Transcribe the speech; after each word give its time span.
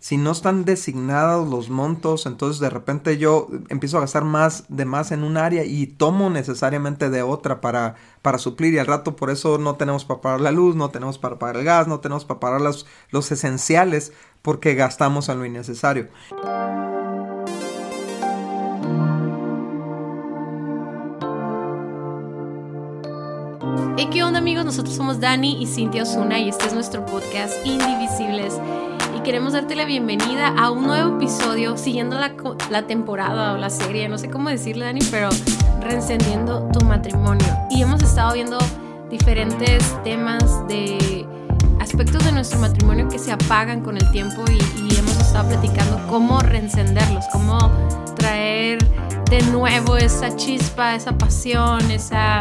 si 0.00 0.16
no 0.16 0.30
están 0.30 0.64
designados 0.64 1.48
los 1.48 1.70
montos, 1.70 2.26
entonces 2.26 2.60
de 2.60 2.70
repente 2.70 3.18
yo 3.18 3.48
empiezo 3.68 3.98
a 3.98 4.02
gastar 4.02 4.24
más 4.24 4.64
de 4.68 4.84
más 4.84 5.10
en 5.10 5.24
un 5.24 5.36
área 5.36 5.64
y 5.64 5.86
tomo 5.86 6.30
necesariamente 6.30 7.10
de 7.10 7.22
otra 7.22 7.60
para, 7.60 7.96
para 8.22 8.38
suplir 8.38 8.74
y 8.74 8.78
al 8.78 8.86
rato 8.86 9.16
por 9.16 9.30
eso 9.30 9.58
no 9.58 9.74
tenemos 9.74 10.04
para 10.04 10.20
pagar 10.20 10.40
la 10.40 10.52
luz, 10.52 10.76
no 10.76 10.90
tenemos 10.90 11.18
para 11.18 11.38
pagar 11.38 11.56
el 11.56 11.64
gas, 11.64 11.88
no 11.88 11.98
tenemos 11.98 12.24
para 12.24 12.38
pagar 12.38 12.60
los, 12.60 12.86
los 13.10 13.32
esenciales 13.32 14.12
porque 14.40 14.74
gastamos 14.74 15.28
en 15.28 15.38
lo 15.40 15.44
innecesario. 15.44 16.08
Hey, 23.96 24.08
¿qué 24.12 24.22
onda 24.22 24.38
amigos? 24.38 24.64
Nosotros 24.64 24.94
somos 24.94 25.18
Dani 25.18 25.60
y 25.60 25.66
Cintia 25.66 26.04
Osuna 26.04 26.38
y 26.38 26.48
este 26.48 26.66
es 26.66 26.72
nuestro 26.72 27.04
podcast 27.04 27.54
Indivisibles 27.66 28.60
y 29.18 29.20
queremos 29.22 29.52
darte 29.52 29.74
la 29.74 29.84
bienvenida 29.84 30.48
a 30.56 30.70
un 30.70 30.86
nuevo 30.86 31.16
episodio 31.16 31.76
siguiendo 31.76 32.18
la, 32.18 32.34
la 32.70 32.86
temporada 32.86 33.54
o 33.54 33.56
la 33.56 33.68
serie, 33.68 34.08
no 34.08 34.16
sé 34.16 34.30
cómo 34.30 34.48
decirle 34.48 34.84
Dani, 34.84 35.00
pero 35.10 35.28
reencendiendo 35.80 36.68
tu 36.72 36.84
matrimonio. 36.84 37.46
Y 37.70 37.82
hemos 37.82 38.00
estado 38.02 38.34
viendo 38.34 38.58
diferentes 39.10 39.82
temas 40.04 40.66
de 40.68 41.26
aspectos 41.80 42.24
de 42.24 42.32
nuestro 42.32 42.60
matrimonio 42.60 43.08
que 43.08 43.18
se 43.18 43.32
apagan 43.32 43.82
con 43.82 43.96
el 43.96 44.08
tiempo 44.12 44.44
y, 44.48 44.58
y 44.82 44.96
hemos 44.96 45.18
estado 45.18 45.48
platicando 45.48 46.00
cómo 46.08 46.40
reencenderlos, 46.40 47.24
cómo 47.32 47.58
traer 48.16 48.78
de 49.30 49.42
nuevo 49.52 49.96
esa 49.96 50.34
chispa, 50.36 50.94
esa 50.94 51.18
pasión, 51.18 51.90
esa 51.90 52.38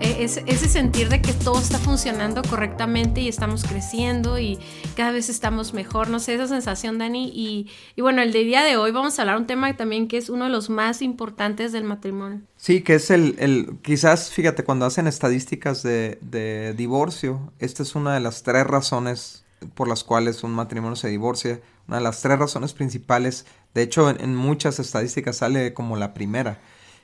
e, 0.00 0.24
ese, 0.24 0.68
sentir 0.68 1.08
de 1.08 1.20
que 1.20 1.32
todo 1.32 1.60
está 1.60 1.78
funcionando 1.78 2.42
correctamente 2.42 3.20
y 3.20 3.28
estamos 3.28 3.62
creciendo 3.64 4.38
y 4.38 4.58
cada 4.96 5.12
vez 5.12 5.28
estamos 5.28 5.74
mejor, 5.74 6.08
no 6.08 6.18
sé, 6.18 6.34
esa 6.34 6.48
sensación, 6.48 6.98
Dani. 6.98 7.30
Y, 7.34 7.68
bueno, 8.00 8.22
el 8.22 8.32
de 8.32 8.44
día 8.44 8.62
de 8.62 8.76
hoy 8.76 8.90
vamos 8.90 9.18
a 9.18 9.22
hablar 9.22 9.36
un 9.36 9.46
tema 9.46 9.76
también 9.76 10.08
que 10.08 10.16
es 10.16 10.28
uno 10.28 10.44
de 10.44 10.50
los 10.50 10.70
más 10.70 11.02
importantes 11.02 11.70
del 11.70 11.84
matrimonio. 11.84 12.40
Sí, 12.56 12.82
que 12.82 12.94
es 12.94 13.10
el, 13.10 13.36
el 13.38 13.76
quizás, 13.82 14.30
fíjate, 14.30 14.64
cuando 14.64 14.86
hacen 14.86 15.06
estadísticas 15.06 15.82
de, 15.82 16.18
de 16.22 16.74
divorcio, 16.74 17.52
esta 17.58 17.82
es 17.82 17.94
una 17.94 18.14
de 18.14 18.20
las 18.20 18.42
tres 18.42 18.66
razones 18.66 19.41
por 19.74 19.88
las 19.88 20.04
cuales 20.04 20.44
un 20.44 20.52
matrimonio 20.52 20.96
se 20.96 21.08
divorcia, 21.08 21.60
una 21.88 21.98
de 21.98 22.02
las 22.02 22.20
tres 22.22 22.38
razones 22.38 22.72
principales, 22.72 23.46
de 23.74 23.82
hecho 23.82 24.10
en 24.10 24.34
muchas 24.36 24.78
estadísticas 24.78 25.36
sale 25.36 25.74
como 25.74 25.96
la 25.96 26.14
primera 26.14 26.60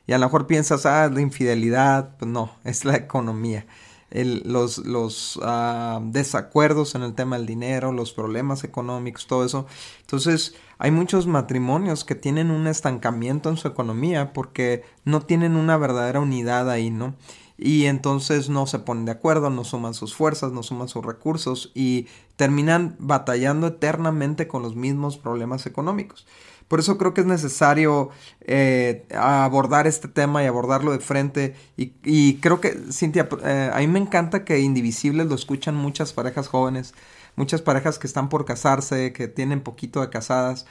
y 0.09 0.15
a 0.15 0.19
lo 0.19 0.25
mejor 0.27 0.47
piensas, 0.47 0.87
ah, 0.87 1.09
la 1.13 1.21
infidelidad. 1.21 2.17
Pues 2.19 2.29
no, 2.29 2.51
es 2.65 2.85
la 2.85 2.97
economía. 2.97 3.67
los 4.11 4.79
los 4.79 5.39
ah, 5.43 6.01
desacuerdos 6.03 6.95
en 6.95 7.03
el 7.03 7.15
tema 7.15 7.37
del 7.37 7.47
dinero, 7.47 7.93
los 7.93 8.13
problemas 8.13 8.65
económicos, 8.65 9.27
todo 9.27 9.45
eso. 9.45 9.67
Entonces, 10.01 10.55
hay 10.79 10.91
muchos 10.91 11.27
matrimonios 11.27 12.05
que 12.05 12.15
tienen 12.15 12.51
un 12.51 12.67
estancamiento 12.67 13.51
en 13.51 13.59
su 13.59 13.69
economía 13.69 14.33
porque 14.33 14.83
no 15.05 15.21
tienen 15.21 15.57
una 15.57 15.77
verdadera 15.77 16.21
unidad 16.21 16.71
ahí, 16.71 16.91
¿no? 16.91 17.15
Y 17.59 17.85
entonces 17.87 18.49
no 18.49 18.67
se 18.67 18.79
ponen 18.79 19.05
de 19.05 19.13
acuerdo, 19.13 19.51
no 19.51 19.65
suman 19.65 19.93
sus 19.93 20.15
fuerzas, 20.15 20.53
no 20.53 20.63
suman 20.63 20.89
sus 20.89 21.05
recursos 21.05 21.71
y 21.75 22.07
terminan 22.39 22.95
batallando 23.01 23.67
eternamente 23.67 24.47
con 24.47 24.63
los 24.63 24.77
mismos 24.77 25.19
problemas 25.19 25.67
económicos. 25.67 26.25
Por 26.69 26.79
eso 26.79 26.97
creo 26.97 27.13
que 27.13 27.23
es 27.23 27.27
necesario 27.27 28.11
eh, 28.43 29.07
abordar 29.13 29.89
este 29.89 30.07
tema 30.07 30.45
y 30.45 30.47
abordarlo 30.47 30.93
de 30.93 31.01
frente. 31.01 31.57
Y, 31.77 32.35
creo 32.37 32.61
que, 32.61 32.79
Cintia, 32.93 33.29
eh, 33.45 33.71
a 33.75 33.79
mí 33.81 33.89
me 33.89 33.99
encanta 33.99 34.45
que 34.45 34.61
Indivisibles 34.61 35.27
lo 35.27 35.35
escuchan 35.35 35.75
muchas 35.75 36.13
parejas 36.13 36.47
jóvenes, 36.47 36.95
muchas 37.35 37.61
parejas 37.61 37.99
que 37.99 38.07
están 38.07 38.29
por 38.29 38.45
casarse, 38.45 39.13
que 39.13 39.27
tienen 39.27 39.61
poquito 39.61 40.01
de 40.01 40.09
casadas 40.09 40.65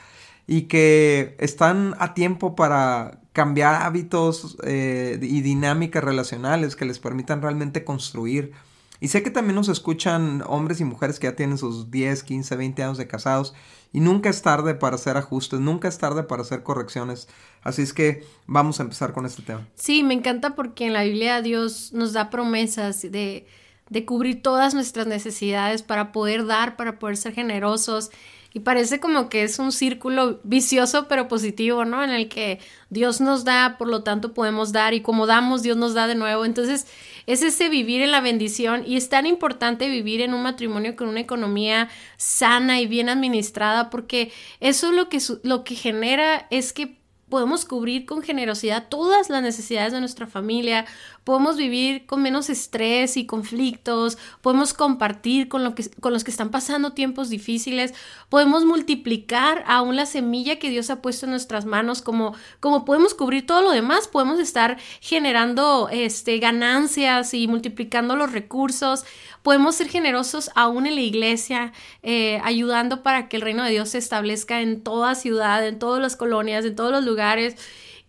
y 0.46 0.62
que 0.62 1.36
están 1.38 1.94
a 1.98 2.14
tiempo 2.14 2.56
para 2.56 3.20
cambiar 3.34 3.82
hábitos 3.82 4.56
eh, 4.64 5.18
y 5.20 5.42
dinámicas 5.42 6.02
relacionales 6.02 6.76
que 6.76 6.86
les 6.86 6.98
permitan 6.98 7.42
realmente 7.42 7.84
construir. 7.84 8.52
Y 9.00 9.08
sé 9.08 9.22
que 9.22 9.30
también 9.30 9.54
nos 9.54 9.68
escuchan 9.68 10.42
hombres 10.46 10.80
y 10.80 10.84
mujeres 10.84 11.18
que 11.18 11.28
ya 11.28 11.36
tienen 11.36 11.58
sus 11.58 11.90
10, 11.90 12.22
15, 12.24 12.56
20 12.56 12.82
años 12.82 12.98
de 12.98 13.06
casados 13.06 13.54
y 13.92 14.00
nunca 14.00 14.28
es 14.28 14.42
tarde 14.42 14.74
para 14.74 14.96
hacer 14.96 15.16
ajustes, 15.16 15.60
nunca 15.60 15.88
es 15.88 15.98
tarde 15.98 16.24
para 16.24 16.42
hacer 16.42 16.62
correcciones. 16.62 17.28
Así 17.62 17.82
es 17.82 17.92
que 17.92 18.24
vamos 18.46 18.80
a 18.80 18.82
empezar 18.82 19.12
con 19.12 19.24
este 19.24 19.42
tema. 19.42 19.66
Sí, 19.76 20.02
me 20.02 20.14
encanta 20.14 20.54
porque 20.54 20.86
en 20.86 20.92
la 20.92 21.04
Biblia 21.04 21.42
Dios 21.42 21.92
nos 21.92 22.12
da 22.12 22.28
promesas 22.28 23.02
de, 23.02 23.46
de 23.88 24.04
cubrir 24.04 24.42
todas 24.42 24.74
nuestras 24.74 25.06
necesidades 25.06 25.82
para 25.82 26.12
poder 26.12 26.46
dar, 26.46 26.76
para 26.76 26.98
poder 26.98 27.16
ser 27.16 27.34
generosos. 27.34 28.10
Y 28.54 28.60
parece 28.60 28.98
como 28.98 29.28
que 29.28 29.42
es 29.42 29.58
un 29.58 29.72
círculo 29.72 30.40
vicioso 30.42 31.06
pero 31.06 31.28
positivo, 31.28 31.84
¿no? 31.84 32.02
En 32.02 32.10
el 32.10 32.28
que 32.28 32.60
Dios 32.88 33.20
nos 33.20 33.44
da, 33.44 33.76
por 33.78 33.88
lo 33.88 34.02
tanto 34.02 34.32
podemos 34.32 34.72
dar 34.72 34.94
y 34.94 35.02
como 35.02 35.26
damos, 35.26 35.62
Dios 35.62 35.76
nos 35.76 35.94
da 35.94 36.06
de 36.06 36.14
nuevo. 36.14 36.44
Entonces 36.44 36.86
es 37.28 37.42
ese 37.42 37.68
vivir 37.68 38.00
en 38.00 38.10
la 38.10 38.22
bendición 38.22 38.84
y 38.86 38.96
es 38.96 39.10
tan 39.10 39.26
importante 39.26 39.90
vivir 39.90 40.22
en 40.22 40.32
un 40.32 40.42
matrimonio 40.42 40.96
con 40.96 41.08
una 41.08 41.20
economía 41.20 41.90
sana 42.16 42.80
y 42.80 42.86
bien 42.86 43.10
administrada 43.10 43.90
porque 43.90 44.32
eso 44.60 44.92
lo 44.92 45.10
que, 45.10 45.18
lo 45.42 45.62
que 45.62 45.74
genera 45.74 46.46
es 46.48 46.72
que 46.72 46.96
podemos 47.28 47.66
cubrir 47.66 48.06
con 48.06 48.22
generosidad 48.22 48.88
todas 48.88 49.28
las 49.28 49.42
necesidades 49.42 49.92
de 49.92 50.00
nuestra 50.00 50.26
familia, 50.26 50.86
podemos 51.28 51.58
vivir 51.58 52.06
con 52.06 52.22
menos 52.22 52.48
estrés 52.48 53.18
y 53.18 53.26
conflictos, 53.26 54.16
podemos 54.40 54.72
compartir 54.72 55.50
con, 55.50 55.62
lo 55.62 55.74
que, 55.74 55.90
con 56.00 56.14
los 56.14 56.24
que 56.24 56.30
están 56.30 56.50
pasando 56.50 56.94
tiempos 56.94 57.28
difíciles, 57.28 57.92
podemos 58.30 58.64
multiplicar 58.64 59.62
aún 59.66 59.94
la 59.94 60.06
semilla 60.06 60.58
que 60.58 60.70
Dios 60.70 60.88
ha 60.88 61.02
puesto 61.02 61.26
en 61.26 61.32
nuestras 61.32 61.66
manos, 61.66 62.00
como, 62.00 62.34
como 62.60 62.86
podemos 62.86 63.12
cubrir 63.12 63.44
todo 63.44 63.60
lo 63.60 63.72
demás, 63.72 64.08
podemos 64.08 64.40
estar 64.40 64.78
generando 65.02 65.90
este, 65.92 66.38
ganancias 66.38 67.34
y 67.34 67.46
multiplicando 67.46 68.16
los 68.16 68.32
recursos, 68.32 69.04
podemos 69.42 69.74
ser 69.74 69.90
generosos 69.90 70.50
aún 70.54 70.86
en 70.86 70.94
la 70.94 71.02
iglesia, 71.02 71.74
eh, 72.02 72.40
ayudando 72.42 73.02
para 73.02 73.28
que 73.28 73.36
el 73.36 73.42
reino 73.42 73.64
de 73.64 73.72
Dios 73.72 73.90
se 73.90 73.98
establezca 73.98 74.62
en 74.62 74.82
toda 74.82 75.14
ciudad, 75.14 75.68
en 75.68 75.78
todas 75.78 76.00
las 76.00 76.16
colonias, 76.16 76.64
en 76.64 76.74
todos 76.74 76.90
los 76.90 77.04
lugares. 77.04 77.56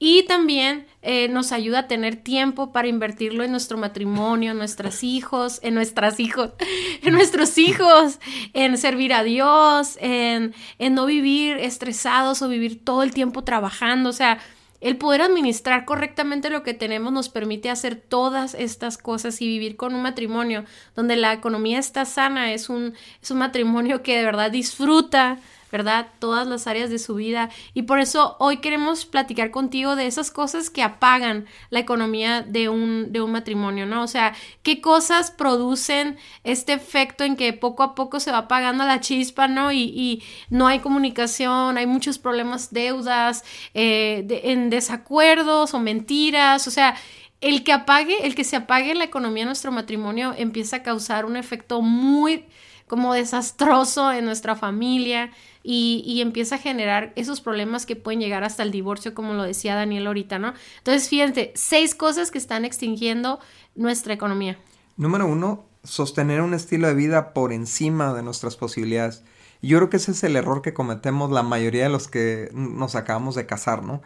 Y 0.01 0.23
también 0.23 0.87
eh, 1.01 1.29
nos 1.29 1.51
ayuda 1.51 1.79
a 1.79 1.87
tener 1.87 2.17
tiempo 2.17 2.71
para 2.71 2.87
invertirlo 2.87 3.43
en 3.43 3.51
nuestro 3.51 3.77
matrimonio, 3.77 4.51
en 4.51 4.57
nuestros 4.57 5.03
hijos, 5.03 5.59
en 5.63 5.73
nuestras 5.73 6.19
hijos, 6.19 6.51
en 7.01 7.13
nuestros 7.13 7.57
hijos, 7.57 8.19
en 8.53 8.77
servir 8.77 9.13
a 9.13 9.23
Dios, 9.23 9.97
en, 10.01 10.53
en 10.77 10.93
no 10.95 11.05
vivir 11.05 11.57
estresados 11.57 12.41
o 12.41 12.49
vivir 12.49 12.83
todo 12.83 13.03
el 13.03 13.11
tiempo 13.11 13.43
trabajando. 13.43 14.09
O 14.09 14.13
sea, 14.13 14.39
el 14.81 14.97
poder 14.97 15.21
administrar 15.21 15.83
correctamente 15.85 16.49
lo 16.49 16.63
que 16.63 16.73
tenemos 16.73 17.11
nos 17.11 17.29
permite 17.29 17.69
hacer 17.69 17.95
todas 17.97 18.53
estas 18.53 18.97
cosas 18.97 19.41
y 19.41 19.47
vivir 19.47 19.75
con 19.75 19.93
un 19.93 20.01
matrimonio 20.01 20.63
donde 20.95 21.17
la 21.17 21.33
economía 21.33 21.79
está 21.79 22.05
sana, 22.05 22.53
es 22.53 22.69
un, 22.69 22.93
es 23.21 23.31
un 23.31 23.39
matrimonio 23.39 24.03
que 24.03 24.17
de 24.17 24.23
verdad 24.23 24.51
disfruta 24.51 25.39
¿verdad? 25.71 26.07
Todas 26.19 26.47
las 26.47 26.67
áreas 26.67 26.89
de 26.89 26.99
su 26.99 27.15
vida. 27.15 27.49
Y 27.73 27.83
por 27.83 27.99
eso 27.99 28.35
hoy 28.39 28.57
queremos 28.57 29.05
platicar 29.05 29.51
contigo 29.51 29.95
de 29.95 30.07
esas 30.07 30.31
cosas 30.31 30.69
que 30.69 30.83
apagan 30.83 31.45
la 31.69 31.79
economía 31.79 32.41
de 32.41 32.69
un, 32.69 33.11
de 33.11 33.21
un 33.21 33.31
matrimonio, 33.31 33.85
¿no? 33.85 34.03
O 34.03 34.07
sea, 34.07 34.35
qué 34.63 34.81
cosas 34.81 35.31
producen 35.31 36.17
este 36.43 36.73
efecto 36.73 37.23
en 37.23 37.35
que 37.35 37.53
poco 37.53 37.83
a 37.83 37.95
poco 37.95 38.19
se 38.19 38.31
va 38.31 38.39
apagando 38.39 38.85
la 38.85 38.99
chispa, 38.99 39.47
¿no? 39.47 39.71
Y, 39.71 39.83
y 39.83 40.23
no 40.49 40.67
hay 40.67 40.79
comunicación, 40.79 41.77
hay 41.77 41.85
muchos 41.85 42.17
problemas, 42.17 42.71
deudas, 42.71 43.43
eh, 43.73 44.25
en 44.43 44.69
desacuerdos 44.69 45.73
o 45.73 45.79
mentiras, 45.79 46.67
o 46.67 46.71
sea, 46.71 46.95
el 47.41 47.63
que 47.63 47.71
apague, 47.71 48.25
el 48.25 48.35
que 48.35 48.43
se 48.43 48.57
apague 48.57 48.93
la 48.95 49.05
economía 49.05 49.43
de 49.43 49.47
nuestro 49.47 49.71
matrimonio 49.71 50.33
empieza 50.37 50.77
a 50.77 50.83
causar 50.83 51.25
un 51.25 51.37
efecto 51.37 51.81
muy 51.81 52.45
como 52.89 53.13
desastroso 53.13 54.11
en 54.11 54.25
nuestra 54.25 54.57
familia, 54.57 55.31
y, 55.61 56.21
empieza 56.21 56.55
a 56.55 56.57
generar 56.57 57.13
esos 57.15 57.41
problemas 57.41 57.85
que 57.85 57.95
pueden 57.95 58.19
llegar 58.19 58.43
hasta 58.43 58.63
el 58.63 58.71
divorcio, 58.71 59.13
como 59.13 59.33
lo 59.33 59.43
decía 59.43 59.75
Daniel 59.75 60.07
ahorita, 60.07 60.39
¿no? 60.39 60.53
Entonces, 60.77 61.09
fíjense, 61.09 61.51
seis 61.55 61.95
cosas 61.95 62.31
que 62.31 62.37
están 62.37 62.65
extinguiendo 62.65 63.39
nuestra 63.75 64.13
economía. 64.13 64.57
Número 64.97 65.27
uno, 65.27 65.65
sostener 65.83 66.41
un 66.41 66.53
estilo 66.53 66.87
de 66.87 66.93
vida 66.93 67.33
por 67.33 67.53
encima 67.53 68.13
de 68.13 68.23
nuestras 68.23 68.55
posibilidades. 68.55 69.23
Yo 69.61 69.77
creo 69.77 69.89
que 69.89 69.97
ese 69.97 70.11
es 70.11 70.23
el 70.23 70.35
error 70.35 70.61
que 70.61 70.73
cometemos 70.73 71.29
la 71.29 71.43
mayoría 71.43 71.83
de 71.83 71.89
los 71.89 72.07
que 72.07 72.49
nos 72.53 72.95
acabamos 72.95 73.35
de 73.35 73.45
casar, 73.45 73.83
¿no? 73.83 74.01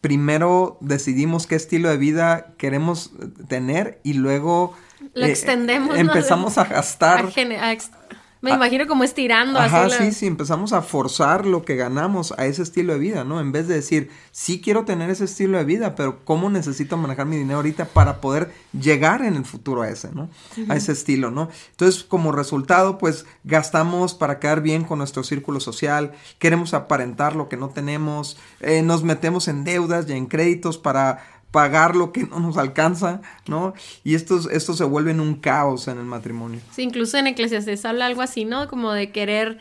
Primero 0.00 0.78
decidimos 0.80 1.46
qué 1.46 1.56
estilo 1.56 1.90
de 1.90 1.96
vida 1.96 2.54
queremos 2.56 3.12
tener 3.48 4.00
y 4.04 4.14
luego 4.14 4.74
lo 5.14 5.26
eh, 5.26 5.30
extendemos. 5.30 5.96
Empezamos 5.98 6.56
a 6.56 6.64
gastar 6.68 7.30
Me 8.40 8.52
imagino 8.52 8.86
como 8.86 9.04
estirando. 9.04 9.58
Ajá, 9.58 9.90
sí, 9.90 10.12
sí, 10.12 10.26
empezamos 10.26 10.72
a 10.72 10.82
forzar 10.82 11.46
lo 11.46 11.64
que 11.64 11.76
ganamos 11.76 12.32
a 12.38 12.46
ese 12.46 12.62
estilo 12.62 12.92
de 12.92 12.98
vida, 12.98 13.24
¿no? 13.24 13.40
En 13.40 13.52
vez 13.52 13.66
de 13.66 13.74
decir, 13.74 14.10
sí 14.30 14.60
quiero 14.60 14.84
tener 14.84 15.10
ese 15.10 15.24
estilo 15.24 15.58
de 15.58 15.64
vida, 15.64 15.94
pero 15.94 16.24
¿cómo 16.24 16.48
necesito 16.48 16.96
manejar 16.96 17.26
mi 17.26 17.36
dinero 17.36 17.56
ahorita 17.56 17.86
para 17.86 18.20
poder 18.20 18.52
llegar 18.72 19.22
en 19.22 19.34
el 19.34 19.44
futuro 19.44 19.82
a 19.82 19.88
ese, 19.88 20.12
¿no? 20.12 20.30
A 20.68 20.76
ese 20.76 20.92
estilo, 20.92 21.30
¿no? 21.30 21.48
Entonces, 21.70 22.04
como 22.04 22.32
resultado, 22.32 22.98
pues 22.98 23.26
gastamos 23.44 24.14
para 24.14 24.38
quedar 24.38 24.60
bien 24.60 24.84
con 24.84 24.98
nuestro 24.98 25.24
círculo 25.24 25.60
social, 25.60 26.12
queremos 26.38 26.74
aparentar 26.74 27.34
lo 27.34 27.48
que 27.48 27.56
no 27.56 27.70
tenemos, 27.70 28.38
eh, 28.60 28.82
nos 28.82 29.02
metemos 29.02 29.48
en 29.48 29.64
deudas 29.64 30.08
y 30.08 30.12
en 30.12 30.26
créditos 30.26 30.78
para 30.78 31.37
pagar 31.50 31.96
lo 31.96 32.12
que 32.12 32.24
no 32.24 32.40
nos 32.40 32.58
alcanza, 32.58 33.22
¿no? 33.46 33.74
Y 34.04 34.14
esto, 34.14 34.50
esto 34.50 34.74
se 34.74 34.84
vuelve 34.84 35.12
en 35.12 35.20
un 35.20 35.36
caos 35.36 35.88
en 35.88 35.98
el 35.98 36.04
matrimonio. 36.04 36.60
Sí, 36.72 36.82
incluso 36.82 37.16
en 37.16 37.26
Eclesiastes 37.26 37.84
habla 37.84 38.06
algo 38.06 38.22
así, 38.22 38.44
¿no? 38.44 38.68
Como 38.68 38.92
de 38.92 39.12
querer 39.12 39.58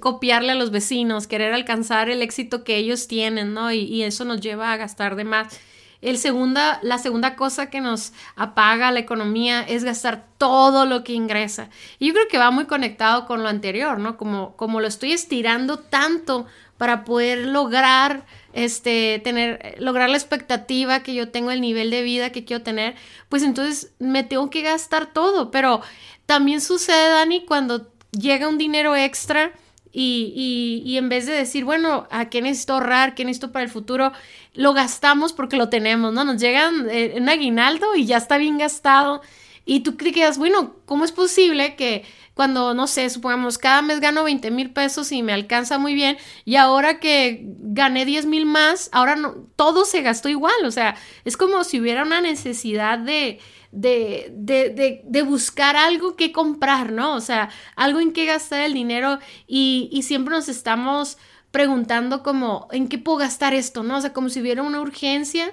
copiarle 0.00 0.52
a 0.52 0.54
los 0.54 0.70
vecinos, 0.70 1.26
querer 1.26 1.54
alcanzar 1.54 2.10
el 2.10 2.22
éxito 2.22 2.62
que 2.62 2.76
ellos 2.76 3.08
tienen, 3.08 3.54
¿no? 3.54 3.72
Y, 3.72 3.80
y 3.80 4.02
eso 4.02 4.24
nos 4.24 4.40
lleva 4.40 4.72
a 4.72 4.76
gastar 4.76 5.16
de 5.16 5.24
más. 5.24 5.58
El 6.02 6.16
segunda, 6.16 6.78
la 6.82 6.96
segunda 6.96 7.36
cosa 7.36 7.68
que 7.68 7.80
nos 7.80 8.12
apaga 8.34 8.90
la 8.90 9.00
economía 9.00 9.62
es 9.62 9.84
gastar 9.84 10.26
todo 10.38 10.86
lo 10.86 11.04
que 11.04 11.12
ingresa. 11.12 11.68
Y 11.98 12.08
yo 12.08 12.14
creo 12.14 12.28
que 12.28 12.38
va 12.38 12.50
muy 12.50 12.64
conectado 12.64 13.26
con 13.26 13.42
lo 13.42 13.48
anterior, 13.48 13.98
¿no? 13.98 14.16
Como, 14.16 14.56
como 14.56 14.80
lo 14.80 14.86
estoy 14.86 15.12
estirando 15.12 15.78
tanto 15.78 16.46
para 16.78 17.04
poder 17.04 17.46
lograr 17.46 18.24
este, 18.52 19.20
tener, 19.22 19.76
lograr 19.78 20.10
la 20.10 20.16
expectativa 20.16 21.02
que 21.02 21.14
yo 21.14 21.30
tengo, 21.30 21.50
el 21.50 21.60
nivel 21.60 21.90
de 21.90 22.02
vida 22.02 22.30
que 22.30 22.44
quiero 22.44 22.62
tener, 22.62 22.94
pues 23.28 23.42
entonces 23.42 23.92
me 23.98 24.24
tengo 24.24 24.50
que 24.50 24.62
gastar 24.62 25.12
todo. 25.12 25.50
Pero 25.50 25.80
también 26.26 26.60
sucede, 26.60 27.10
Dani, 27.10 27.44
cuando 27.44 27.92
llega 28.12 28.48
un 28.48 28.58
dinero 28.58 28.96
extra 28.96 29.52
y, 29.92 30.32
y, 30.84 30.88
y 30.88 30.98
en 30.98 31.08
vez 31.08 31.26
de 31.26 31.32
decir, 31.32 31.64
bueno, 31.64 32.06
¿a 32.10 32.28
qué 32.28 32.42
necesito 32.42 32.74
ahorrar? 32.74 33.14
¿Qué 33.14 33.24
necesito 33.24 33.52
para 33.52 33.64
el 33.64 33.70
futuro? 33.70 34.12
Lo 34.54 34.72
gastamos 34.72 35.32
porque 35.32 35.56
lo 35.56 35.68
tenemos, 35.68 36.12
¿no? 36.12 36.24
Nos 36.24 36.40
llegan 36.40 36.88
eh, 36.90 37.14
un 37.16 37.28
aguinaldo 37.28 37.94
y 37.96 38.06
ya 38.06 38.16
está 38.16 38.36
bien 38.38 38.58
gastado. 38.58 39.22
Y 39.64 39.80
tú 39.80 39.96
crees, 39.96 40.38
bueno, 40.38 40.76
¿cómo 40.86 41.04
es 41.04 41.12
posible 41.12 41.76
que 41.76 42.04
cuando, 42.40 42.72
no 42.72 42.86
sé, 42.86 43.10
supongamos, 43.10 43.58
cada 43.58 43.82
mes 43.82 44.00
gano 44.00 44.24
20 44.24 44.50
mil 44.50 44.70
pesos 44.70 45.12
y 45.12 45.22
me 45.22 45.34
alcanza 45.34 45.76
muy 45.76 45.92
bien, 45.92 46.16
y 46.46 46.56
ahora 46.56 46.98
que 46.98 47.42
gané 47.44 48.06
10 48.06 48.24
mil 48.24 48.46
más, 48.46 48.88
ahora 48.92 49.14
no, 49.14 49.34
todo 49.56 49.84
se 49.84 50.00
gastó 50.00 50.30
igual, 50.30 50.54
o 50.64 50.70
sea, 50.70 50.96
es 51.26 51.36
como 51.36 51.64
si 51.64 51.78
hubiera 51.78 52.02
una 52.02 52.22
necesidad 52.22 52.98
de, 52.98 53.40
de, 53.72 54.32
de, 54.34 55.02
de, 55.04 55.22
buscar 55.22 55.76
algo 55.76 56.16
que 56.16 56.32
comprar, 56.32 56.92
¿no? 56.92 57.14
O 57.14 57.20
sea, 57.20 57.50
algo 57.76 58.00
en 58.00 58.14
que 58.14 58.24
gastar 58.24 58.62
el 58.62 58.72
dinero 58.72 59.18
y, 59.46 59.90
y 59.92 60.04
siempre 60.04 60.34
nos 60.34 60.48
estamos 60.48 61.18
preguntando 61.50 62.22
como, 62.22 62.68
¿en 62.72 62.88
qué 62.88 62.96
puedo 62.96 63.18
gastar 63.18 63.52
esto? 63.52 63.82
¿No? 63.82 63.98
O 63.98 64.00
sea, 64.00 64.14
como 64.14 64.30
si 64.30 64.40
hubiera 64.40 64.62
una 64.62 64.80
urgencia 64.80 65.52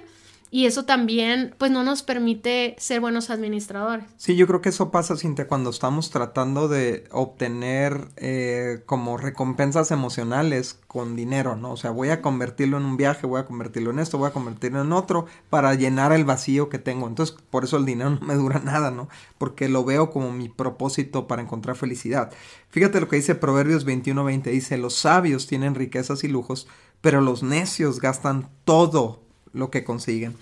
y 0.50 0.66
eso 0.66 0.84
también, 0.84 1.54
pues, 1.58 1.70
no 1.70 1.84
nos 1.84 2.02
permite 2.02 2.74
ser 2.78 3.00
buenos 3.00 3.30
administradores. 3.30 4.06
Sí, 4.16 4.36
yo 4.36 4.46
creo 4.46 4.62
que 4.62 4.70
eso 4.70 4.90
pasa, 4.90 5.16
Cintia, 5.16 5.46
cuando 5.46 5.70
estamos 5.70 6.10
tratando 6.10 6.68
de 6.68 7.04
obtener 7.10 8.08
eh, 8.16 8.82
como 8.86 9.18
recompensas 9.18 9.90
emocionales 9.90 10.78
con 10.86 11.16
dinero, 11.16 11.54
¿no? 11.54 11.72
O 11.72 11.76
sea, 11.76 11.90
voy 11.90 12.08
a 12.08 12.22
convertirlo 12.22 12.78
en 12.78 12.84
un 12.84 12.96
viaje, 12.96 13.26
voy 13.26 13.40
a 13.40 13.44
convertirlo 13.44 13.90
en 13.90 13.98
esto, 13.98 14.16
voy 14.16 14.28
a 14.28 14.32
convertirlo 14.32 14.80
en 14.80 14.92
otro 14.92 15.26
para 15.50 15.74
llenar 15.74 16.12
el 16.12 16.24
vacío 16.24 16.70
que 16.70 16.78
tengo. 16.78 17.06
Entonces, 17.06 17.36
por 17.50 17.64
eso 17.64 17.76
el 17.76 17.84
dinero 17.84 18.10
no 18.20 18.20
me 18.20 18.34
dura 18.34 18.60
nada, 18.60 18.90
¿no? 18.90 19.08
Porque 19.36 19.68
lo 19.68 19.84
veo 19.84 20.10
como 20.10 20.32
mi 20.32 20.48
propósito 20.48 21.26
para 21.26 21.42
encontrar 21.42 21.76
felicidad. 21.76 22.32
Fíjate 22.70 23.00
lo 23.00 23.08
que 23.08 23.16
dice 23.16 23.34
Proverbios 23.34 23.86
21-20, 23.86 24.44
dice, 24.44 24.78
los 24.78 24.94
sabios 24.94 25.46
tienen 25.46 25.74
riquezas 25.74 26.24
y 26.24 26.28
lujos, 26.28 26.66
pero 27.00 27.20
los 27.20 27.42
necios 27.42 28.00
gastan 28.00 28.48
todo 28.64 29.27
lo 29.52 29.70
que 29.70 29.84
consiguen. 29.84 30.36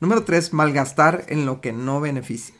Número 0.00 0.24
tres, 0.24 0.52
malgastar 0.52 1.24
en 1.28 1.46
lo 1.46 1.60
que 1.60 1.72
no 1.72 2.00
beneficia. 2.00 2.54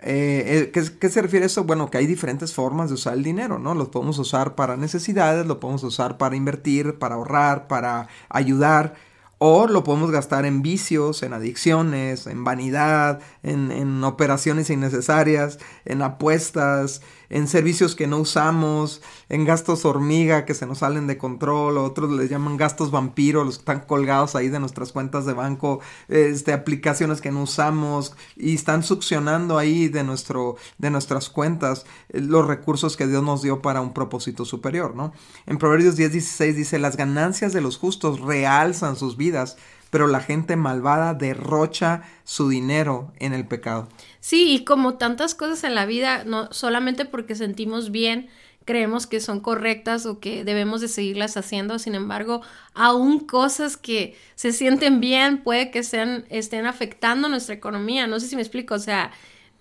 Eh, 0.00 0.44
eh, 0.46 0.70
¿qué, 0.72 0.84
¿qué, 0.98 1.10
se 1.10 1.22
refiere 1.22 1.44
a 1.44 1.46
eso? 1.48 1.64
Bueno, 1.64 1.90
que 1.90 1.98
hay 1.98 2.06
diferentes 2.06 2.54
formas 2.54 2.88
de 2.88 2.94
usar 2.94 3.14
el 3.14 3.24
dinero, 3.24 3.58
¿no? 3.58 3.74
Lo 3.74 3.90
podemos 3.90 4.18
usar 4.18 4.54
para 4.54 4.76
necesidades, 4.76 5.46
lo 5.46 5.58
podemos 5.58 5.82
usar 5.82 6.18
para 6.18 6.36
invertir, 6.36 6.98
para 6.98 7.16
ahorrar, 7.16 7.66
para 7.66 8.06
ayudar, 8.28 8.94
o 9.38 9.66
lo 9.66 9.82
podemos 9.82 10.12
gastar 10.12 10.44
en 10.46 10.62
vicios, 10.62 11.22
en 11.24 11.32
adicciones, 11.32 12.28
en 12.28 12.44
vanidad, 12.44 13.20
en, 13.42 13.72
en 13.72 14.04
operaciones 14.04 14.70
innecesarias, 14.70 15.58
en 15.84 16.02
apuestas, 16.02 17.02
en 17.30 17.48
servicios 17.48 17.94
que 17.94 18.06
no 18.06 18.18
usamos, 18.18 19.02
en 19.28 19.44
gastos 19.44 19.84
hormiga 19.84 20.44
que 20.44 20.54
se 20.54 20.66
nos 20.66 20.78
salen 20.78 21.06
de 21.06 21.18
control, 21.18 21.78
otros 21.78 22.10
les 22.10 22.30
llaman 22.30 22.56
gastos 22.56 22.90
vampiro, 22.90 23.44
los 23.44 23.56
que 23.56 23.62
están 23.62 23.80
colgados 23.80 24.34
ahí 24.34 24.48
de 24.48 24.60
nuestras 24.60 24.92
cuentas 24.92 25.26
de 25.26 25.32
banco, 25.32 25.80
este, 26.08 26.52
aplicaciones 26.52 27.20
que 27.20 27.30
no 27.30 27.42
usamos 27.42 28.14
y 28.36 28.54
están 28.54 28.82
succionando 28.82 29.58
ahí 29.58 29.88
de, 29.88 30.04
nuestro, 30.04 30.56
de 30.78 30.90
nuestras 30.90 31.28
cuentas 31.28 31.84
eh, 32.08 32.20
los 32.20 32.46
recursos 32.46 32.96
que 32.96 33.06
Dios 33.06 33.22
nos 33.22 33.42
dio 33.42 33.60
para 33.62 33.80
un 33.80 33.92
propósito 33.92 34.44
superior, 34.44 34.94
¿no? 34.94 35.12
En 35.46 35.58
Proverbios 35.58 35.96
10, 35.96 36.12
16 36.12 36.56
dice, 36.56 36.78
las 36.78 36.96
ganancias 36.96 37.52
de 37.52 37.60
los 37.60 37.76
justos 37.78 38.20
realzan 38.20 38.96
sus 38.96 39.16
vidas, 39.16 39.56
pero 39.90 40.06
la 40.06 40.20
gente 40.20 40.56
malvada 40.56 41.14
derrocha 41.14 42.02
su 42.24 42.48
dinero 42.48 43.12
en 43.18 43.32
el 43.32 43.46
pecado. 43.46 43.88
Sí, 44.20 44.54
y 44.54 44.64
como 44.64 44.94
tantas 44.94 45.34
cosas 45.34 45.64
en 45.64 45.74
la 45.74 45.86
vida, 45.86 46.24
no 46.24 46.52
solamente 46.52 47.04
porque 47.04 47.34
sentimos 47.34 47.90
bien, 47.90 48.28
creemos 48.68 49.06
que 49.06 49.20
son 49.20 49.40
correctas 49.40 50.04
o 50.04 50.20
que 50.20 50.44
debemos 50.44 50.82
de 50.82 50.88
seguirlas 50.88 51.38
haciendo, 51.38 51.78
sin 51.78 51.94
embargo, 51.94 52.42
aún 52.74 53.20
cosas 53.20 53.78
que 53.78 54.14
se 54.34 54.52
sienten 54.52 55.00
bien 55.00 55.42
puede 55.42 55.70
que 55.70 55.82
sean, 55.82 56.26
estén 56.28 56.66
afectando 56.66 57.30
nuestra 57.30 57.54
economía, 57.54 58.06
no 58.06 58.20
sé 58.20 58.26
si 58.26 58.36
me 58.36 58.42
explico, 58.42 58.74
o 58.74 58.78
sea, 58.78 59.10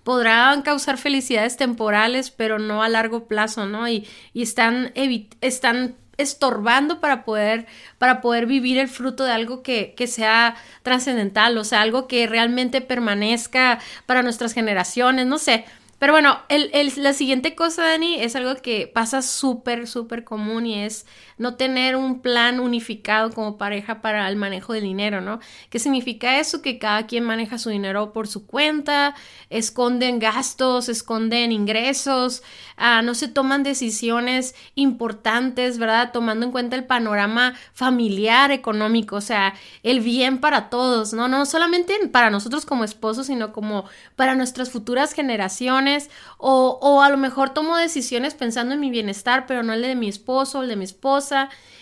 podrán 0.03 0.61
causar 0.61 0.97
felicidades 0.97 1.55
temporales, 1.55 2.31
pero 2.31 2.59
no 2.59 2.83
a 2.83 2.89
largo 2.89 3.27
plazo, 3.27 3.65
¿no? 3.65 3.87
Y, 3.87 4.05
y 4.33 4.41
están, 4.41 4.91
están 5.39 5.95
estorbando 6.17 6.99
para 6.99 7.23
poder, 7.23 7.67
para 7.97 8.21
poder 8.21 8.45
vivir 8.45 8.77
el 8.77 8.87
fruto 8.87 9.23
de 9.23 9.31
algo 9.31 9.63
que, 9.63 9.93
que 9.95 10.07
sea 10.07 10.55
trascendental, 10.83 11.57
o 11.57 11.63
sea, 11.63 11.81
algo 11.81 12.07
que 12.07 12.27
realmente 12.27 12.81
permanezca 12.81 13.79
para 14.05 14.23
nuestras 14.23 14.53
generaciones, 14.53 15.25
no 15.25 15.37
sé. 15.37 15.65
Pero 15.99 16.13
bueno, 16.13 16.39
el, 16.49 16.69
el, 16.73 16.91
la 16.97 17.13
siguiente 17.13 17.55
cosa, 17.55 17.83
Dani, 17.83 18.21
es 18.21 18.35
algo 18.35 18.55
que 18.61 18.87
pasa 18.87 19.21
súper, 19.21 19.87
súper 19.87 20.23
común 20.23 20.67
y 20.67 20.83
es 20.83 21.07
no 21.37 21.55
tener 21.55 21.95
un 21.95 22.21
plan 22.21 22.59
unificado 22.59 23.31
como 23.31 23.57
pareja 23.57 24.01
para 24.01 24.27
el 24.29 24.35
manejo 24.35 24.73
del 24.73 24.83
dinero, 24.83 25.21
¿no? 25.21 25.39
¿Qué 25.69 25.79
significa 25.79 26.39
eso? 26.39 26.61
Que 26.61 26.79
cada 26.79 27.07
quien 27.07 27.23
maneja 27.23 27.57
su 27.57 27.69
dinero 27.69 28.13
por 28.13 28.27
su 28.27 28.45
cuenta, 28.45 29.15
esconden 29.49 30.19
gastos, 30.19 30.89
esconden 30.89 31.51
ingresos, 31.51 32.43
uh, 32.77 33.03
no 33.03 33.13
se 33.13 33.27
toman 33.27 33.63
decisiones 33.63 34.55
importantes, 34.75 35.77
¿verdad? 35.77 36.11
Tomando 36.11 36.45
en 36.45 36.51
cuenta 36.51 36.75
el 36.75 36.85
panorama 36.85 37.53
familiar, 37.73 38.51
económico, 38.51 39.17
o 39.17 39.21
sea, 39.21 39.53
el 39.83 39.99
bien 39.99 40.39
para 40.39 40.69
todos, 40.69 41.13
¿no? 41.13 41.27
No 41.27 41.45
solamente 41.45 41.93
para 42.11 42.29
nosotros 42.29 42.65
como 42.65 42.83
esposos, 42.83 43.27
sino 43.27 43.53
como 43.53 43.85
para 44.15 44.35
nuestras 44.35 44.71
futuras 44.71 45.13
generaciones 45.13 46.09
o, 46.37 46.79
o, 46.81 47.01
a 47.01 47.09
lo 47.09 47.17
mejor 47.17 47.51
tomo 47.51 47.77
decisiones 47.77 48.33
pensando 48.33 48.73
en 48.73 48.79
mi 48.79 48.89
bienestar, 48.89 49.45
pero 49.45 49.63
no 49.63 49.73
el 49.73 49.81
de 49.81 49.95
mi 49.95 50.07
esposo, 50.07 50.61
el 50.61 50.69
de 50.69 50.75
mi 50.75 50.85
esposa, 50.85 51.26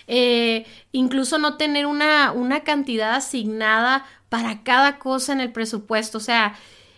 eh, 0.08 0.66
incluso 0.92 1.38
no 1.38 1.58
tener 1.58 1.86
una, 1.86 2.32
una 2.32 2.62
cantidad 2.62 3.16
asignada 3.16 4.06
para 4.30 4.64
cada 4.64 5.00
cosa 5.00 5.34
en 5.34 5.42
el 5.42 5.52
presupuesto, 5.52 6.18
o 6.18 6.22
sea, 6.22 6.56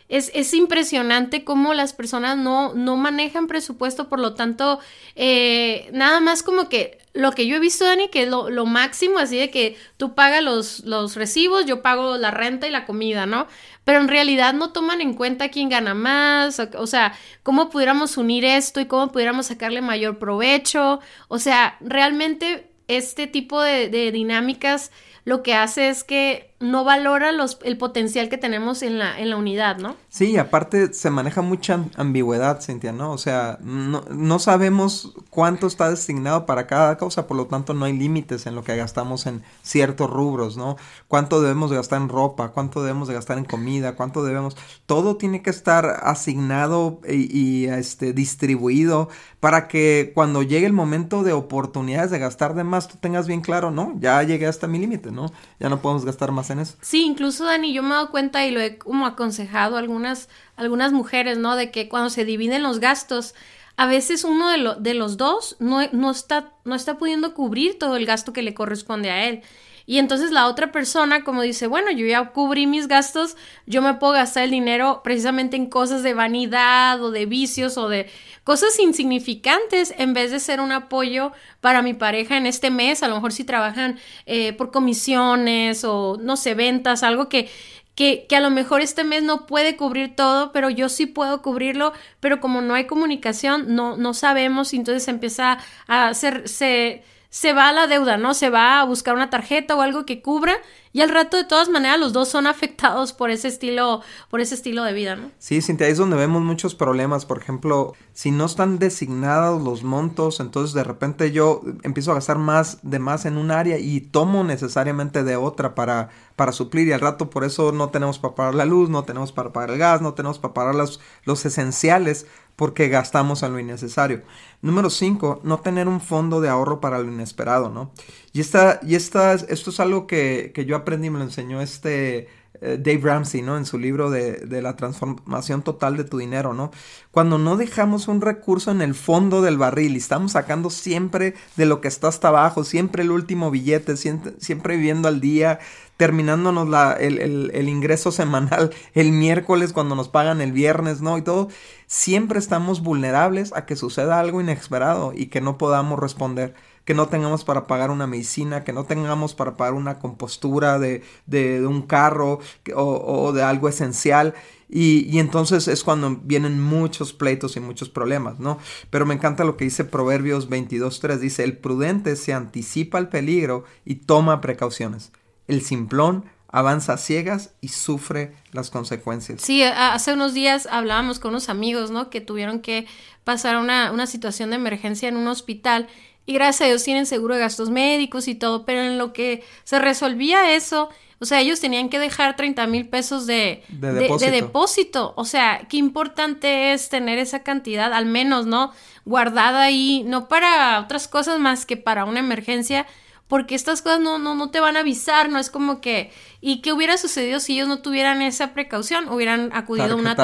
es, 0.10 0.32
es, 0.34 0.54
impresionante 0.54 1.44
cómo 1.44 1.74
las 1.74 1.92
personas 1.92 2.38
no, 2.38 2.74
no 2.74 2.96
manejan 2.96 3.48
presupuesto, 3.48 4.08
por 4.08 4.20
lo 4.20 4.36
tanto, 4.36 4.80
eh, 5.16 5.89
nada 5.92 6.22
más 6.22 6.44
como 6.44 6.70
que 6.70 6.98
lo 7.18 7.32
que 7.32 7.48
yo 7.48 7.56
he 7.56 7.60
visto, 7.60 7.84
Dani, 7.86 8.10
que 8.10 8.24
es 8.24 8.30
lo, 8.30 8.66
máximo, 8.66 9.18
así 9.18 9.38
de 9.38 9.50
que 9.50 9.78
tú 9.98 10.14
pagas 10.14 10.44
los, 10.44 10.82
los 10.82 11.16
recibos, 11.16 11.66
yo 11.66 11.82
pago 11.82 12.18
la 12.18 12.32
renta 12.32 12.68
y 12.68 12.72
la 12.72 12.86
comida, 12.86 13.26
¿no? 13.26 13.48
Pero 13.84 14.00
en 14.00 14.08
realidad 14.08 14.54
no 14.54 14.72
toman 14.72 15.02
en 15.02 15.14
cuenta 15.14 15.50
quién 15.50 15.70
gana 15.70 15.94
más, 15.94 16.60
o, 16.60 16.70
o 16.78 16.88
sea, 16.88 17.14
cómo 17.44 17.70
pudiéramos 17.70 18.18
unir 18.18 18.46
esto 18.46 18.80
y 18.80 18.86
cómo 18.86 19.12
pudiéramos 19.12 19.48
sacarle 19.48 19.82
mayor 19.82 20.20
provecho, 20.20 21.00
o 21.28 21.40
sea, 21.40 21.78
realmente 21.82 22.70
este 22.88 23.28
tipo 23.28 23.62
de 23.62 24.12
dinámicas 24.12 24.92
lo 25.28 25.44
que 25.44 25.54
hace 25.54 25.90
es 25.90 26.06
que 26.06 26.52
no 26.60 26.84
valora 26.84 27.32
los, 27.32 27.60
el 27.64 27.78
potencial 27.78 28.30
que 28.30 28.38
tenemos 28.38 28.82
en 28.82 28.98
la, 28.98 29.20
en 29.20 29.30
la 29.30 29.38
unidad, 29.38 29.78
¿no? 29.78 29.96
Sí, 30.10 30.38
aparte 30.38 30.92
se 30.94 31.12
maneja 31.12 31.44
mucha 31.44 31.86
ambigüedad, 31.96 32.62
Cintia, 32.62 32.92
¿no? 32.92 33.12
O 33.12 33.20
sea, 33.20 33.60
no, 33.62 34.04
no 34.10 34.40
sabemos 34.40 35.14
cuánto 35.30 35.68
está 35.68 35.90
designado 35.90 36.48
para 36.48 36.66
cada 36.66 36.98
cosa, 36.98 37.28
por 37.28 37.38
lo 37.38 37.46
tanto 37.46 37.76
no 37.76 37.86
hay 37.86 37.94
límites 37.94 38.48
en 38.48 38.56
lo 38.56 38.64
que 38.64 38.76
gastamos 38.76 39.28
en 39.28 39.44
ciertos 39.62 40.10
rubros, 40.10 40.58
¿no? 40.58 40.78
Cuánto 41.08 41.42
debemos 41.42 41.70
de 41.70 41.76
gastar 41.76 42.02
en 42.02 42.10
ropa, 42.10 42.50
cuánto 42.50 42.82
debemos 42.82 43.08
de 43.08 43.14
gastar 43.14 43.38
en 43.38 43.46
comida, 43.46 43.96
cuánto 43.96 44.24
debemos... 44.24 44.58
Todo 44.88 45.18
tiene 45.18 45.44
que 45.44 45.52
estar 45.52 46.00
asignado 46.04 47.02
y, 47.08 47.38
y 47.38 47.66
este, 47.68 48.14
distribuido 48.14 49.10
para 49.40 49.68
que 49.68 50.12
cuando 50.16 50.42
llegue 50.42 50.66
el 50.66 50.74
momento 50.74 51.22
de 51.22 51.34
oportunidades 51.34 52.10
de 52.10 52.18
gastar 52.20 52.56
de 52.56 52.64
más, 52.64 52.88
tú 52.88 52.98
tengas 53.00 53.28
bien 53.28 53.42
claro, 53.42 53.70
¿no? 53.70 53.96
Ya 54.00 54.22
llegué 54.24 54.48
hasta 54.48 54.66
mi 54.66 54.80
límite, 54.80 55.12
¿no? 55.12 55.32
Ya 55.60 55.70
no 55.70 55.82
podemos 55.82 56.04
gastar 56.04 56.32
más 56.32 56.47
en 56.50 56.60
eso. 56.60 56.75
Sí, 56.82 57.04
incluso 57.04 57.46
Dani, 57.46 57.74
yo 57.74 57.84
me 57.84 57.89
he 57.89 57.94
dado 57.94 58.12
cuenta 58.12 58.46
y 58.46 58.51
lo 58.51 58.60
he 58.60 58.77
como 58.77 59.06
aconsejado 59.06 59.75
a 59.75 59.80
algunas, 59.80 60.30
algunas 60.56 60.92
mujeres, 60.92 61.38
¿no? 61.38 61.56
De 61.56 61.72
que 61.72 61.89
cuando 61.89 62.10
se 62.10 62.25
dividen 62.25 62.63
los 62.63 62.80
gastos, 62.80 63.36
a 63.75 63.86
veces 63.86 64.24
uno 64.24 64.50
de, 64.50 64.75
de 64.80 64.94
los 64.94 65.18
dos 65.18 65.56
no, 65.60 65.80
no, 65.92 66.12
está, 66.12 66.54
no 66.66 66.75
está 66.75 66.98
pudiendo 66.98 67.34
cubrir 67.34 67.77
todo 67.77 67.96
el 67.96 68.06
gasto 68.06 68.34
que 68.34 68.42
le 68.42 68.54
corresponde 68.54 69.12
a 69.12 69.25
él. 69.25 69.44
Y 69.89 70.00
entonces 70.00 70.32
la 70.32 70.48
otra 70.48 70.74
persona 70.74 71.24
como 71.24 71.41
dice, 71.41 71.65
bueno, 71.65 71.89
yo 71.91 72.06
ya 72.06 72.25
cubrí 72.32 72.67
mis 72.67 72.89
gastos, 72.89 73.38
yo 73.65 73.82
me 73.82 73.94
puedo 73.94 74.13
gastar 74.13 74.44
el 74.44 74.51
dinero 74.51 75.00
precisamente 75.01 75.56
en 75.56 75.67
cosas 75.67 76.03
de 76.03 76.13
vanidad 76.13 77.01
o 77.01 77.10
de 77.10 77.25
vicios 77.25 77.77
o 77.77 77.88
de 77.88 78.10
cosas 78.44 78.77
insignificantes 78.79 79.96
en 79.98 80.13
vez 80.13 80.32
de 80.32 80.41
ser 80.41 80.60
un 80.60 80.74
apoyo 80.74 81.32
para 81.62 81.82
mi 81.82 81.94
pareja 81.94 82.36
en 82.36 82.48
este 82.48 82.70
mes, 82.70 83.01
a 83.01 83.08
lo 83.08 83.15
mejor 83.15 83.32
si 83.32 83.46
trabajan 83.46 83.98
eh, 84.25 84.51
por 84.51 84.72
comisiones 84.72 85.86
o 85.86 86.17
no 86.20 86.36
sé, 86.36 86.53
ventas, 86.53 87.01
algo 87.01 87.29
que 87.29 87.50
que, 87.96 88.27
que, 88.29 88.36
a 88.36 88.41
lo 88.41 88.51
mejor 88.51 88.82
este 88.82 89.03
mes 89.03 89.24
no 89.24 89.48
puede 89.48 89.75
cubrir 89.75 90.15
todo, 90.15 90.51
pero 90.51 90.70
yo 90.70 90.88
sí 90.88 91.08
puedo 91.08 91.41
cubrirlo, 91.41 91.94
pero 92.20 92.39
como 92.39 92.62
no 92.62 92.75
hay 92.75 92.86
comunicación, 92.86 93.74
no, 93.74 93.98
no 93.98 94.13
sabemos, 94.13 94.72
entonces 94.74 95.08
empieza 95.08 95.58
a 95.88 96.08
hacer, 96.08 96.48
se, 96.48 97.03
se 97.30 97.54
va 97.54 97.70
a 97.70 97.74
la 97.74 97.88
deuda, 97.88 98.18
¿no? 98.18 98.34
Se 98.34 98.50
va 98.50 98.80
a 98.80 98.86
buscar 98.86 99.16
una 99.16 99.30
tarjeta 99.30 99.76
o 99.76 99.82
algo 99.82 100.06
que 100.06 100.22
cubra 100.22 100.58
y 100.98 101.01
al 101.04 101.10
rato 101.10 101.38
de 101.38 101.44
todas 101.44 101.70
maneras 101.70 102.00
los 102.00 102.12
dos 102.12 102.27
son 102.27 102.48
afectados 102.48 103.13
por 103.13 103.30
ese 103.30 103.50
estilo, 103.50 104.01
por 104.32 104.42
ese 104.42 104.56
estilo 104.56 104.84
de 104.84 104.94
vida, 104.94 105.16
¿no? 105.16 105.30
Sí, 105.38 105.62
Cintia, 105.62 105.86
ahí 105.86 105.92
es 105.92 106.00
donde 106.00 106.18
vemos 106.18 106.42
muchos 106.42 106.74
problemas. 106.74 107.24
Por 107.24 107.38
ejemplo, 107.38 107.94
si 108.13 108.32
no 108.32 108.46
están 108.46 108.80
designados 108.80 109.62
los 109.62 109.84
montos, 109.84 110.39
entonces 110.39 110.74
de 110.74 110.84
repente 110.84 111.32
yo 111.32 111.62
empiezo 111.84 112.10
a 112.10 112.16
gastar 112.16 112.39
más 112.39 112.80
de 112.82 112.98
más 112.98 113.25
en 113.25 113.38
un 113.38 113.51
área 113.51 113.77
y 113.77 114.01
tomo 114.01 114.44
necesariamente 114.44 115.24
de 115.24 115.36
otra 115.36 115.75
para, 115.75 116.10
para 116.36 116.51
suplir 116.51 116.88
y 116.88 116.94
al 116.94 117.01
rato 117.01 117.30
por 117.30 117.44
eso 117.44 117.72
no 117.72 117.89
tenemos 117.89 118.18
para 118.18 118.34
pagar 118.34 118.56
la 118.56 118.66
luz, 118.66 118.89
no 118.89 119.04
tenemos 119.04 119.32
para 119.32 119.54
pagar 119.54 119.70
el 119.70 119.77
gas, 119.77 120.01
no 120.01 120.16
tenemos 120.16 120.39
para 120.39 120.56
pagar 120.56 120.74
los, 120.74 121.00
los 121.25 121.46
esenciales 121.46 122.25
porque 122.58 122.89
gastamos 122.89 123.44
en 123.44 123.54
lo 123.54 123.60
innecesario. 123.60 124.24
Número 124.63 124.89
5, 124.89 125.42
no 125.44 125.60
tener 125.60 125.88
un 125.88 126.01
fondo 126.01 126.42
de 126.42 126.50
ahorro 126.50 126.82
para 126.82 126.98
lo 126.98 127.06
inesperado, 127.06 127.70
¿no? 127.70 127.92
Y, 128.34 128.42
esta, 128.42 128.80
y 128.82 128.96
esta, 128.96 129.36
esto 129.36 129.70
es 129.70 129.80
algo 129.80 130.08
que, 130.08 130.51
que 130.56 130.66
yo 130.66 130.75
aprendí, 130.88 131.10
me 131.10 131.20
lo 131.20 131.25
enseñó 131.25 131.62
este 131.62 132.29
eh, 132.62 132.77
Dave 132.79 133.01
Ramsey, 133.03 133.41
¿no? 133.41 133.58
En 133.58 133.65
su 133.65 133.77
libro 133.77 134.10
de, 134.10 134.38
de, 134.38 134.62
la 134.62 134.77
transformación 134.77 135.62
total 135.62 135.98
de 135.98 136.06
tu 136.06 136.17
dinero, 136.17 136.53
¿no? 136.53 136.72
Cuando 137.12 137.38
no 137.38 137.58
dejamos 137.58 138.08
un 138.08 138.22
recurso 138.22 138.72
en 138.72 138.82
el 138.82 138.96
fondo 138.96 139.41
del 139.41 139.58
barril 139.58 139.96
y 139.96 139.98
estamos 139.98 140.32
sacando 140.32 140.70
siempre 140.70 141.36
de 141.58 141.65
lo 141.65 141.82
que 141.82 141.89
está 141.89 142.08
hasta 142.08 142.29
abajo, 142.29 142.63
siempre 142.63 143.03
el 143.03 143.12
último 143.12 143.51
billete, 143.51 143.98
siempre, 143.98 144.77
viviendo 144.77 145.10
al 145.10 145.20
día, 145.20 145.60
terminándonos 145.98 146.70
la, 146.70 146.94
el, 146.94 147.20
el, 147.20 147.51
el, 147.53 147.67
ingreso 147.67 148.13
semanal 148.13 148.72
el 148.94 149.12
miércoles 149.12 149.74
cuando 149.74 149.96
nos 149.96 150.08
pagan 150.08 150.39
el 150.39 150.53
viernes, 150.53 151.01
¿no? 151.01 151.17
Y 151.17 151.22
todo, 151.22 151.50
siempre 151.86 152.39
estamos 152.39 152.82
vulnerables 152.82 153.53
a 153.56 153.65
que 153.65 153.75
suceda 153.75 154.22
algo 154.22 154.39
inesperado 154.39 155.12
y 155.13 155.27
que 155.27 155.41
no 155.41 155.58
podamos 155.58 156.00
responder 156.00 156.56
que 156.88 156.94
no 156.94 157.10
tengamos 157.10 157.44
para 157.44 157.67
pagar 157.67 157.91
una 157.91 158.08
medicina, 158.08 158.63
que 158.63 158.72
no 158.72 158.86
tengamos 158.86 159.36
para 159.36 159.58
pagar 159.58 159.74
una 159.74 160.00
compostura 160.00 160.79
de, 160.79 161.03
de, 161.25 161.67
un 161.67 161.82
carro 161.82 162.39
o, 162.74 162.82
o, 162.82 163.34
de 163.34 163.44
algo 163.44 163.67
esencial. 163.67 164.34
Y, 164.70 165.06
y, 165.13 165.20
entonces 165.20 165.67
es 165.67 165.84
cuando 165.84 166.15
vienen 166.24 166.62
muchos 166.62 167.12
pleitos 167.12 167.58
y 167.58 167.60
muchos 167.60 167.89
problemas, 167.89 168.39
¿no? 168.39 168.58
Pero 168.89 169.06
me 169.06 169.15
encanta 169.15 169.44
lo 169.44 169.58
que 169.58 169.65
dice 169.65 169.84
Proverbios 169.84 170.50
22.3. 170.50 171.17
Dice, 171.17 171.44
el 171.44 171.58
prudente 171.58 172.15
se 172.15 172.32
anticipa 172.32 173.00
al 173.00 173.10
peligro 173.10 173.65
y 173.84 173.96
toma 173.96 174.39
precauciones. 174.39 175.12
El 175.50 175.63
simplón 175.63 176.24
avanza 176.48 176.94
a 176.94 176.98
ciegas 176.98 177.51
y 177.60 177.67
sufre 177.67 178.34
las 178.53 178.70
consecuencias. 178.70 179.41
Sí, 179.41 179.62
hace 179.62 180.13
unos 180.13 180.34
días 180.34 180.70
hablábamos 180.72 181.20
con 181.20 181.32
unos 181.32 181.50
amigos, 181.50 181.91
¿no? 181.91 182.10
Que 182.10 182.22
tuvieron 182.22 182.62
que 182.62 182.88
pasar 183.25 183.58
una, 183.58 183.91
una 183.91 184.08
situación 184.08 184.51
de 184.51 184.56
emergencia 184.56 185.10
en 185.10 185.17
un 185.17 185.27
hospital 185.27 185.89
y 186.28 186.34
gracias 186.34 186.62
a 186.62 186.66
Dios 186.66 186.84
tienen 186.84 187.06
seguro 187.06 187.36
de 187.36 187.40
gastos 187.40 187.70
médicos 187.70 188.28
y 188.28 188.36
todo, 188.36 188.66
pero 188.66 188.82
en 188.82 188.98
lo 188.98 189.14
que 189.14 189.44
se 189.64 189.80
resolvía 189.80 190.54
eso, 190.54 190.90
o 191.20 191.26
sea, 191.26 191.40
ellos 191.40 191.62
tenían 191.62 191.88
que 191.88 192.00
dejar 192.00 192.36
30 192.36 192.68
mil 192.68 192.90
pesos 192.90 193.26
de, 193.26 193.64
de, 193.70 193.94
depósito. 193.94 194.26
De, 194.26 194.32
de, 194.32 194.42
depósito. 194.42 195.14
O 195.16 195.24
sea, 195.24 195.66
qué 195.70 195.78
importante 195.78 196.74
es 196.74 196.90
tener 196.90 197.18
esa 197.18 197.44
cantidad, 197.44 197.94
al 197.94 198.06
menos, 198.06 198.46
¿no? 198.46 198.74
Guardada 199.06 199.64
ahí, 199.64 200.04
no 200.06 200.28
para 200.28 200.82
otras 200.82 201.08
cosas 201.08 201.40
más 201.40 201.66
que 201.66 201.78
para 201.78 202.04
una 202.04 202.20
emergencia, 202.20 202.86
porque 203.30 203.56
estas 203.56 203.82
cosas 203.82 204.02
no, 204.02 204.20
no, 204.20 204.36
no 204.36 204.52
te 204.52 204.60
van 204.60 204.76
a 204.76 204.82
avisar, 204.82 205.30
no 205.30 205.40
es 205.40 205.50
como 205.50 205.80
que... 205.80 206.12
¿Y 206.42 206.62
qué 206.62 206.74
hubiera 206.74 206.98
sucedido 206.98 207.40
si 207.40 207.54
ellos 207.54 207.70
no 207.70 207.80
tuvieran 207.80 208.22
esa 208.22 208.54
precaución? 208.54 209.08
Hubieran 209.10 209.50
acudido 209.54 209.94
a 209.94 209.96
una, 209.96 210.16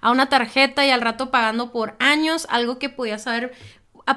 a 0.00 0.10
una 0.10 0.28
tarjeta 0.30 0.84
y 0.86 0.90
al 0.90 1.02
rato 1.02 1.30
pagando 1.30 1.72
por 1.72 1.94
años, 1.98 2.46
algo 2.50 2.78
que 2.78 2.88
podías 2.88 3.26
haber 3.26 3.52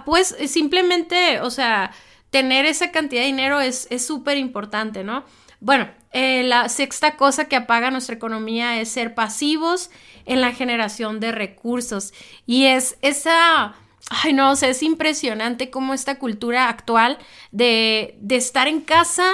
pues 0.05 0.35
simplemente, 0.47 1.41
o 1.41 1.49
sea, 1.49 1.91
tener 2.29 2.65
esa 2.65 2.91
cantidad 2.91 3.21
de 3.21 3.27
dinero 3.27 3.61
es 3.61 3.87
súper 4.05 4.37
importante, 4.37 5.03
¿no? 5.03 5.23
Bueno, 5.59 5.89
eh, 6.11 6.43
la 6.43 6.69
sexta 6.69 7.15
cosa 7.17 7.45
que 7.45 7.55
apaga 7.55 7.91
nuestra 7.91 8.15
economía 8.15 8.79
es 8.79 8.89
ser 8.89 9.15
pasivos 9.15 9.89
en 10.25 10.39
la 10.39 10.51
generación 10.51 11.19
de 11.19 11.31
recursos. 11.31 12.13
Y 12.45 12.65
es 12.65 12.97
esa, 13.01 13.75
ay 14.09 14.33
no, 14.33 14.51
o 14.51 14.55
sea, 14.55 14.69
es 14.69 14.83
impresionante 14.83 15.69
cómo 15.69 15.93
esta 15.93 16.19
cultura 16.19 16.69
actual 16.69 17.17
de, 17.51 18.15
de 18.21 18.35
estar 18.35 18.67
en 18.67 18.81
casa 18.81 19.25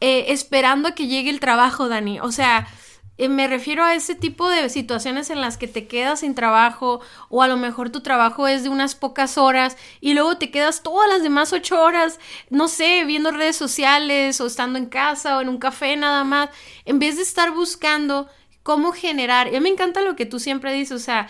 eh, 0.00 0.26
esperando 0.28 0.88
a 0.88 0.94
que 0.94 1.08
llegue 1.08 1.30
el 1.30 1.40
trabajo, 1.40 1.88
Dani. 1.88 2.20
O 2.20 2.30
sea, 2.30 2.68
eh, 3.16 3.28
me 3.28 3.46
refiero 3.46 3.84
a 3.84 3.94
ese 3.94 4.14
tipo 4.14 4.48
de 4.48 4.68
situaciones 4.68 5.30
en 5.30 5.40
las 5.40 5.56
que 5.56 5.68
te 5.68 5.86
quedas 5.86 6.20
sin 6.20 6.34
trabajo 6.34 7.00
o 7.28 7.42
a 7.42 7.48
lo 7.48 7.56
mejor 7.56 7.90
tu 7.90 8.00
trabajo 8.00 8.48
es 8.48 8.64
de 8.64 8.68
unas 8.68 8.94
pocas 8.94 9.38
horas 9.38 9.76
y 10.00 10.14
luego 10.14 10.36
te 10.36 10.50
quedas 10.50 10.82
todas 10.82 11.08
las 11.08 11.22
demás 11.22 11.52
ocho 11.52 11.80
horas, 11.80 12.18
no 12.50 12.66
sé, 12.66 13.04
viendo 13.04 13.30
redes 13.30 13.56
sociales 13.56 14.40
o 14.40 14.46
estando 14.46 14.78
en 14.78 14.86
casa 14.86 15.38
o 15.38 15.40
en 15.40 15.48
un 15.48 15.58
café 15.58 15.96
nada 15.96 16.24
más, 16.24 16.50
en 16.84 16.98
vez 16.98 17.16
de 17.16 17.22
estar 17.22 17.52
buscando 17.52 18.28
cómo 18.64 18.92
generar. 18.92 19.52
Y 19.54 19.60
me 19.60 19.68
encanta 19.68 20.00
lo 20.00 20.16
que 20.16 20.26
tú 20.26 20.40
siempre 20.40 20.72
dices, 20.72 21.00
o 21.00 21.04
sea, 21.04 21.28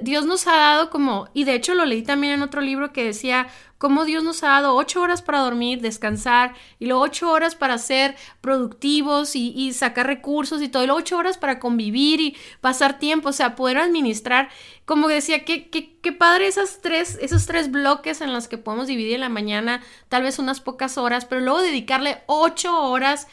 Dios 0.00 0.24
nos 0.24 0.46
ha 0.46 0.56
dado 0.56 0.90
como, 0.90 1.28
y 1.34 1.44
de 1.44 1.54
hecho 1.54 1.74
lo 1.74 1.84
leí 1.84 2.02
también 2.02 2.32
en 2.32 2.42
otro 2.42 2.60
libro 2.60 2.92
que 2.92 3.04
decía, 3.04 3.48
cómo 3.78 4.06
Dios 4.06 4.24
nos 4.24 4.42
ha 4.42 4.48
dado 4.48 4.74
ocho 4.74 5.02
horas 5.02 5.20
para 5.20 5.40
dormir, 5.40 5.80
descansar, 5.80 6.54
y 6.78 6.86
luego 6.86 7.02
ocho 7.02 7.30
horas 7.30 7.54
para 7.54 7.76
ser 7.76 8.16
productivos 8.40 9.36
y, 9.36 9.52
y, 9.54 9.72
sacar 9.74 10.06
recursos 10.06 10.62
y 10.62 10.68
todo, 10.68 10.82
y 10.82 10.86
luego 10.86 11.00
ocho 11.00 11.18
horas 11.18 11.36
para 11.36 11.58
convivir 11.58 12.20
y 12.20 12.36
pasar 12.60 12.98
tiempo, 12.98 13.28
o 13.28 13.32
sea, 13.32 13.54
poder 13.54 13.76
administrar, 13.78 14.48
como 14.86 15.08
decía, 15.08 15.44
qué, 15.44 15.68
qué, 15.68 15.98
qué 16.00 16.12
padre 16.12 16.46
esas 16.46 16.80
tres, 16.80 17.18
esos 17.20 17.46
tres 17.46 17.70
bloques 17.70 18.20
en 18.20 18.32
los 18.32 18.48
que 18.48 18.58
podemos 18.58 18.86
dividir 18.86 19.16
en 19.16 19.20
la 19.20 19.28
mañana, 19.28 19.82
tal 20.08 20.22
vez 20.22 20.38
unas 20.38 20.60
pocas 20.60 20.96
horas, 20.96 21.26
pero 21.26 21.42
luego 21.42 21.60
dedicarle 21.60 22.22
ocho 22.26 22.80
horas 22.80 23.28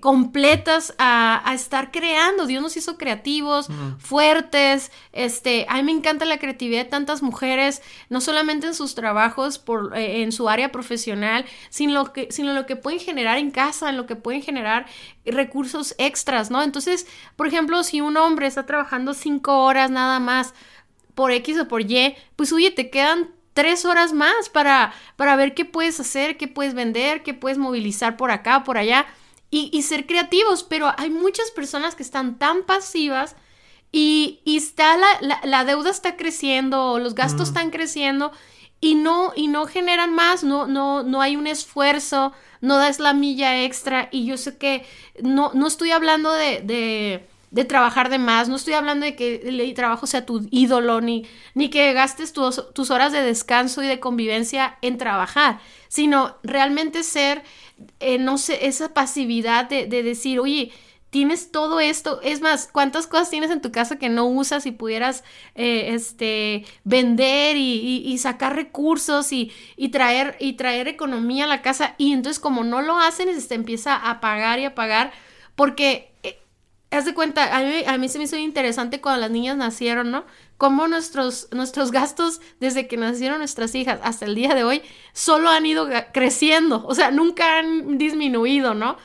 completas 0.00 0.94
a, 0.98 1.48
a, 1.48 1.54
estar 1.54 1.90
creando. 1.90 2.46
Dios 2.46 2.62
nos 2.62 2.76
hizo 2.76 2.98
creativos, 2.98 3.68
mm. 3.68 3.98
fuertes. 3.98 4.90
Este, 5.12 5.66
a 5.68 5.76
mí 5.76 5.82
me 5.84 5.92
encanta 5.92 6.24
la 6.24 6.38
creatividad 6.38 6.84
de 6.84 6.90
tantas 6.90 7.22
mujeres, 7.22 7.82
no 8.08 8.20
solamente 8.20 8.66
en 8.66 8.74
sus 8.74 8.94
trabajos, 8.94 9.58
por, 9.58 9.96
eh, 9.96 10.22
en 10.22 10.32
su 10.32 10.48
área 10.48 10.72
profesional, 10.72 11.44
sino 11.70 11.94
lo, 11.94 12.12
que, 12.12 12.28
sino 12.30 12.52
lo 12.52 12.66
que 12.66 12.76
pueden 12.76 13.00
generar 13.00 13.38
en 13.38 13.50
casa, 13.50 13.88
en 13.88 13.96
lo 13.96 14.06
que 14.06 14.16
pueden 14.16 14.42
generar 14.42 14.86
recursos 15.24 15.94
extras, 15.98 16.50
¿no? 16.50 16.62
Entonces, 16.62 17.06
por 17.36 17.46
ejemplo, 17.46 17.82
si 17.84 18.00
un 18.00 18.16
hombre 18.16 18.46
está 18.46 18.66
trabajando 18.66 19.14
cinco 19.14 19.64
horas 19.64 19.90
nada 19.90 20.18
más 20.18 20.52
por 21.14 21.30
X 21.30 21.58
o 21.60 21.68
por 21.68 21.82
Y, 21.82 22.16
pues 22.34 22.52
oye, 22.52 22.70
te 22.70 22.90
quedan 22.90 23.30
tres 23.54 23.84
horas 23.84 24.12
más 24.12 24.50
para, 24.50 24.92
para 25.16 25.36
ver 25.36 25.54
qué 25.54 25.64
puedes 25.64 25.98
hacer, 25.98 26.36
qué 26.36 26.48
puedes 26.48 26.74
vender, 26.74 27.22
qué 27.22 27.32
puedes 27.32 27.56
movilizar 27.56 28.16
por 28.16 28.30
acá, 28.30 28.64
por 28.64 28.76
allá 28.76 29.06
y, 29.56 29.70
y, 29.72 29.82
ser 29.82 30.04
creativos, 30.04 30.64
pero 30.64 30.92
hay 30.98 31.08
muchas 31.08 31.50
personas 31.50 31.94
que 31.94 32.02
están 32.02 32.36
tan 32.36 32.64
pasivas 32.64 33.36
y, 33.90 34.40
y 34.44 34.58
está 34.58 34.98
la, 34.98 35.06
la, 35.22 35.40
la, 35.44 35.64
deuda 35.64 35.88
está 35.88 36.14
creciendo, 36.18 36.98
los 36.98 37.14
gastos 37.14 37.48
mm. 37.48 37.52
están 37.52 37.70
creciendo 37.70 38.32
y 38.82 38.96
no, 38.96 39.32
y 39.34 39.48
no 39.48 39.64
generan 39.64 40.14
más, 40.14 40.44
no, 40.44 40.66
no, 40.66 41.02
no 41.04 41.22
hay 41.22 41.36
un 41.36 41.46
esfuerzo, 41.46 42.34
no 42.60 42.76
das 42.76 42.98
la 42.98 43.14
milla 43.14 43.64
extra 43.64 44.10
y 44.12 44.26
yo 44.26 44.36
sé 44.36 44.58
que 44.58 44.84
no, 45.22 45.52
no 45.54 45.66
estoy 45.68 45.90
hablando 45.90 46.32
de, 46.32 46.60
de, 46.60 47.26
de 47.50 47.64
trabajar 47.64 48.10
de 48.10 48.18
más, 48.18 48.50
no 48.50 48.56
estoy 48.56 48.74
hablando 48.74 49.06
de 49.06 49.16
que 49.16 49.36
el 49.36 49.72
trabajo 49.72 50.06
sea 50.06 50.26
tu 50.26 50.46
ídolo, 50.50 51.00
ni, 51.00 51.24
ni 51.54 51.70
que 51.70 51.94
gastes 51.94 52.34
tus, 52.34 52.62
tus 52.74 52.90
horas 52.90 53.12
de 53.12 53.22
descanso 53.22 53.82
y 53.82 53.86
de 53.86 54.00
convivencia 54.00 54.76
en 54.82 54.98
trabajar, 54.98 55.60
sino 55.88 56.36
realmente 56.42 57.02
ser, 57.02 57.42
eh, 58.00 58.18
no 58.18 58.38
sé, 58.38 58.66
esa 58.66 58.94
pasividad 58.94 59.68
de, 59.68 59.86
de 59.86 60.02
decir, 60.02 60.40
oye, 60.40 60.72
tienes 61.10 61.50
todo 61.50 61.80
esto. 61.80 62.20
Es 62.22 62.40
más, 62.42 62.68
¿cuántas 62.70 63.06
cosas 63.06 63.30
tienes 63.30 63.50
en 63.50 63.62
tu 63.62 63.72
casa 63.72 63.98
que 63.98 64.10
no 64.10 64.26
usas 64.26 64.66
y 64.66 64.70
pudieras 64.72 65.24
eh, 65.54 65.94
este, 65.94 66.66
vender 66.84 67.56
y, 67.56 68.18
sacar 68.18 68.54
recursos 68.54 69.32
y, 69.32 69.50
traer, 69.90 70.36
y 70.40 70.54
traer 70.54 70.88
economía 70.88 71.44
a 71.44 71.48
la 71.48 71.62
casa? 71.62 71.94
Y 71.96 72.12
entonces 72.12 72.38
como 72.38 72.64
no 72.64 72.82
lo 72.82 72.98
hacen, 72.98 73.40
se 73.40 73.54
empieza 73.54 73.96
a 73.96 74.20
pagar 74.20 74.58
y 74.58 74.64
a 74.64 74.74
pagar 74.74 75.12
porque... 75.54 76.12
Haz 76.90 77.04
de 77.04 77.14
cuenta, 77.14 77.56
a 77.56 77.62
mí, 77.62 77.82
a 77.86 77.98
mí 77.98 78.08
se 78.08 78.18
me 78.18 78.24
hizo 78.24 78.36
interesante 78.36 79.00
cuando 79.00 79.20
las 79.20 79.30
niñas 79.30 79.56
nacieron, 79.56 80.10
¿no? 80.10 80.24
Cómo 80.56 80.86
nuestros, 80.86 81.48
nuestros 81.50 81.90
gastos 81.90 82.40
desde 82.60 82.86
que 82.86 82.96
nacieron 82.96 83.38
nuestras 83.38 83.74
hijas 83.74 83.98
hasta 84.02 84.24
el 84.24 84.34
día 84.34 84.54
de 84.54 84.64
hoy 84.64 84.82
solo 85.12 85.50
han 85.50 85.66
ido 85.66 85.88
creciendo, 86.12 86.84
o 86.86 86.94
sea, 86.94 87.10
nunca 87.10 87.58
han 87.58 87.98
disminuido, 87.98 88.74
¿no? 88.74 88.96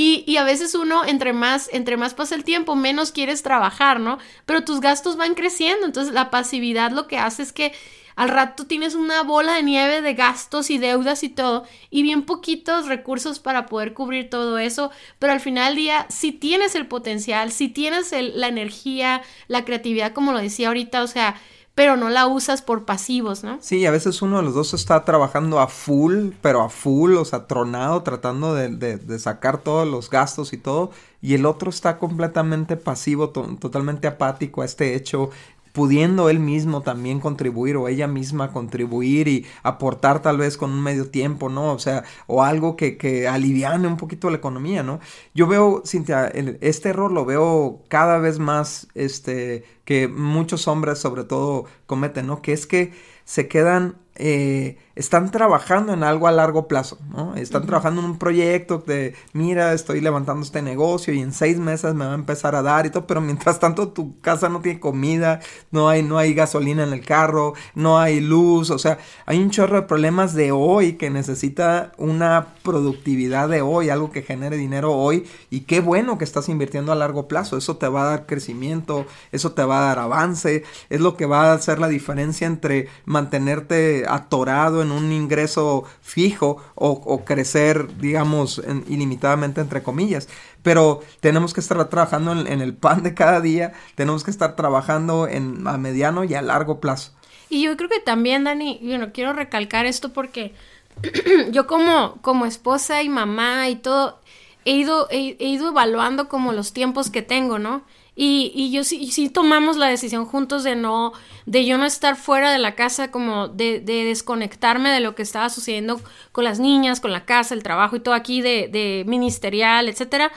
Y, 0.00 0.36
a 0.36 0.44
veces 0.44 0.76
uno, 0.76 1.04
entre 1.04 1.32
más, 1.32 1.68
entre 1.72 1.96
más 1.96 2.14
pasa 2.14 2.36
el 2.36 2.44
tiempo, 2.44 2.76
menos 2.76 3.10
quieres 3.10 3.42
trabajar, 3.42 3.98
¿no? 3.98 4.18
Pero 4.46 4.62
tus 4.62 4.80
gastos 4.80 5.16
van 5.16 5.34
creciendo. 5.34 5.84
Entonces, 5.86 6.14
la 6.14 6.30
pasividad 6.30 6.92
lo 6.92 7.08
que 7.08 7.18
hace 7.18 7.42
es 7.42 7.52
que 7.52 7.72
al 8.18 8.30
rato 8.30 8.66
tienes 8.66 8.96
una 8.96 9.22
bola 9.22 9.54
de 9.54 9.62
nieve 9.62 10.02
de 10.02 10.14
gastos 10.14 10.70
y 10.70 10.78
deudas 10.78 11.22
y 11.22 11.28
todo, 11.28 11.62
y 11.88 12.02
bien 12.02 12.26
poquitos 12.26 12.88
recursos 12.88 13.38
para 13.38 13.66
poder 13.66 13.94
cubrir 13.94 14.28
todo 14.28 14.58
eso, 14.58 14.90
pero 15.20 15.32
al 15.32 15.38
final 15.38 15.66
del 15.66 15.76
día, 15.76 16.06
si 16.08 16.32
tienes 16.32 16.74
el 16.74 16.88
potencial, 16.88 17.52
si 17.52 17.68
tienes 17.68 18.10
la 18.10 18.48
energía, 18.48 19.22
la 19.46 19.64
creatividad, 19.64 20.14
como 20.14 20.32
lo 20.32 20.40
decía 20.40 20.66
ahorita, 20.66 21.04
o 21.04 21.06
sea, 21.06 21.36
pero 21.76 21.96
no 21.96 22.10
la 22.10 22.26
usas 22.26 22.60
por 22.60 22.84
pasivos, 22.84 23.44
¿no? 23.44 23.58
Sí, 23.60 23.86
a 23.86 23.92
veces 23.92 24.20
uno 24.20 24.38
de 24.38 24.42
los 24.42 24.52
dos 24.52 24.74
está 24.74 25.04
trabajando 25.04 25.60
a 25.60 25.68
full, 25.68 26.30
pero 26.42 26.62
a 26.62 26.70
full, 26.70 27.14
o 27.14 27.24
sea, 27.24 27.46
tronado, 27.46 28.02
tratando 28.02 28.52
de, 28.52 28.68
de, 28.96 29.18
sacar 29.20 29.62
todos 29.62 29.86
los 29.86 30.10
gastos 30.10 30.52
y 30.52 30.56
todo, 30.56 30.90
y 31.22 31.34
el 31.34 31.46
otro 31.46 31.70
está 31.70 31.98
completamente 31.98 32.76
pasivo, 32.76 33.30
totalmente 33.30 34.08
apático 34.08 34.62
a 34.62 34.64
este 34.64 34.96
hecho, 34.96 35.30
pudiendo 35.78 36.28
él 36.28 36.40
mismo 36.40 36.82
también 36.82 37.20
contribuir 37.20 37.76
o 37.76 37.86
ella 37.86 38.08
misma 38.08 38.52
contribuir 38.52 39.28
y 39.28 39.46
aportar 39.62 40.20
tal 40.20 40.36
vez 40.36 40.56
con 40.56 40.72
un 40.72 40.82
medio 40.82 41.08
tiempo, 41.08 41.48
¿no? 41.48 41.72
O 41.72 41.78
sea, 41.78 42.02
o 42.26 42.42
algo 42.42 42.74
que, 42.74 42.98
que 42.98 43.28
aliviane 43.28 43.86
un 43.86 43.96
poquito 43.96 44.28
la 44.28 44.38
economía, 44.38 44.82
¿no? 44.82 44.98
Yo 45.34 45.46
veo, 45.46 45.84
Cintia, 45.86 46.26
este 46.62 46.88
error 46.88 47.12
lo 47.12 47.24
veo 47.24 47.84
cada 47.86 48.18
vez 48.18 48.40
más, 48.40 48.88
este, 48.96 49.62
que 49.84 50.08
muchos 50.08 50.66
hombres 50.66 50.98
sobre 50.98 51.22
todo 51.22 51.66
cometen, 51.86 52.26
¿no? 52.26 52.42
Que 52.42 52.54
es 52.54 52.66
que 52.66 52.92
se 53.28 53.46
quedan 53.46 53.96
eh, 54.20 54.78
están 54.96 55.30
trabajando 55.30 55.92
en 55.92 56.02
algo 56.02 56.26
a 56.26 56.32
largo 56.32 56.66
plazo, 56.66 56.98
¿no? 57.08 57.36
Están 57.36 57.64
trabajando 57.66 58.00
en 58.00 58.08
un 58.08 58.18
proyecto 58.18 58.78
de, 58.78 59.14
mira, 59.32 59.72
estoy 59.72 60.00
levantando 60.00 60.44
este 60.44 60.60
negocio 60.60 61.14
y 61.14 61.20
en 61.20 61.32
seis 61.32 61.60
meses 61.60 61.94
me 61.94 62.04
va 62.04 62.10
a 62.10 62.16
empezar 62.16 62.56
a 62.56 62.62
dar 62.62 62.84
y 62.84 62.90
todo, 62.90 63.06
pero 63.06 63.20
mientras 63.20 63.60
tanto 63.60 63.90
tu 63.90 64.20
casa 64.20 64.48
no 64.48 64.60
tiene 64.60 64.80
comida, 64.80 65.38
no 65.70 65.88
hay, 65.88 66.02
no 66.02 66.18
hay 66.18 66.34
gasolina 66.34 66.82
en 66.82 66.92
el 66.92 67.04
carro, 67.04 67.54
no 67.76 68.00
hay 68.00 68.18
luz, 68.18 68.70
o 68.70 68.78
sea, 68.80 68.98
hay 69.24 69.40
un 69.40 69.50
chorro 69.50 69.76
de 69.76 69.82
problemas 69.82 70.34
de 70.34 70.50
hoy 70.50 70.94
que 70.94 71.10
necesita 71.10 71.92
una 71.96 72.54
productividad 72.64 73.48
de 73.48 73.62
hoy, 73.62 73.90
algo 73.90 74.10
que 74.10 74.22
genere 74.22 74.56
dinero 74.56 74.94
hoy 74.94 75.28
y 75.48 75.60
qué 75.60 75.78
bueno 75.78 76.18
que 76.18 76.24
estás 76.24 76.48
invirtiendo 76.48 76.90
a 76.90 76.96
largo 76.96 77.28
plazo, 77.28 77.56
eso 77.56 77.76
te 77.76 77.86
va 77.86 78.02
a 78.02 78.10
dar 78.10 78.26
crecimiento, 78.26 79.06
eso 79.30 79.52
te 79.52 79.62
va 79.62 79.78
a 79.78 79.86
dar 79.86 80.00
avance, 80.00 80.64
es 80.90 81.00
lo 81.00 81.16
que 81.16 81.26
va 81.26 81.52
a 81.52 81.54
hacer 81.54 81.78
la 81.78 81.86
diferencia 81.86 82.48
entre 82.48 82.88
mantenerte 83.18 84.04
atorado 84.08 84.80
en 84.80 84.92
un 84.92 85.10
ingreso 85.12 85.84
fijo 86.00 86.62
o, 86.76 87.24
crecer, 87.24 87.98
digamos, 87.98 88.62
ilimitadamente 88.86 89.60
entre 89.60 89.82
comillas. 89.82 90.28
Pero 90.62 91.00
tenemos 91.20 91.52
que 91.52 91.60
estar 91.60 91.88
trabajando 91.88 92.32
en, 92.32 92.60
el 92.60 92.74
pan 92.74 93.02
de 93.02 93.14
cada 93.14 93.40
día, 93.40 93.72
tenemos 93.96 94.22
que 94.22 94.30
estar 94.30 94.54
trabajando 94.54 95.26
en, 95.26 95.66
a 95.66 95.78
mediano 95.78 96.22
y 96.24 96.34
a 96.34 96.42
largo 96.42 96.80
plazo. 96.80 97.12
Y 97.50 97.62
yo 97.62 97.76
creo 97.76 97.88
que 97.88 98.00
también, 98.00 98.44
Dani, 98.44 98.80
bueno, 98.82 99.12
quiero 99.12 99.32
recalcar 99.32 99.86
esto 99.86 100.12
porque 100.12 100.54
yo 101.50 101.66
como, 101.66 102.18
como 102.22 102.46
esposa 102.46 103.02
y 103.02 103.08
mamá 103.08 103.68
y 103.68 103.76
todo, 103.76 104.20
he 104.64 104.72
ido, 104.72 105.08
he 105.10 105.36
ido 105.40 105.68
evaluando 105.68 106.28
como 106.28 106.52
los 106.52 106.72
tiempos 106.72 107.10
que 107.10 107.22
tengo, 107.22 107.58
¿no? 107.58 107.82
Y, 108.20 108.50
y 108.52 108.72
yo 108.72 108.82
sí, 108.82 109.12
sí 109.12 109.28
tomamos 109.28 109.76
la 109.76 109.86
decisión 109.86 110.26
juntos 110.26 110.64
de 110.64 110.74
no, 110.74 111.12
de 111.46 111.64
yo 111.64 111.78
no 111.78 111.84
estar 111.84 112.16
fuera 112.16 112.50
de 112.50 112.58
la 112.58 112.74
casa, 112.74 113.12
como 113.12 113.46
de, 113.46 113.78
de, 113.78 114.02
desconectarme 114.02 114.90
de 114.90 114.98
lo 114.98 115.14
que 115.14 115.22
estaba 115.22 115.48
sucediendo 115.50 116.00
con 116.32 116.42
las 116.42 116.58
niñas, 116.58 116.98
con 116.98 117.12
la 117.12 117.24
casa, 117.24 117.54
el 117.54 117.62
trabajo 117.62 117.94
y 117.94 118.00
todo 118.00 118.14
aquí 118.14 118.42
de, 118.42 119.04
ministerial, 119.06 119.88
etcétera. 119.88 120.32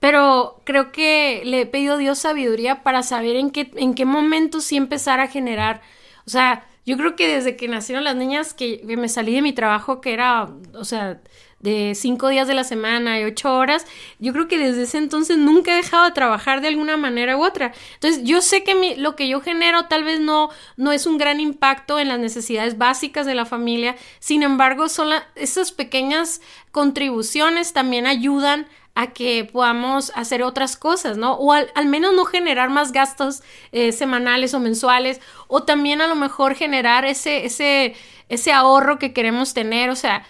Pero 0.00 0.62
creo 0.64 0.90
que 0.90 1.42
le 1.44 1.60
he 1.60 1.66
pedido 1.66 1.94
a 1.94 1.98
Dios 1.98 2.18
sabiduría 2.18 2.82
para 2.82 3.04
saber 3.04 3.36
en 3.36 3.52
qué, 3.52 3.70
en 3.76 3.94
qué 3.94 4.04
momento 4.04 4.60
sí 4.60 4.76
empezar 4.76 5.20
a 5.20 5.28
generar. 5.28 5.80
O 6.26 6.30
sea, 6.30 6.66
yo 6.84 6.96
creo 6.96 7.14
que 7.14 7.32
desde 7.32 7.54
que 7.54 7.68
nacieron 7.68 8.02
las 8.02 8.16
niñas, 8.16 8.52
que 8.52 8.82
me 8.84 9.08
salí 9.08 9.32
de 9.32 9.42
mi 9.42 9.52
trabajo, 9.52 10.00
que 10.00 10.12
era, 10.12 10.48
o 10.74 10.84
sea, 10.84 11.20
de 11.62 11.94
cinco 11.94 12.28
días 12.28 12.46
de 12.46 12.54
la 12.54 12.64
semana 12.64 13.18
y 13.18 13.24
ocho 13.24 13.56
horas, 13.56 13.86
yo 14.18 14.32
creo 14.32 14.48
que 14.48 14.58
desde 14.58 14.82
ese 14.82 14.98
entonces 14.98 15.38
nunca 15.38 15.72
he 15.72 15.76
dejado 15.76 16.04
de 16.04 16.10
trabajar 16.10 16.60
de 16.60 16.68
alguna 16.68 16.96
manera 16.96 17.36
u 17.36 17.44
otra. 17.44 17.72
Entonces, 17.94 18.22
yo 18.24 18.42
sé 18.42 18.64
que 18.64 18.96
lo 18.98 19.16
que 19.16 19.28
yo 19.28 19.40
genero 19.40 19.86
tal 19.86 20.04
vez 20.04 20.20
no, 20.20 20.50
no 20.76 20.92
es 20.92 21.06
un 21.06 21.18
gran 21.18 21.40
impacto 21.40 21.98
en 21.98 22.08
las 22.08 22.18
necesidades 22.18 22.76
básicas 22.78 23.24
de 23.26 23.34
la 23.34 23.46
familia, 23.46 23.96
sin 24.18 24.42
embargo, 24.42 24.88
son 24.88 25.08
esas 25.36 25.72
pequeñas 25.72 26.42
contribuciones 26.72 27.72
también 27.72 28.06
ayudan 28.06 28.66
a 28.94 29.12
que 29.12 29.48
podamos 29.50 30.12
hacer 30.14 30.42
otras 30.42 30.76
cosas, 30.76 31.16
¿no? 31.16 31.34
O 31.34 31.52
al, 31.52 31.86
menos 31.86 32.12
no 32.14 32.24
generar 32.24 32.68
más 32.68 32.92
gastos 32.92 33.42
eh, 33.72 33.92
semanales 33.92 34.52
o 34.52 34.60
mensuales, 34.60 35.20
o 35.48 35.62
también 35.62 36.02
a 36.02 36.06
lo 36.06 36.14
mejor 36.14 36.54
generar 36.54 37.04
ese, 37.06 37.46
ese, 37.46 37.94
ese 38.28 38.52
ahorro 38.52 38.98
que 38.98 39.14
queremos 39.14 39.54
tener, 39.54 39.88
o 39.88 39.96
sea, 39.96 40.26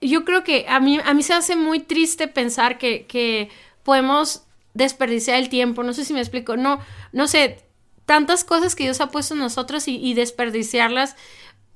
yo 0.00 0.24
creo 0.24 0.44
que 0.44 0.66
a 0.68 0.80
mí, 0.80 0.98
a 1.04 1.14
mí 1.14 1.22
se 1.22 1.32
hace 1.32 1.56
muy 1.56 1.80
triste 1.80 2.28
pensar 2.28 2.78
que, 2.78 3.06
que 3.06 3.48
podemos 3.82 4.44
desperdiciar 4.74 5.38
el 5.38 5.48
tiempo, 5.48 5.82
no 5.82 5.92
sé 5.92 6.04
si 6.04 6.12
me 6.12 6.20
explico, 6.20 6.56
no, 6.56 6.80
no 7.12 7.26
sé, 7.26 7.64
tantas 8.10 8.44
cosas 8.44 8.74
que 8.74 8.84
Dios 8.84 9.00
ha 9.00 9.10
puesto 9.10 9.34
en 9.34 9.40
nosotros 9.40 9.86
y, 9.86 10.14
desperdiciarlas. 10.14 11.16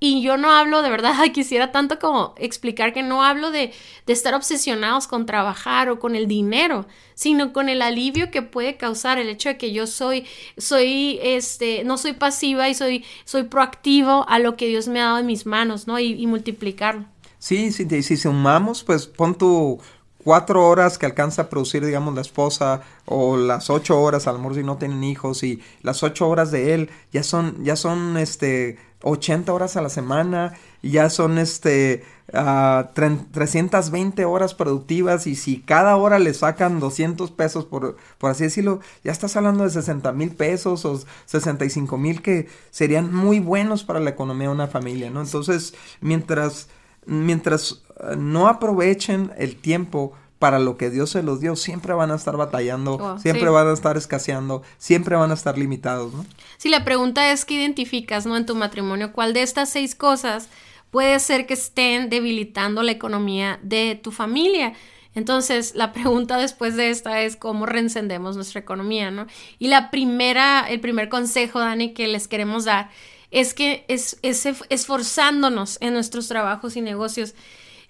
Y 0.01 0.21
yo 0.21 0.37
no 0.37 0.51
hablo 0.51 0.83
de 0.83 0.91
verdad, 0.91 1.15
quisiera 1.33 1.71
tanto 1.73 1.99
como 2.01 2.35
explicar 2.39 2.93
que 2.93 3.03
no 3.03 3.23
hablo 3.23 3.51
de, 3.53 3.73
de, 4.07 4.13
estar 4.13 4.35
obsesionados 4.35 5.07
con 5.07 5.27
trabajar 5.27 5.89
o 5.89 6.01
con 6.01 6.17
el 6.17 6.27
dinero, 6.27 6.87
sino 7.15 7.53
con 7.53 7.69
el 7.69 7.81
alivio 7.81 8.33
que 8.33 8.43
puede 8.43 8.77
causar 8.77 9.19
el 9.19 9.29
hecho 9.29 9.49
de 9.49 9.57
que 9.57 9.73
yo 9.73 9.87
soy, 9.87 10.27
soy, 10.59 11.21
este, 11.23 11.85
no 11.85 11.97
soy 11.97 12.15
pasiva 12.15 12.69
y 12.69 12.75
soy, 12.75 13.05
soy 13.25 13.45
proactivo 13.45 14.27
a 14.29 14.41
lo 14.41 14.57
que 14.57 14.67
Dios 14.67 14.89
me 14.89 15.01
ha 15.01 15.05
dado 15.05 15.19
en 15.19 15.27
mis 15.27 15.47
manos, 15.47 15.87
¿no? 15.87 16.01
Y, 16.01 16.21
y 16.21 16.27
multiplicarlo. 16.27 17.14
Sí, 17.45 17.73
sí, 17.73 17.87
sí, 17.91 18.03
si 18.03 18.17
sumamos, 18.17 18.85
pues 18.85 19.07
pon 19.07 19.35
tu 19.35 19.79
cuatro 20.25 20.67
horas 20.67 20.97
que 20.97 21.05
alcanza 21.05 21.43
a 21.43 21.51
producir, 21.51 21.85
digamos, 21.85 22.15
la 22.15 22.23
esposa, 22.23 22.81
o 23.05 23.37
las 23.37 23.69
ocho 23.69 24.01
horas, 24.01 24.27
a 24.27 24.33
lo 24.33 24.39
mejor 24.39 24.55
si 24.55 24.63
no 24.63 24.79
tienen 24.79 25.05
hijos, 25.05 25.43
y 25.43 25.63
las 25.83 26.03
ocho 26.03 26.27
horas 26.27 26.51
de 26.51 26.73
él, 26.73 26.91
ya 27.13 27.23
son, 27.23 27.63
ya 27.63 27.77
son, 27.77 28.17
este, 28.17 28.79
80 29.03 29.53
horas 29.53 29.77
a 29.77 29.83
la 29.83 29.91
semana, 29.91 30.55
y 30.81 30.93
ya 30.93 31.11
son, 31.11 31.37
este, 31.37 32.03
uh, 32.33 32.85
320 32.95 34.25
horas 34.25 34.55
productivas, 34.55 35.27
y 35.27 35.37
si 35.37 35.61
cada 35.61 35.97
hora 35.97 36.19
le 36.19 36.33
sacan 36.33 36.81
200 36.81 37.31
pesos, 37.31 37.67
por, 37.67 37.99
por 38.17 38.31
así 38.31 38.45
decirlo, 38.45 38.81
ya 39.05 39.13
estás 39.13 39.37
hablando 39.37 39.65
de 39.65 39.71
60 39.71 40.13
mil 40.13 40.31
pesos 40.31 40.87
o 40.87 40.99
65 41.27 41.99
mil 41.99 42.23
que 42.23 42.49
serían 42.71 43.13
muy 43.15 43.39
buenos 43.39 43.85
para 43.85 44.01
la 44.01 44.09
economía 44.09 44.49
de 44.49 44.55
una 44.55 44.67
familia, 44.67 45.11
¿no? 45.11 45.21
Entonces, 45.21 45.75
mientras 46.01 46.69
mientras 47.07 47.83
eh, 48.01 48.17
no 48.17 48.49
aprovechen 48.49 49.33
el 49.37 49.57
tiempo 49.57 50.13
para 50.39 50.59
lo 50.59 50.77
que 50.77 50.91
Dios 50.91 51.11
se 51.11 51.23
los 51.23 51.41
dio, 51.41 51.57
siempre 51.57 51.95
van 51.95 52.11
a 52.11 52.17
estar 52.17 52.37
batallando, 52.37 52.97
oh, 52.97 53.19
siempre 53.19 53.49
van 53.49 53.69
a 53.69 53.73
estar 53.73 53.97
escaseando, 53.97 54.63
siempre 54.77 55.17
van 55.17 55.31
a 55.31 55.35
estar 55.35 55.57
limitados, 55.57 56.13
¿no? 56.13 56.27
Sí, 56.59 56.69
la 56.69 56.85
pregunta 56.85 57.33
es 57.33 57.45
que 57.45 57.55
identificas, 57.55 58.27
¿no? 58.27 58.37
En 58.37 58.45
tu 58.45 58.55
matrimonio, 58.55 59.13
¿cuál 59.13 59.33
de 59.33 59.43
estas 59.43 59.71
seis 59.71 59.95
cosas 59.95 60.49
puede 60.91 61.19
ser 61.19 61.47
que 61.47 61.55
estén 61.55 62.11
debilitando 62.11 62.83
la 62.83 62.93
economía 62.93 63.59
de 63.63 63.99
tu 64.03 64.13
familia? 64.13 64.75
Entonces, 65.15 65.75
la 65.75 65.93
pregunta 65.93 66.37
después 66.37 66.77
de 66.77 66.91
esta 66.91 67.23
es 67.23 67.37
cómo 67.37 67.65
reencendemos 67.67 68.37
nuestra 68.37 68.61
economía, 68.61 69.11
¿no? 69.11 69.27
Y 69.59 69.69
la 69.69 69.91
primera, 69.91 70.67
el 70.69 70.81
primer 70.81 71.09
consejo, 71.09 71.61
Dani, 71.61 71.95
que 71.95 72.07
les 72.09 72.29
queremos 72.29 72.65
dar 72.65 72.91
es 73.35 73.53
que 73.53 73.85
es, 73.89 74.17
es 74.23 74.47
esforzándonos 74.69 75.79
en 75.81 75.93
nuestros 75.93 76.29
trabajos 76.29 76.77
y 76.77 76.81
negocios. 76.81 77.35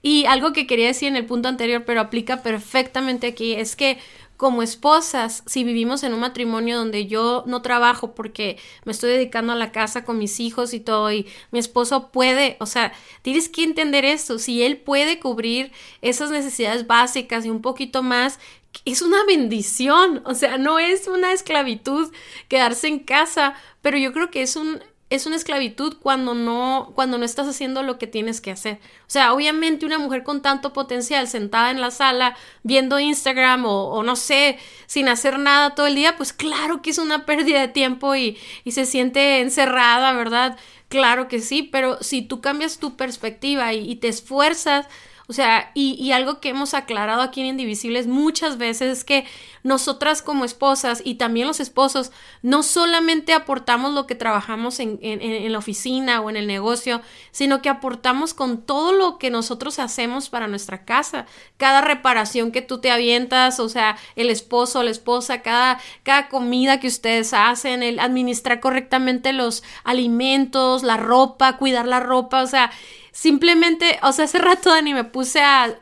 Y 0.01 0.25
algo 0.25 0.55
que 0.55 0.67
quería 0.67 0.87
decir 0.87 1.09
en 1.09 1.17
el 1.17 1.27
punto 1.27 1.49
anterior, 1.49 1.85
pero 1.85 2.01
aplica 2.01 2.43
perfectamente 2.43 3.27
aquí, 3.27 3.53
es 3.53 3.77
que 3.77 3.99
como 4.39 4.63
esposas, 4.63 5.43
si 5.47 5.63
vivimos 5.63 6.03
en 6.03 6.15
un 6.15 6.21
matrimonio 6.21 6.79
donde 6.79 7.07
yo 7.07 7.45
no 7.47 7.61
trabajo 7.61 8.15
porque 8.15 8.59
me 8.85 8.93
estoy 8.93 9.11
dedicando 9.11 9.53
a 9.53 9.57
la 9.57 9.71
casa 9.71 10.05
con 10.05 10.19
mis 10.19 10.41
hijos 10.41 10.73
y 10.73 10.81
todo, 10.81 11.13
y 11.13 11.27
mi 11.51 11.59
esposo 11.59 12.09
puede, 12.11 12.57
o 12.59 12.67
sea, 12.67 12.93
tienes 13.21 13.51
que 13.51 13.65
entender 13.65 14.07
esto, 14.07 14.39
si 14.39 14.63
él 14.63 14.79
puede 14.79 15.21
cubrir 15.21 15.73
esas 16.01 16.31
necesidades 16.31 16.87
básicas 16.87 17.45
y 17.45 17.51
un 17.51 17.61
poquito 17.61 18.03
más, 18.03 18.41
es 18.87 19.03
una 19.03 19.25
bendición, 19.27 20.23
o 20.25 20.35
sea, 20.35 20.57
no 20.57 20.79
es 20.79 21.07
una 21.07 21.33
esclavitud 21.33 22.11
quedarse 22.49 22.89
en 22.89 22.99
casa, 22.99 23.55
pero 23.83 23.99
yo 23.99 24.13
creo 24.13 24.31
que 24.31 24.43
es 24.43 24.57
un 24.57 24.83
es 25.15 25.27
una 25.27 25.37
esclavitud 25.37 25.97
cuando 26.01 26.35
no, 26.35 26.93
cuando 26.95 27.19
no 27.19 27.25
estás 27.25 27.47
haciendo 27.47 27.83
lo 27.83 27.99
que 27.99 28.07
tienes 28.07 28.41
que 28.41 28.51
hacer. 28.51 28.81
O 29.03 29.11
sea, 29.11 29.33
obviamente 29.33 29.87
una 29.87 29.99
mujer 29.99 30.25
con 30.25 30.43
tanto 30.43 30.73
potencial 30.73 31.29
sentada 31.29 31.71
en 31.71 31.81
la 31.81 31.91
sala 31.91 32.37
viendo 32.63 32.99
Instagram 32.99 33.65
o, 33.67 34.03
no 34.03 34.17
sé, 34.17 34.59
sin 34.87 35.09
hacer 35.09 35.39
nada 35.39 35.75
todo 35.75 35.87
el 35.87 35.95
día, 35.95 36.17
pues 36.17 36.33
claro 36.33 36.83
que 36.83 36.91
es 36.91 36.99
una 36.99 37.27
pérdida 37.27 37.61
de 37.61 37.69
tiempo 37.69 38.15
y, 38.17 38.37
y 38.65 38.73
se 38.73 38.87
siente 38.87 39.41
encerrada, 39.41 40.13
¿verdad? 40.13 40.59
Claro 40.89 41.29
que 41.29 41.41
sí, 41.41 41.63
pero 41.63 42.03
si 42.03 42.23
tú 42.23 42.41
cambias 42.41 42.79
tu 42.79 42.97
perspectiva 42.97 43.73
y 43.73 43.97
te 43.97 44.09
esfuerzas, 44.09 44.87
o 45.27 45.33
sea, 45.33 45.71
y, 45.73 46.13
algo 46.13 46.39
que 46.39 46.51
hemos 46.51 46.75
aclarado 46.75 47.23
aquí 47.23 47.41
en 47.41 47.47
Indivisibles 47.47 48.07
muchas 48.07 48.59
veces 48.59 48.99
es 48.99 49.05
que 49.05 49.25
nosotras 49.63 50.21
como 50.21 50.45
esposas 50.45 51.01
y 51.03 51.15
también 51.15 51.47
los 51.47 51.61
esposos 51.61 52.13
no 52.43 52.63
solamente 52.63 53.33
aportamos 53.33 53.95
lo 53.95 54.07
que 54.07 54.15
trabajamos 54.15 54.81
en, 54.81 54.99
en, 55.01 55.51
la 55.51 55.57
oficina 55.57 56.21
o 56.21 56.29
en 56.29 56.37
el 56.37 56.47
negocio, 56.47 57.01
sino 57.31 57.63
que 57.63 57.71
aportamos 57.71 58.35
con 58.35 58.61
todo 58.61 58.93
lo 58.93 59.17
que 59.17 59.31
nosotros 59.31 59.79
hacemos 59.79 60.29
para 60.29 60.47
nuestra 60.47 60.85
casa. 60.85 61.25
Cada 61.57 61.81
reparación 61.81 62.53
que 62.53 62.61
tú 62.61 62.83
te 62.83 62.91
avientas, 62.91 63.61
o 63.61 63.71
sea, 63.71 63.97
el 64.17 64.29
esposo, 64.29 64.83
la 64.83 64.91
esposa, 64.91 65.41
cada, 65.41 65.81
cada 66.03 66.29
comida 66.29 66.81
que 66.81 66.89
ustedes 66.89 67.33
hacen, 67.33 67.83
el 67.83 67.99
administrar 67.99 68.61
correctamente 68.61 69.33
los 69.33 69.63
alimentos, 69.85 70.83
la 70.83 70.99
ropa, 70.99 71.57
cuidar 71.57 71.87
la 71.87 72.01
ropa, 72.01 72.43
o 72.43 72.47
sea, 72.47 72.71
Simplemente, 73.15 74.01
o 74.03 74.11
sea, 74.11 74.25
hace 74.25 74.39
rato, 74.39 74.71
Dani, 74.71 74.93
me 74.93 75.05
puse 75.05 75.41
a... 75.41 75.79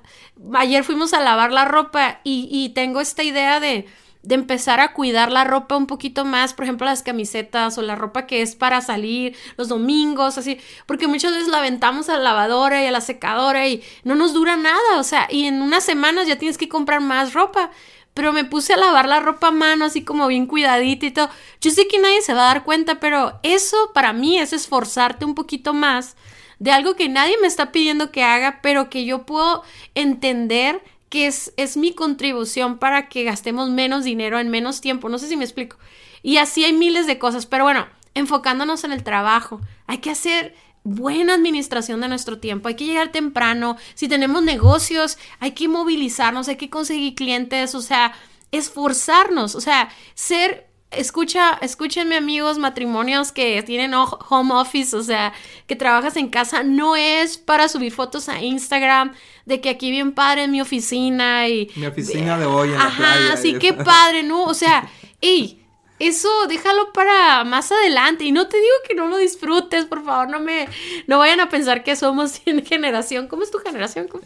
Ayer 0.55 0.85
fuimos 0.85 1.15
a 1.15 1.21
lavar 1.21 1.51
la 1.51 1.65
ropa 1.65 2.21
y, 2.25 2.47
y 2.51 2.75
tengo 2.75 3.01
esta 3.01 3.23
idea 3.23 3.59
de, 3.59 3.87
de 4.23 4.35
empezar 4.35 4.81
a 4.81 4.93
cuidar 4.93 5.33
la 5.33 5.45
ropa 5.45 5.79
un 5.79 5.87
poquito 5.87 6.27
más, 6.27 6.53
por 6.53 6.65
ejemplo, 6.65 6.85
las 6.85 7.03
camisetas 7.03 7.79
o 7.79 7.83
la 7.83 7.95
ropa 7.95 8.27
que 8.27 8.43
es 8.43 8.55
para 8.55 8.83
salir 8.83 9.35
los 9.57 9.69
domingos, 9.69 10.37
así, 10.37 10.59
porque 10.85 11.07
muchas 11.07 11.33
veces 11.33 11.49
la 11.49 11.59
aventamos 11.59 12.11
a 12.11 12.19
la 12.19 12.23
lavadora 12.23 12.83
y 12.83 12.87
a 12.87 12.91
la 12.91 13.01
secadora 13.01 13.67
y 13.67 13.83
no 14.05 14.15
nos 14.15 14.35
dura 14.35 14.57
nada, 14.57 14.99
o 14.99 15.03
sea, 15.03 15.27
y 15.31 15.47
en 15.47 15.63
unas 15.63 15.85
semanas 15.85 16.27
ya 16.27 16.37
tienes 16.37 16.59
que 16.59 16.69
comprar 16.69 17.01
más 17.01 17.33
ropa. 17.33 17.71
Pero 18.15 18.35
me 18.35 18.45
puse 18.45 18.75
a 18.75 18.77
lavar 18.77 19.09
la 19.09 19.21
ropa 19.21 19.49
a 19.49 19.53
mano, 19.53 19.87
así 19.87 20.05
como 20.05 20.27
bien 20.27 20.45
cuidadita 20.45 21.07
y 21.07 21.13
todo. 21.13 21.31
Yo 21.63 21.71
sé 21.71 21.89
que 21.89 21.99
nadie 21.99 22.21
se 22.21 22.35
va 22.35 22.43
a 22.43 22.53
dar 22.53 22.63
cuenta, 22.63 23.01
pero 23.01 23.41
eso 23.43 23.91
para 23.95 24.13
mí 24.13 24.39
es 24.39 24.53
esforzarte 24.53 25.25
un 25.25 25.35
poquito 25.35 25.73
más 25.73 26.15
de 26.63 26.71
algo 26.71 26.95
que 26.95 27.09
nadie 27.09 27.35
me 27.41 27.49
está 27.49 27.73
pidiendo 27.73 28.13
que 28.13 28.23
haga, 28.23 28.61
pero 28.63 28.89
que 28.89 29.05
yo 29.05 29.27
puedo 29.27 29.65
entender 29.97 30.81
que 31.09 31.27
es, 31.27 31.53
es 31.57 31.77
mi 31.77 31.93
contribución 31.93 32.79
para 32.79 33.09
que 33.09 33.25
gastemos 33.25 33.69
menos 33.69 34.05
dinero 34.05 34.39
en 34.39 34.49
menos 34.49 34.81
tiempo. 34.81 35.09
No 35.09 35.19
sé 35.19 35.27
si 35.27 35.37
me 35.37 35.43
explico. 35.43 35.77
Y 36.23 36.37
así 36.37 36.65
hay 36.65 36.73
miles 36.73 37.09
de 37.09 37.19
cosas, 37.19 37.47
pero 37.47 37.65
bueno, 37.65 37.89
enfocándonos 38.15 38.85
en 38.85 38.93
el 38.93 39.03
trabajo, 39.03 39.61
hay 39.89 39.99
que 39.99 40.11
hacer 40.11 40.55
buena 40.85 41.35
administración 41.35 42.01
de 42.01 42.07
nuestro 42.07 42.39
tiempo, 42.39 42.69
hay 42.69 42.77
que 42.77 42.87
llegar 42.87 43.11
temprano, 43.11 43.77
si 43.95 44.07
tenemos 44.07 44.45
negocios, 44.45 45.19
hay 45.41 45.53
que 45.53 45.67
movilizarnos, 45.67 46.47
hay 46.47 46.57
que 46.57 46.71
conseguir 46.71 47.17
clientes, 47.17 47.75
o 47.75 47.83
sea, 47.83 48.15
esforzarnos, 48.53 49.57
o 49.57 49.61
sea, 49.61 49.89
ser 50.15 50.69
escucha, 50.97 51.59
escúchenme 51.61 52.17
amigos, 52.17 52.59
matrimonios 52.59 53.33
que 53.33 53.63
tienen 53.63 53.93
home 53.95 54.55
office, 54.55 54.97
o 54.97 55.03
sea, 55.03 55.33
que 55.67 55.77
trabajas 55.77 56.17
en 56.17 56.29
casa, 56.29 56.63
no 56.63 56.97
es 56.97 57.39
para 57.39 57.69
subir 57.69 57.93
fotos 57.93 58.29
a 58.29 58.41
Instagram 58.41 59.13
de 59.47 59.61
que 59.61 59.71
aquí 59.71 59.91
bien 59.91 60.13
padre 60.13 60.45
en 60.45 60.51
mi 60.51 60.61
oficina 60.61 61.49
y... 61.49 61.71
Mi 61.77 61.87
oficina 61.87 62.39
de 62.39 62.47
hoy 62.47 62.71
en 62.71 62.79
la 62.79 62.87
Ajá, 62.87 63.37
sí, 63.37 63.55
qué 63.59 63.73
padre, 63.73 64.23
¿no? 64.23 64.45
O 64.45 64.55
sea, 64.55 64.89
y 65.21 65.63
eso 65.99 66.29
déjalo 66.49 66.93
para 66.93 67.45
más 67.45 67.71
adelante. 67.71 68.25
Y 68.25 68.33
no 68.33 68.49
te 68.49 68.57
digo 68.57 68.75
que 68.89 68.95
no 68.95 69.07
lo 69.07 69.19
disfrutes, 69.19 69.85
por 69.85 70.05
favor, 70.05 70.29
no 70.29 70.41
me, 70.41 70.69
no 71.07 71.19
vayan 71.19 71.41
a 71.41 71.49
pensar 71.49 71.85
que 71.85 71.95
somos 71.97 72.41
generación, 72.65 73.29
¿cómo 73.29 73.43
es 73.43 73.51
tu 73.51 73.59
generación? 73.59 74.09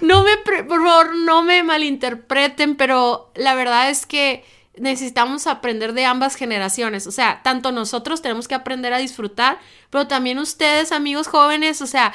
no 0.00 0.24
me, 0.24 0.36
por 0.38 0.84
favor, 0.84 1.16
no 1.16 1.42
me 1.42 1.62
malinterpreten, 1.62 2.76
pero 2.76 3.30
la 3.34 3.54
verdad 3.54 3.90
es 3.90 4.06
que 4.06 4.44
necesitamos 4.76 5.46
aprender 5.46 5.92
de 5.92 6.04
ambas 6.04 6.34
generaciones. 6.34 7.06
O 7.06 7.12
sea, 7.12 7.40
tanto 7.42 7.72
nosotros 7.72 8.22
tenemos 8.22 8.48
que 8.48 8.54
aprender 8.54 8.92
a 8.92 8.98
disfrutar, 8.98 9.58
pero 9.90 10.06
también 10.08 10.38
ustedes, 10.38 10.92
amigos 10.92 11.28
jóvenes, 11.28 11.80
o 11.80 11.86
sea, 11.86 12.12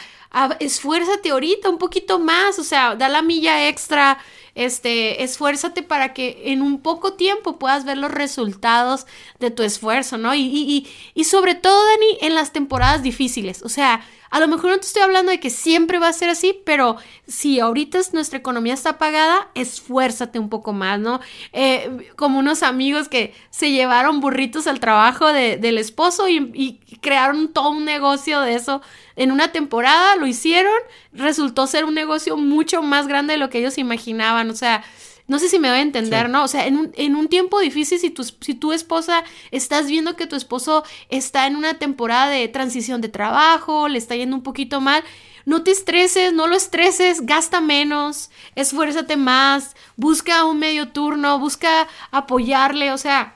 esfuérzate 0.60 1.30
ahorita 1.30 1.70
un 1.70 1.78
poquito 1.78 2.20
más, 2.20 2.60
o 2.60 2.64
sea, 2.64 2.96
da 2.96 3.08
la 3.08 3.22
milla 3.22 3.68
extra, 3.70 4.20
este, 4.56 5.24
esfuérzate 5.24 5.84
para 5.84 6.14
que 6.14 6.52
en 6.52 6.62
un 6.62 6.82
poco 6.82 7.14
tiempo 7.14 7.58
puedas 7.58 7.86
ver 7.86 7.98
los 7.98 8.12
resultados 8.12 9.06
de 9.40 9.52
tu 9.52 9.64
esfuerzo, 9.64 10.18
¿no? 10.18 10.36
Y, 10.36 10.42
y, 10.42 10.88
y 11.14 11.24
sobre 11.24 11.56
todo, 11.56 11.82
Dani, 11.86 12.18
en 12.22 12.36
las 12.36 12.52
temporadas 12.52 13.04
difíciles, 13.04 13.62
o 13.64 13.70
sea, 13.70 14.02
a 14.30 14.40
lo 14.40 14.48
mejor 14.48 14.72
no 14.72 14.78
te 14.78 14.86
estoy 14.86 15.02
hablando 15.02 15.32
de 15.32 15.40
que 15.40 15.50
siempre 15.50 16.00
va 16.00 16.08
a 16.08 16.14
ser 16.14 16.30
así, 16.30 16.56
pero 16.66 16.98
si 17.28 17.60
ahorita 17.60 18.00
nuestra 18.14 18.38
economía 18.38 18.74
está 18.74 18.98
pagada, 18.98 19.50
esfuérzate 19.56 20.40
un 20.40 20.50
poco 20.50 20.74
más, 20.74 21.00
¿no? 21.00 21.20
Eh, 21.54 22.12
como 22.16 22.40
unos 22.40 22.64
amigos 22.64 23.10
que 23.10 23.34
se 23.50 23.72
llevaron 23.72 24.20
burritos 24.20 24.68
al 24.68 24.80
trabajo 24.80 25.28
del 25.28 25.78
esposo 25.78 26.28
y, 26.28 26.52
y 26.54 26.98
crearon 26.98 27.54
todo 27.54 27.72
un 27.72 27.86
negocio 27.86 28.42
de 28.42 28.56
eso 28.56 28.82
en 29.16 29.32
una 29.32 29.52
temporada, 29.52 30.16
lo 30.16 30.28
hicieron, 30.28 30.74
resultó 31.12 31.68
ser 31.68 31.86
un 31.86 31.94
negocio 31.94 32.38
mucho 32.38 32.82
más 32.82 33.08
grande 33.08 33.34
de 33.34 33.40
lo 33.40 33.50
que 33.50 33.60
ellos 33.60 33.78
imaginaban, 33.78 34.50
o 34.50 34.56
sea, 34.56 34.84
no 35.30 35.40
sé 35.40 35.48
si 35.48 35.60
me 35.60 35.70
voy 35.70 35.78
a 35.78 35.82
entender, 35.82 36.28
¿no? 36.30 36.44
O 36.44 36.48
sea, 36.48 36.68
en 36.68 36.76
un, 36.76 36.92
en 36.96 37.16
un 37.16 37.28
tiempo 37.28 37.60
difícil, 37.60 38.00
si 38.00 38.10
tu, 38.10 38.24
si 38.24 38.56
tu 38.56 38.74
esposa 38.74 39.24
estás 39.52 39.88
viendo 39.88 40.16
que 40.16 40.28
tu 40.28 40.36
esposo 40.36 40.84
está 41.10 41.48
en 41.48 41.56
una 41.56 41.76
temporada 41.76 42.30
de 42.30 42.48
transición 42.48 43.00
de 43.00 43.10
trabajo, 43.10 43.88
le 43.88 44.00
está 44.00 44.16
yendo 44.16 44.36
un 44.36 44.44
poquito 44.44 44.82
mal, 44.82 45.04
no 45.46 45.64
te 45.64 45.72
estreses, 45.72 46.34
no 46.34 46.48
lo 46.48 46.56
estreses, 46.56 47.26
gasta 47.26 47.62
menos, 47.62 48.32
esfuérzate 48.56 49.18
más, 49.18 49.76
busca 49.96 50.44
un 50.46 50.60
medio 50.60 50.90
turno, 50.90 51.40
busca 51.40 51.88
apoyarle, 52.12 52.92
o 52.92 52.98
sea, 52.98 53.36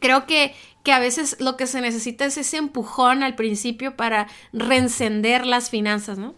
creo 0.00 0.24
que 0.24 0.54
que 0.84 0.92
a 0.92 1.00
veces 1.00 1.36
lo 1.38 1.58
que 1.58 1.66
se 1.66 1.82
necesita 1.82 2.24
es 2.24 2.38
ese 2.38 2.56
empujón 2.56 3.22
al 3.22 3.34
principio 3.34 3.94
para 3.94 4.26
reencender 4.54 5.44
las 5.44 5.68
finanzas, 5.68 6.16
¿no? 6.16 6.34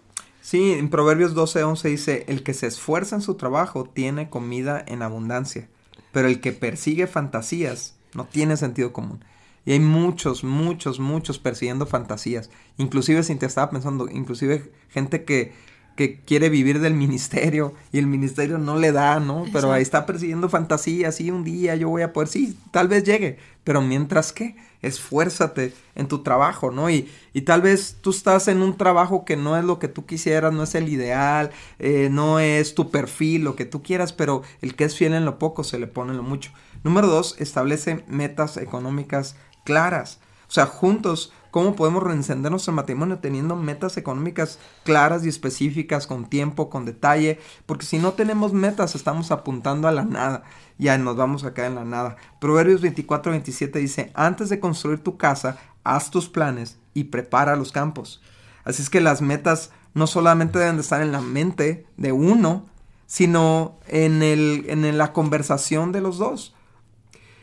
Sí, 0.50 0.72
en 0.72 0.90
Proverbios 0.90 1.36
12:11 1.36 1.88
dice, 1.90 2.24
el 2.26 2.42
que 2.42 2.54
se 2.54 2.66
esfuerza 2.66 3.14
en 3.14 3.22
su 3.22 3.36
trabajo 3.36 3.84
tiene 3.84 4.30
comida 4.30 4.84
en 4.84 5.00
abundancia, 5.02 5.68
pero 6.10 6.26
el 6.26 6.40
que 6.40 6.50
persigue 6.50 7.06
fantasías 7.06 7.94
no 8.14 8.24
tiene 8.24 8.56
sentido 8.56 8.92
común. 8.92 9.24
Y 9.64 9.70
hay 9.74 9.78
muchos, 9.78 10.42
muchos, 10.42 10.98
muchos 10.98 11.38
persiguiendo 11.38 11.86
fantasías. 11.86 12.50
Inclusive, 12.78 13.22
si 13.22 13.36
te 13.36 13.46
estaba 13.46 13.70
pensando, 13.70 14.08
inclusive 14.10 14.72
gente 14.88 15.22
que, 15.22 15.52
que 15.94 16.18
quiere 16.18 16.48
vivir 16.48 16.80
del 16.80 16.94
ministerio 16.94 17.72
y 17.92 17.98
el 17.98 18.08
ministerio 18.08 18.58
no 18.58 18.76
le 18.76 18.90
da, 18.90 19.20
¿no? 19.20 19.44
Pero 19.52 19.72
ahí 19.72 19.82
está 19.82 20.04
persiguiendo 20.04 20.48
fantasías 20.48 21.20
y 21.20 21.30
un 21.30 21.44
día 21.44 21.76
yo 21.76 21.90
voy 21.90 22.02
a 22.02 22.12
poder, 22.12 22.26
sí, 22.28 22.58
tal 22.72 22.88
vez 22.88 23.04
llegue, 23.04 23.38
pero 23.62 23.82
mientras 23.82 24.32
que 24.32 24.56
esfuérzate 24.82 25.74
en 25.94 26.08
tu 26.08 26.22
trabajo, 26.22 26.70
¿no? 26.70 26.90
Y, 26.90 27.10
y, 27.32 27.42
tal 27.42 27.62
vez 27.62 27.98
tú 28.00 28.10
estás 28.10 28.48
en 28.48 28.62
un 28.62 28.76
trabajo 28.76 29.24
que 29.24 29.36
no 29.36 29.56
es 29.56 29.64
lo 29.64 29.78
que 29.78 29.88
tú 29.88 30.06
quisieras, 30.06 30.52
no 30.52 30.62
es 30.62 30.74
el 30.74 30.88
ideal, 30.88 31.50
eh, 31.78 32.08
no 32.10 32.40
es 32.40 32.74
tu 32.74 32.90
perfil, 32.90 33.44
lo 33.44 33.56
que 33.56 33.64
tú 33.64 33.82
quieras, 33.82 34.12
pero 34.12 34.42
el 34.62 34.74
que 34.74 34.84
es 34.84 34.96
fiel 34.96 35.14
en 35.14 35.24
lo 35.24 35.38
poco 35.38 35.64
se 35.64 35.78
le 35.78 35.86
pone 35.86 36.12
en 36.12 36.16
lo 36.16 36.22
mucho. 36.22 36.52
Número 36.82 37.06
dos, 37.06 37.36
establece 37.38 38.04
metas 38.08 38.56
económicas 38.56 39.36
claras. 39.64 40.20
O 40.48 40.52
sea, 40.52 40.66
juntos, 40.66 41.32
¿cómo 41.50 41.76
podemos 41.76 42.02
reencender 42.02 42.50
nuestro 42.50 42.72
matrimonio 42.72 43.18
teniendo 43.18 43.56
metas 43.56 43.96
económicas 43.96 44.58
claras 44.84 45.24
y 45.24 45.28
específicas, 45.28 46.06
con 46.06 46.28
tiempo, 46.28 46.70
con 46.70 46.84
detalle? 46.84 47.38
Porque 47.66 47.86
si 47.86 47.98
no 47.98 48.12
tenemos 48.12 48.52
metas, 48.52 48.94
estamos 48.94 49.30
apuntando 49.30 49.88
a 49.88 49.92
la 49.92 50.04
nada 50.04 50.44
ya 50.80 50.96
nos 50.98 51.14
vamos 51.14 51.44
a 51.44 51.52
quedar 51.52 51.68
en 51.68 51.76
la 51.76 51.84
nada. 51.84 52.16
Proverbios 52.40 52.80
24, 52.80 53.30
27 53.32 53.78
dice, 53.78 54.10
antes 54.14 54.48
de 54.48 54.58
construir 54.58 55.00
tu 55.00 55.16
casa, 55.18 55.58
haz 55.84 56.10
tus 56.10 56.28
planes 56.28 56.78
y 56.94 57.04
prepara 57.04 57.54
los 57.54 57.70
campos. 57.70 58.20
Así 58.64 58.82
es 58.82 58.90
que 58.90 59.00
las 59.00 59.20
metas 59.20 59.70
no 59.92 60.06
solamente 60.06 60.58
deben 60.58 60.76
de 60.76 60.82
estar 60.82 61.02
en 61.02 61.12
la 61.12 61.20
mente 61.20 61.86
de 61.98 62.12
uno, 62.12 62.66
sino 63.06 63.78
en, 63.88 64.22
el, 64.22 64.64
en 64.68 64.96
la 64.96 65.12
conversación 65.12 65.92
de 65.92 66.00
los 66.00 66.18
dos. 66.18 66.54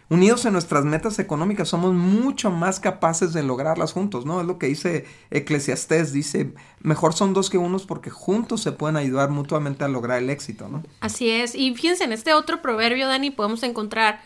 Unidos 0.10 0.46
en 0.46 0.54
nuestras 0.54 0.86
metas 0.86 1.20
económicas, 1.20 1.68
somos 1.68 1.94
mucho 1.94 2.50
más 2.50 2.80
capaces 2.80 3.34
de 3.34 3.44
lograrlas 3.44 3.94
juntos, 3.94 4.26
¿no? 4.26 4.40
Es 4.40 4.48
lo 4.48 4.58
que 4.58 4.68
dice 4.68 5.06
Eclesiastés, 5.32 6.14
dice, 6.14 6.54
mejor 6.82 7.14
son 7.14 7.34
dos 7.34 7.50
que 7.50 7.58
unos 7.58 7.86
porque 7.86 8.10
juntos 8.10 8.62
se 8.62 8.72
pueden 8.72 8.98
ayudar 8.98 9.30
mutuamente 9.30 9.84
a 9.84 9.88
lograr 9.88 10.22
el 10.22 10.30
éxito, 10.30 10.70
¿no? 10.70 10.84
Así 11.02 11.30
es, 11.30 11.56
y 11.56 11.74
fíjense, 11.76 12.06
en 12.06 12.14
este 12.14 12.34
otro 12.34 12.62
proverbio, 12.62 13.08
Dani, 13.08 13.32
podemos 13.32 13.64
encontrar 13.64 14.22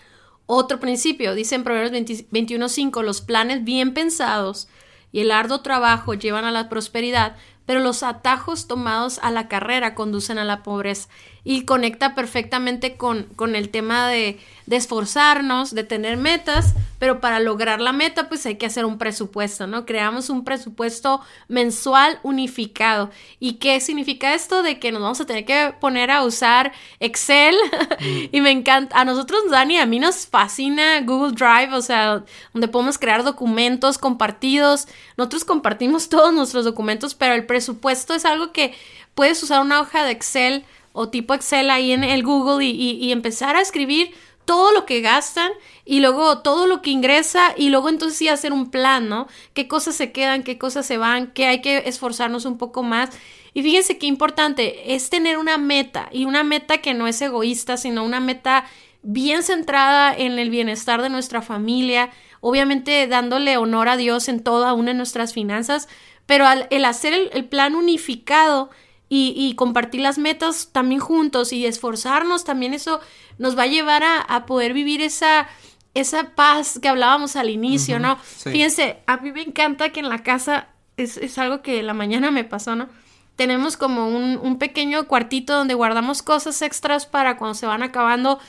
otro 0.46 0.80
principio, 0.80 1.34
dice 1.34 1.56
en 1.56 1.64
Proverbios 1.64 1.94
21.5, 1.94 3.04
los 3.04 3.22
planes 3.22 3.64
bien 3.64 3.94
pensados 3.94 4.68
y 5.12 5.22
el 5.22 5.32
arduo 5.32 5.62
trabajo 5.62 6.14
llevan 6.14 6.46
a 6.46 6.52
la 6.52 6.70
prosperidad, 6.70 7.36
pero 7.66 7.80
los 7.80 8.04
atajos 8.04 8.68
tomados 8.68 9.20
a 9.24 9.32
la 9.32 9.48
carrera 9.48 9.96
conducen 9.96 10.38
a 10.38 10.44
la 10.44 10.64
pobreza 10.64 11.08
y 11.44 11.66
conecta 11.66 12.14
perfectamente 12.14 12.98
con, 12.98 13.24
con 13.36 13.56
el 13.56 13.70
tema 13.70 14.08
de, 14.08 14.40
de, 14.68 14.76
esforzarnos, 14.76 15.74
de 15.74 15.84
tener 15.84 16.16
metas, 16.18 16.76
pero 17.00 17.20
para 17.20 17.40
lograr 17.40 17.82
la 17.82 17.94
meta 17.94 18.30
pues 18.30 18.46
hay 18.46 18.56
que 18.56 18.68
hacer 18.68 18.86
un 18.86 19.00
presupuesto, 19.00 19.66
¿no? 19.66 19.88
Creamos 19.88 20.30
un 20.30 20.44
presupuesto 20.44 21.22
mensual 21.48 22.20
unificado. 22.22 23.10
¿Y 23.40 23.54
qué 23.54 23.80
significa 23.80 24.36
esto? 24.36 24.62
De 24.62 24.80
que 24.80 24.92
nos 24.92 25.02
vamos 25.02 25.20
a 25.20 25.26
tener 25.26 25.46
que 25.46 25.74
poner 25.80 26.12
a 26.12 26.24
usar 26.24 26.74
Excel 27.00 27.56
y 28.32 28.40
me 28.42 28.52
encanta, 28.52 29.00
a 29.00 29.04
nosotros 29.04 29.50
Dani, 29.50 29.78
a 29.78 29.88
mí 29.88 29.98
nos 29.98 30.28
fascina 30.28 31.02
Google 31.02 31.32
Drive, 31.32 31.74
o 31.74 31.82
sea, 31.82 32.24
donde 32.54 32.68
podemos 32.68 33.00
crear 33.00 33.24
documentos 33.24 33.98
compartidos. 33.98 34.88
Nosotros 35.18 35.44
compartimos 35.44 36.08
todos 36.10 36.32
nuestros 36.34 36.66
documentos, 36.66 37.16
pero 37.16 37.34
el 37.34 37.48
presupuesto 37.48 38.14
es 38.14 38.26
algo 38.26 38.52
que 38.52 38.76
puedes 39.16 39.42
usar 39.42 39.62
una 39.62 39.82
hoja 39.82 40.04
de 40.04 40.12
Excel 40.12 40.66
o 40.94 41.10
tipo 41.10 41.34
Excel 41.34 41.70
ahí 41.70 41.92
en 41.92 42.04
el 42.04 42.24
Google 42.24 42.66
y, 42.66 43.12
empezar 43.12 43.56
a 43.56 43.62
escribir 43.62 44.14
todo 44.46 44.72
lo 44.72 44.86
que 44.86 45.02
gastan 45.02 45.52
y 45.86 46.00
luego 46.00 46.40
todo 46.40 46.68
lo 46.68 46.82
que 46.82 46.90
ingresa 46.90 47.54
y 47.56 47.70
luego 47.70 47.90
entonces 47.90 48.18
sí 48.18 48.28
hacer 48.28 48.54
un 48.54 48.72
plan, 48.72 49.08
¿no? 49.08 49.28
¿Qué 49.54 49.68
cosas 49.68 49.96
se 49.96 50.12
quedan, 50.12 50.44
qué 50.44 50.58
cosas 50.58 50.86
se 50.86 50.98
van, 50.98 51.28
qué 51.28 51.46
hay 51.46 51.62
que 51.62 51.84
esforzarnos 51.86 52.46
un 52.46 52.58
poco 52.58 52.84
más? 52.84 53.10
Y 53.54 53.64
fíjense 53.64 53.98
qué 53.98 54.08
importante 54.08 54.96
es 54.96 55.10
tener 55.10 55.38
una 55.38 55.58
meta 55.58 56.10
y 56.12 56.26
una 56.26 56.44
meta 56.44 56.80
que 56.80 56.94
no 56.94 57.08
es 57.08 57.22
egoísta, 57.22 57.78
sino 57.78 58.04
una 58.04 58.20
meta 58.20 58.66
bien 59.04 59.44
centrada 59.44 60.14
en 60.16 60.40
el 60.40 60.50
bienestar 60.50 61.02
de 61.02 61.10
nuestra 61.10 61.42
familia, 61.42 62.10
obviamente 62.40 63.08
dándole 63.08 63.58
honor 63.58 63.90
a 63.90 63.98
Dios 63.98 64.30
en 64.30 64.42
toda 64.42 64.74
una 64.74 64.92
de 64.92 64.98
nuestras 64.98 65.34
finanzas, 65.34 65.88
pero 66.26 66.46
al, 66.46 66.68
el 66.70 66.86
hacer 66.86 67.14
el 67.34 67.46
plan 67.46 67.76
unificado, 67.76 68.70
y, 69.14 69.56
compartir 69.56 70.00
las 70.00 70.18
metas 70.18 70.70
también 70.72 71.02
juntos 71.02 71.52
y 71.52 71.66
esforzarnos, 71.66 72.46
también 72.46 72.74
eso 72.74 73.02
nos 73.38 73.58
va 73.58 73.64
a 73.64 73.68
llevar 73.68 74.04
a, 74.06 74.46
poder 74.46 74.72
vivir 74.72 75.02
esa, 75.02 75.50
esa 75.94 76.30
paz 76.34 76.80
que 76.82 76.88
hablábamos 76.88 77.36
al 77.36 77.50
inicio, 77.50 78.00
¿no? 78.00 78.16
Fíjense, 78.16 79.00
a 79.08 79.18
mí 79.18 79.34
me 79.34 79.42
encanta 79.42 79.90
que 79.90 80.00
en 80.00 80.08
la 80.08 80.24
casa, 80.24 80.70
es, 80.96 81.38
algo 81.38 81.62
que 81.62 81.84
la 81.84 81.94
mañana 81.94 82.32
me 82.32 82.46
pasó, 82.46 82.78
¿no? 82.78 82.88
Tenemos 83.36 83.76
como 83.76 84.08
un, 84.08 84.40
un 84.42 84.58
pequeño 84.58 85.06
cuartito 85.10 85.56
donde 85.56 85.74
guardamos 85.74 86.22
cosas 86.22 86.62
extras 86.62 87.06
para 87.06 87.36
cuando 87.36 87.56
se 87.56 87.66
van 87.66 87.84
acabando. 87.84 88.40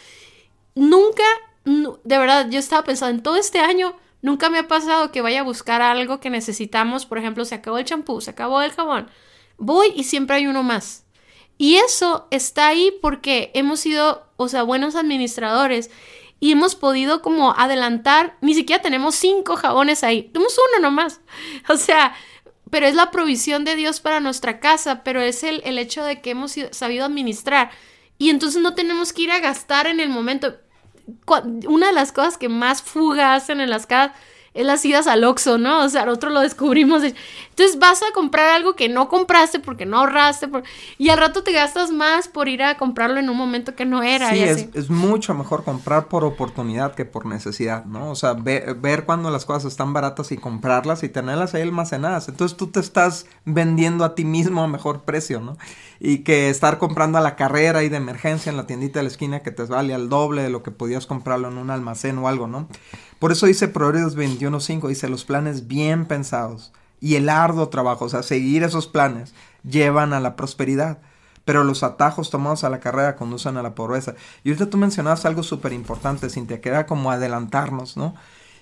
Nunca, 0.76 1.24
de 1.64 2.18
verdad, 2.18 2.48
yo 2.50 2.60
estaba 2.60 2.84
pensando 2.84 3.16
en 3.16 3.22
todo 3.24 3.34
este 3.34 3.58
año, 3.58 3.96
nunca 4.20 4.48
me 4.48 4.60
ha 4.60 4.68
pasado 4.68 5.10
que 5.10 5.22
vaya 5.22 5.40
a 5.40 5.44
buscar 5.44 5.82
algo 5.82 6.20
que 6.20 6.30
necesitamos, 6.30 7.04
por 7.04 7.18
ejemplo, 7.18 7.44
se 7.44 7.56
acabó 7.56 7.78
el 7.78 7.84
champú, 7.84 8.20
se 8.20 8.30
acabó 8.30 8.62
el 8.62 8.70
jabón 8.70 9.08
voy 9.62 9.92
y 9.94 10.04
siempre 10.04 10.36
hay 10.36 10.46
uno 10.46 10.62
más. 10.62 11.04
Y 11.56 11.76
eso 11.76 12.26
está 12.30 12.68
ahí 12.68 12.92
porque 13.00 13.50
hemos 13.54 13.80
sido, 13.80 14.26
o 14.36 14.48
sea, 14.48 14.64
buenos 14.64 14.96
administradores 14.96 15.90
y 16.40 16.50
hemos 16.50 16.74
podido 16.74 17.22
como 17.22 17.52
adelantar, 17.56 18.36
ni 18.40 18.54
siquiera 18.54 18.82
tenemos 18.82 19.14
cinco 19.14 19.56
jabones 19.56 20.02
ahí, 20.02 20.24
tenemos 20.24 20.58
uno 20.70 20.82
nomás. 20.82 21.20
O 21.68 21.76
sea, 21.76 22.14
pero 22.70 22.86
es 22.86 22.94
la 22.94 23.10
provisión 23.12 23.64
de 23.64 23.76
Dios 23.76 24.00
para 24.00 24.18
nuestra 24.18 24.58
casa, 24.58 25.04
pero 25.04 25.20
es 25.20 25.44
el, 25.44 25.62
el 25.64 25.78
hecho 25.78 26.02
de 26.02 26.20
que 26.20 26.30
hemos 26.30 26.56
sabido 26.72 27.04
administrar. 27.04 27.70
Y 28.18 28.30
entonces 28.30 28.60
no 28.60 28.74
tenemos 28.74 29.12
que 29.12 29.22
ir 29.22 29.30
a 29.30 29.38
gastar 29.38 29.86
en 29.86 30.00
el 30.00 30.08
momento. 30.08 30.56
Una 31.68 31.88
de 31.88 31.92
las 31.92 32.10
cosas 32.10 32.38
que 32.38 32.48
más 32.48 32.82
fuga 32.82 33.34
hacen 33.34 33.60
en 33.60 33.70
las 33.70 33.86
casas 33.86 34.16
es 34.54 34.66
las 34.66 34.84
idas 34.84 35.06
al 35.06 35.24
Oxxo, 35.24 35.56
¿no? 35.56 35.84
O 35.84 35.88
sea, 35.88 36.04
nosotros 36.04 36.32
lo 36.32 36.40
descubrimos. 36.40 37.02
Entonces 37.02 37.78
vas 37.78 38.02
a 38.02 38.12
comprar 38.12 38.50
algo 38.50 38.74
que 38.74 38.88
no 38.88 39.08
compraste 39.08 39.60
porque 39.60 39.86
no 39.86 39.98
ahorraste 39.98 40.48
y 40.98 41.08
al 41.08 41.18
rato 41.18 41.42
te 41.42 41.52
gastas 41.52 41.90
más 41.90 42.28
por 42.28 42.48
ir 42.48 42.62
a 42.62 42.76
comprarlo 42.76 43.18
en 43.18 43.30
un 43.30 43.36
momento 43.36 43.74
que 43.74 43.84
no 43.84 44.02
era. 44.02 44.30
Sí, 44.30 44.42
es, 44.42 44.68
es, 44.74 44.90
mucho 44.90 45.34
mejor 45.34 45.64
comprar 45.64 46.08
por 46.08 46.24
oportunidad 46.24 46.94
que 46.94 47.04
por 47.04 47.26
necesidad, 47.26 47.84
¿no? 47.86 48.10
O 48.10 48.14
sea, 48.14 48.34
ver 48.34 49.04
cuando 49.04 49.30
las 49.30 49.44
cosas 49.44 49.64
están 49.64 49.92
baratas 49.92 50.32
y 50.32 50.36
comprarlas 50.36 51.02
y 51.02 51.08
tenerlas 51.08 51.54
ahí 51.54 51.62
almacenadas. 51.62 52.28
Entonces 52.28 52.56
tú 52.56 52.66
te 52.66 52.80
estás 52.80 53.26
vendiendo 53.44 54.04
a 54.04 54.14
ti 54.14 54.24
mismo 54.24 54.62
a 54.62 54.68
mejor 54.68 55.02
precio, 55.02 55.40
¿no? 55.40 55.56
Y 55.98 56.18
que 56.18 56.50
estar 56.50 56.78
comprando 56.78 57.18
a 57.18 57.20
la 57.20 57.36
carrera 57.36 57.84
y 57.84 57.88
de 57.88 57.96
emergencia 57.96 58.50
en 58.50 58.56
la 58.56 58.66
tiendita 58.66 58.98
de 58.98 59.04
la 59.04 59.08
esquina 59.08 59.40
que 59.40 59.50
te 59.50 59.62
vale 59.64 59.94
al 59.94 60.08
doble 60.08 60.42
de 60.42 60.50
lo 60.50 60.62
que 60.62 60.72
podías 60.72 61.06
comprarlo 61.06 61.48
en 61.48 61.58
un 61.58 61.70
almacén 61.70 62.18
o 62.18 62.28
algo, 62.28 62.48
¿no? 62.48 62.68
Por 63.22 63.30
eso 63.30 63.46
dice 63.46 63.68
Proverbios 63.68 64.16
21.5, 64.16 64.88
dice 64.88 65.08
los 65.08 65.24
planes 65.24 65.68
bien 65.68 66.06
pensados 66.06 66.72
y 66.98 67.14
el 67.14 67.28
arduo 67.28 67.68
trabajo, 67.68 68.06
o 68.06 68.08
sea, 68.08 68.24
seguir 68.24 68.64
esos 68.64 68.88
planes 68.88 69.32
llevan 69.62 70.12
a 70.12 70.18
la 70.18 70.34
prosperidad, 70.34 70.98
pero 71.44 71.62
los 71.62 71.84
atajos 71.84 72.30
tomados 72.30 72.64
a 72.64 72.68
la 72.68 72.80
carrera 72.80 73.14
conducen 73.14 73.56
a 73.56 73.62
la 73.62 73.76
pobreza. 73.76 74.16
Y 74.42 74.48
ahorita 74.48 74.70
tú 74.70 74.76
mencionabas 74.76 75.24
algo 75.24 75.44
súper 75.44 75.72
importante, 75.72 76.30
Cintia, 76.30 76.60
que 76.60 76.70
era 76.70 76.84
como 76.84 77.12
adelantarnos, 77.12 77.96
¿no? 77.96 78.16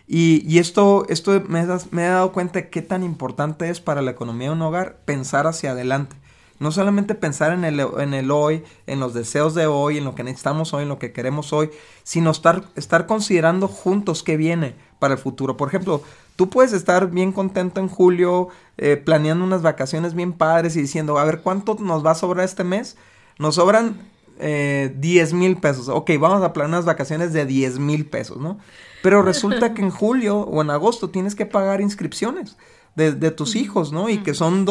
Y, 0.06 0.58
esto, 0.58 1.06
esto 1.08 1.42
me, 1.48 1.66
me, 1.90 2.04
he 2.04 2.08
dado 2.08 2.32
cuenta 2.32 2.58
de 2.58 2.68
qué 2.68 2.82
tan 2.82 3.02
importante 3.02 3.70
es 3.70 3.80
para 3.80 4.02
la 4.02 4.10
economía 4.10 4.48
de 4.48 4.56
un 4.56 4.60
hogar 4.60 4.98
pensar 5.06 5.46
hacia 5.46 5.70
adelante. 5.70 6.16
No 6.60 6.70
solamente 6.70 7.14
pensar 7.14 7.52
en 7.52 7.64
el, 7.64 7.80
en 7.80 8.12
el 8.12 8.30
hoy, 8.30 8.62
en 8.86 9.00
los 9.00 9.14
deseos 9.14 9.54
de 9.54 9.66
hoy, 9.66 9.96
en 9.96 10.04
lo 10.04 10.14
que 10.14 10.22
necesitamos 10.22 10.74
hoy, 10.74 10.82
en 10.82 10.90
lo 10.90 10.98
que 10.98 11.10
queremos 11.10 11.54
hoy, 11.54 11.70
sino 12.02 12.30
estar, 12.30 12.64
estar 12.76 13.06
considerando 13.06 13.66
juntos 13.66 14.22
qué 14.22 14.36
viene 14.36 14.74
para 14.98 15.14
el 15.14 15.18
futuro. 15.18 15.56
Por 15.56 15.68
ejemplo, 15.68 16.02
tú 16.36 16.50
puedes 16.50 16.74
estar 16.74 17.10
bien 17.10 17.32
contento 17.32 17.80
en 17.80 17.88
julio, 17.88 18.48
eh, 18.76 18.98
planeando 18.98 19.42
unas 19.42 19.62
vacaciones 19.62 20.14
bien 20.14 20.34
padres 20.34 20.76
y 20.76 20.82
diciendo, 20.82 21.18
a 21.18 21.24
ver, 21.24 21.40
¿cuánto 21.40 21.76
nos 21.80 22.04
va 22.04 22.10
a 22.10 22.14
sobrar 22.14 22.44
este 22.44 22.62
mes? 22.62 22.98
Nos 23.38 23.54
sobran 23.54 23.96
eh, 24.38 24.94
10 24.98 25.32
mil 25.32 25.56
pesos. 25.56 25.88
Ok, 25.88 26.10
vamos 26.20 26.42
a 26.42 26.52
planear 26.52 26.74
unas 26.74 26.84
vacaciones 26.84 27.32
de 27.32 27.46
10 27.46 27.78
mil 27.78 28.04
pesos, 28.04 28.36
¿no? 28.36 28.58
Pero 29.02 29.22
resulta 29.22 29.72
que 29.72 29.80
en 29.80 29.90
julio 29.90 30.40
o 30.40 30.60
en 30.60 30.68
agosto 30.68 31.08
tienes 31.08 31.34
que 31.34 31.46
pagar 31.46 31.80
inscripciones 31.80 32.58
de, 32.96 33.30
tus 33.30 33.56
hijos, 33.56 33.92
¿no? 33.92 34.08
Y 34.08 34.18
que 34.18 34.34
son, 34.34 34.66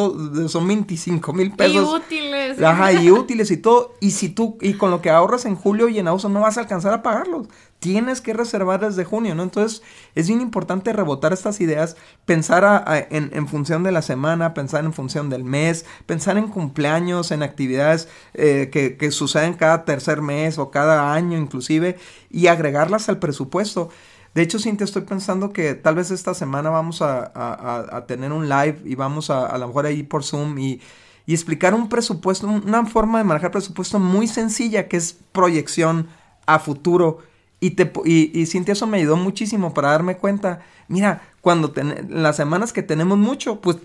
son 0.48 0.68
25 0.68 1.32
mil 1.32 1.52
pesos. 1.52 1.88
Y 1.88 1.96
útiles. 1.96 2.62
Ajá, 2.62 2.92
y 2.92 3.10
útiles 3.10 3.50
y 3.50 3.56
todo. 3.56 3.94
Y 4.00 4.12
si 4.12 4.28
tú, 4.28 4.58
y 4.60 4.74
con 4.74 4.90
lo 4.90 5.00
que 5.00 5.10
ahorras 5.10 5.46
en 5.46 5.56
julio 5.56 5.88
y 5.88 5.98
en 5.98 6.08
agosto 6.08 6.28
no 6.28 6.40
vas 6.40 6.56
a 6.56 6.60
alcanzar 6.60 6.92
a 6.92 7.02
pagarlos. 7.02 7.48
Tienes 7.78 8.20
que 8.20 8.34
reservar 8.34 8.80
desde 8.80 9.04
junio, 9.04 9.34
¿no? 9.34 9.42
Entonces 9.42 9.82
es 10.14 10.28
bien 10.28 10.42
importante 10.42 10.92
rebotar 10.92 11.32
estas 11.32 11.62
ideas, 11.62 11.96
pensar 12.26 13.06
en, 13.10 13.48
función 13.48 13.82
de 13.82 13.90
la 13.90 14.02
semana, 14.02 14.52
pensar 14.52 14.84
en 14.84 14.92
función 14.92 15.30
del 15.30 15.44
mes, 15.44 15.86
pensar 16.04 16.36
en 16.36 16.48
cumpleaños, 16.48 17.30
en 17.30 17.42
actividades 17.42 18.08
eh, 18.34 18.68
que, 18.70 18.98
que 18.98 19.10
suceden 19.10 19.54
cada 19.54 19.86
tercer 19.86 20.20
mes 20.20 20.58
o 20.58 20.70
cada 20.70 21.14
año 21.14 21.38
inclusive, 21.38 21.98
y 22.30 22.48
agregarlas 22.48 23.08
al 23.08 23.18
presupuesto. 23.18 23.88
De 24.34 24.42
hecho, 24.42 24.60
Cintia, 24.60 24.84
estoy 24.84 25.02
pensando 25.02 25.52
que 25.52 25.74
tal 25.74 25.96
vez 25.96 26.10
esta 26.10 26.34
semana 26.34 26.70
vamos 26.70 27.02
a, 27.02 28.04
tener 28.06 28.32
un 28.32 28.48
live 28.48 28.80
y 28.84 28.94
vamos 28.94 29.28
a, 29.28 29.46
a 29.46 29.58
lo 29.58 29.66
mejor 29.68 29.86
ahí 29.86 30.02
por 30.02 30.22
Zoom 30.24 30.58
y, 30.58 30.80
explicar 31.26 31.74
un 31.74 31.88
presupuesto, 31.88 32.48
una 32.48 32.84
forma 32.86 33.18
de 33.18 33.24
manejar 33.24 33.52
presupuesto 33.52 34.00
muy 34.00 34.26
sencilla 34.26 34.88
que 34.88 34.96
es 34.96 35.16
proyección 35.32 36.08
a 36.46 36.58
futuro. 36.58 37.18
Y, 37.60 37.72
te, 37.72 37.92
y, 38.04 38.46
Cintia, 38.46 38.72
eso 38.72 38.86
me 38.86 38.98
ayudó 38.98 39.16
muchísimo 39.16 39.72
para 39.74 39.90
darme 39.90 40.16
cuenta. 40.16 40.60
Mira, 40.88 41.22
cuando 41.40 41.72
las 42.08 42.36
semanas 42.36 42.72
que 42.72 42.82
tenemos 42.82 43.18
mucho, 43.18 43.60
pues 43.60 43.78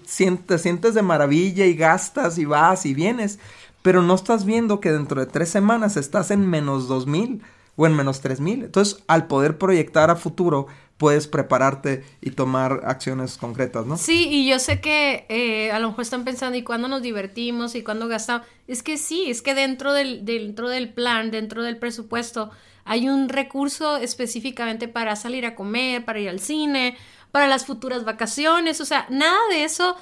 te 0.47 0.57
sientes 0.57 0.93
de 0.93 1.01
maravilla 1.01 1.65
y 1.65 1.75
gastas 1.75 2.37
y 2.37 2.45
vas 2.45 2.85
y 2.85 2.93
vienes. 2.93 3.37
Pero 3.81 4.01
no 4.01 4.15
estás 4.15 4.45
viendo 4.45 4.79
que 4.79 4.91
dentro 4.91 5.19
de 5.19 5.27
tres 5.27 5.49
semanas 5.49 5.97
estás 5.97 6.31
en 6.31 6.49
menos 6.49 6.87
dos 6.87 7.05
mil 7.05 7.43
o 7.75 7.85
en 7.85 7.95
menos 7.95 8.21
3000. 8.21 8.63
Entonces, 8.63 9.03
al 9.07 9.27
poder 9.27 9.57
proyectar 9.57 10.09
a 10.09 10.15
futuro, 10.15 10.67
puedes 10.97 11.27
prepararte 11.27 12.03
y 12.21 12.31
tomar 12.31 12.81
acciones 12.85 13.37
concretas, 13.37 13.85
¿no? 13.85 13.97
Sí, 13.97 14.27
y 14.29 14.47
yo 14.47 14.59
sé 14.59 14.79
que 14.79 15.25
eh, 15.29 15.71
a 15.71 15.79
lo 15.79 15.89
mejor 15.89 16.03
están 16.03 16.23
pensando, 16.23 16.57
¿y 16.57 16.63
cuándo 16.63 16.87
nos 16.87 17.01
divertimos? 17.01 17.75
¿Y 17.75 17.83
cuándo 17.83 18.07
gastamos? 18.07 18.47
Es 18.67 18.81
que 18.81 18.97
sí, 18.97 19.29
es 19.29 19.41
que 19.41 19.53
dentro 19.53 19.93
del, 19.93 20.25
dentro 20.25 20.69
del 20.69 20.93
plan, 20.93 21.31
dentro 21.31 21.63
del 21.63 21.77
presupuesto, 21.77 22.49
hay 22.85 23.09
un 23.09 23.29
recurso 23.29 23.97
específicamente 23.97 24.87
para 24.87 25.15
salir 25.15 25.45
a 25.45 25.55
comer, 25.55 26.05
para 26.05 26.19
ir 26.19 26.29
al 26.29 26.39
cine, 26.39 26.95
para 27.31 27.47
las 27.47 27.65
futuras 27.65 28.05
vacaciones, 28.05 28.79
o 28.79 28.85
sea, 28.85 29.07
nada 29.09 29.37
de 29.49 29.65
eso 29.65 29.97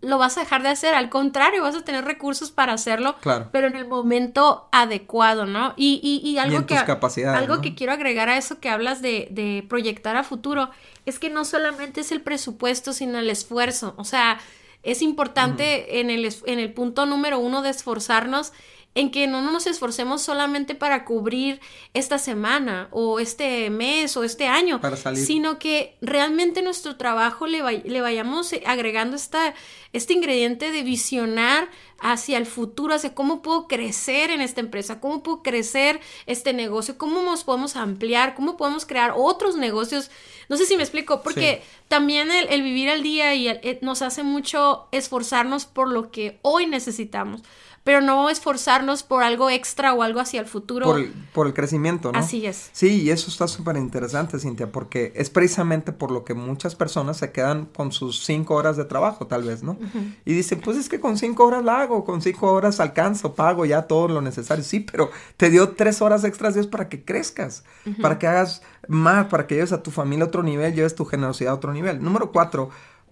lo 0.00 0.18
vas 0.18 0.36
a 0.36 0.40
dejar 0.40 0.62
de 0.62 0.70
hacer. 0.70 0.94
Al 0.94 1.10
contrario, 1.10 1.62
vas 1.62 1.76
a 1.76 1.84
tener 1.84 2.04
recursos 2.04 2.50
para 2.50 2.72
hacerlo, 2.72 3.16
claro. 3.20 3.48
pero 3.52 3.66
en 3.66 3.76
el 3.76 3.86
momento 3.86 4.68
adecuado, 4.72 5.46
¿no? 5.46 5.74
Y, 5.76 6.00
y, 6.02 6.28
y 6.28 6.38
algo, 6.38 6.66
que, 6.66 6.76
algo 6.76 7.60
que 7.60 7.74
quiero 7.74 7.92
agregar 7.92 8.28
a 8.28 8.36
eso 8.36 8.60
que 8.60 8.70
hablas 8.70 9.02
de, 9.02 9.28
de 9.30 9.64
proyectar 9.68 10.16
a 10.16 10.24
futuro 10.24 10.70
es 11.06 11.18
que 11.18 11.30
no 11.30 11.44
solamente 11.44 12.00
es 12.00 12.12
el 12.12 12.20
presupuesto, 12.20 12.92
sino 12.92 13.18
el 13.18 13.30
esfuerzo. 13.30 13.94
O 13.96 14.04
sea, 14.04 14.38
es 14.82 15.02
importante 15.02 16.00
en, 16.00 16.10
el, 16.10 16.32
en 16.46 16.58
el 16.58 16.72
punto 16.72 17.06
número 17.06 17.38
uno 17.38 17.62
de 17.62 17.70
esforzarnos 17.70 18.52
en 18.94 19.10
que 19.10 19.26
no 19.26 19.40
nos 19.42 19.66
esforcemos 19.66 20.22
solamente 20.22 20.74
para 20.74 21.04
cubrir 21.04 21.60
esta 21.94 22.18
semana 22.18 22.88
o 22.90 23.20
este 23.20 23.70
mes 23.70 24.16
o 24.16 24.24
este 24.24 24.46
año, 24.46 24.80
sino 25.14 25.58
que 25.58 25.96
realmente 26.00 26.62
nuestro 26.62 26.96
trabajo 26.96 27.46
le, 27.46 27.62
le 27.84 28.00
vayamos 28.00 28.52
agregando 28.66 29.14
esta, 29.14 29.54
este 29.92 30.14
ingrediente 30.14 30.72
de 30.72 30.82
visionar 30.82 31.68
hacia 32.00 32.38
el 32.38 32.46
futuro, 32.46 32.94
hacia 32.94 33.14
cómo 33.14 33.42
puedo 33.42 33.66
crecer 33.66 34.30
en 34.30 34.40
esta 34.40 34.60
empresa, 34.60 35.00
cómo 35.00 35.22
puedo 35.22 35.42
crecer 35.42 36.00
este 36.26 36.52
negocio, 36.52 36.96
cómo 36.96 37.22
nos 37.22 37.44
podemos 37.44 37.76
ampliar, 37.76 38.34
cómo 38.34 38.56
podemos 38.56 38.86
crear 38.86 39.14
otros 39.16 39.56
negocios. 39.56 40.10
No 40.48 40.56
sé 40.56 40.64
si 40.64 40.76
me 40.76 40.82
explico, 40.82 41.22
porque 41.22 41.62
también 41.88 42.30
el, 42.30 42.62
vivir 42.62 42.88
al 42.88 43.02
día 43.02 43.34
y 43.34 43.78
nos 43.80 44.02
hace 44.02 44.22
mucho 44.22 44.88
esforzarnos 44.92 45.66
por 45.66 45.88
lo 45.88 46.10
que 46.10 46.38
hoy 46.42 46.66
necesitamos 46.66 47.42
pero 47.88 48.02
no 48.02 48.28
esforzarnos 48.28 49.02
por 49.02 49.22
algo 49.22 49.48
extra 49.48 49.94
o 49.94 50.02
algo 50.02 50.20
hacia 50.20 50.40
el 50.40 50.46
futuro. 50.46 50.84
Por 50.84 50.98
el, 50.98 51.10
por 51.32 51.46
el 51.46 51.54
crecimiento, 51.54 52.12
¿no? 52.12 52.18
Así 52.18 52.44
es. 52.44 52.68
Sí, 52.72 53.00
y 53.00 53.08
eso 53.08 53.30
está 53.30 53.48
súper 53.48 53.78
interesante, 53.78 54.38
Cintia, 54.38 54.70
porque 54.70 55.10
es 55.16 55.30
precisamente 55.30 55.92
por 55.92 56.10
lo 56.10 56.22
que 56.22 56.34
muchas 56.34 56.74
personas 56.74 57.16
se 57.16 57.32
quedan 57.32 57.64
con 57.64 57.90
sus 57.90 58.26
cinco 58.26 58.56
horas 58.56 58.76
de 58.76 58.84
trabajo, 58.84 59.26
tal 59.26 59.44
vez, 59.44 59.62
¿no? 59.62 59.78
Y 60.26 60.34
dicen, 60.34 60.60
pues 60.60 60.76
es 60.76 60.90
que 60.90 61.00
con 61.00 61.16
cinco 61.16 61.46
horas 61.46 61.64
la 61.64 61.80
hago, 61.80 62.04
con 62.04 62.20
cinco 62.20 62.52
horas 62.52 62.78
alcanzo, 62.78 63.32
pago 63.32 63.64
ya 63.64 63.86
todo 63.86 64.08
lo 64.08 64.20
necesario. 64.20 64.62
Sí, 64.62 64.80
pero 64.80 65.10
te 65.38 65.48
dio 65.48 65.70
tres 65.70 66.02
horas 66.02 66.24
extras 66.24 66.52
Dios 66.52 66.66
para 66.66 66.90
que 66.90 67.06
crezcas, 67.06 67.64
para 68.02 68.18
que 68.18 68.26
hagas 68.26 68.60
más, 68.86 69.28
para 69.28 69.46
que 69.46 69.54
lleves 69.54 69.72
a 69.72 69.82
tu 69.82 69.90
familia 69.90 70.26
a 70.26 70.28
otro 70.28 70.42
nivel, 70.42 70.74
lleves 70.74 70.94
tu 70.94 71.06
generosidad 71.06 71.52
a 71.52 71.56
otro 71.56 71.72
nivel. 71.72 72.02
Número 72.02 72.32
cuatro, 72.32 72.68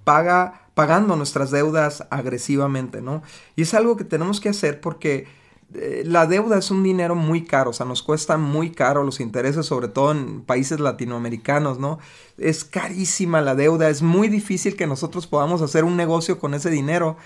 paga 0.07 0.62
pagando 0.75 1.16
nuestras 1.16 1.51
deudas 1.51 2.07
agresivamente, 2.11 3.03
¿no? 3.03 3.23
Y 3.57 3.62
es 3.62 3.75
algo 3.75 3.97
que 3.97 4.05
tenemos 4.05 4.40
que 4.40 4.51
hacer 4.51 4.81
porque 4.81 5.27
eh, 5.75 6.05
la 6.07 6.27
deuda 6.27 6.59
es 6.59 6.71
un 6.71 6.85
dinero 6.85 7.16
muy 7.16 7.45
caro, 7.45 7.71
o 7.71 7.73
sea, 7.73 7.87
nos 7.87 8.05
cuesta 8.05 8.37
muy 8.37 8.71
caro 8.71 9.03
los 9.03 9.19
intereses, 9.19 9.66
sobre 9.66 9.88
todo 9.88 10.12
en 10.12 10.42
países 10.42 10.79
latinoamericanos, 10.79 11.81
¿no? 11.81 11.99
Es 12.38 12.62
carísima 12.62 13.40
la 13.40 13.57
deuda, 13.57 13.88
es 13.88 14.03
muy 14.03 14.29
difícil 14.29 14.77
que 14.77 14.87
nosotros 14.87 15.27
podamos 15.27 15.61
hacer 15.61 15.83
un 15.83 15.97
negocio 15.97 16.38
con 16.38 16.55
ese 16.55 16.71
dinero 16.71 17.16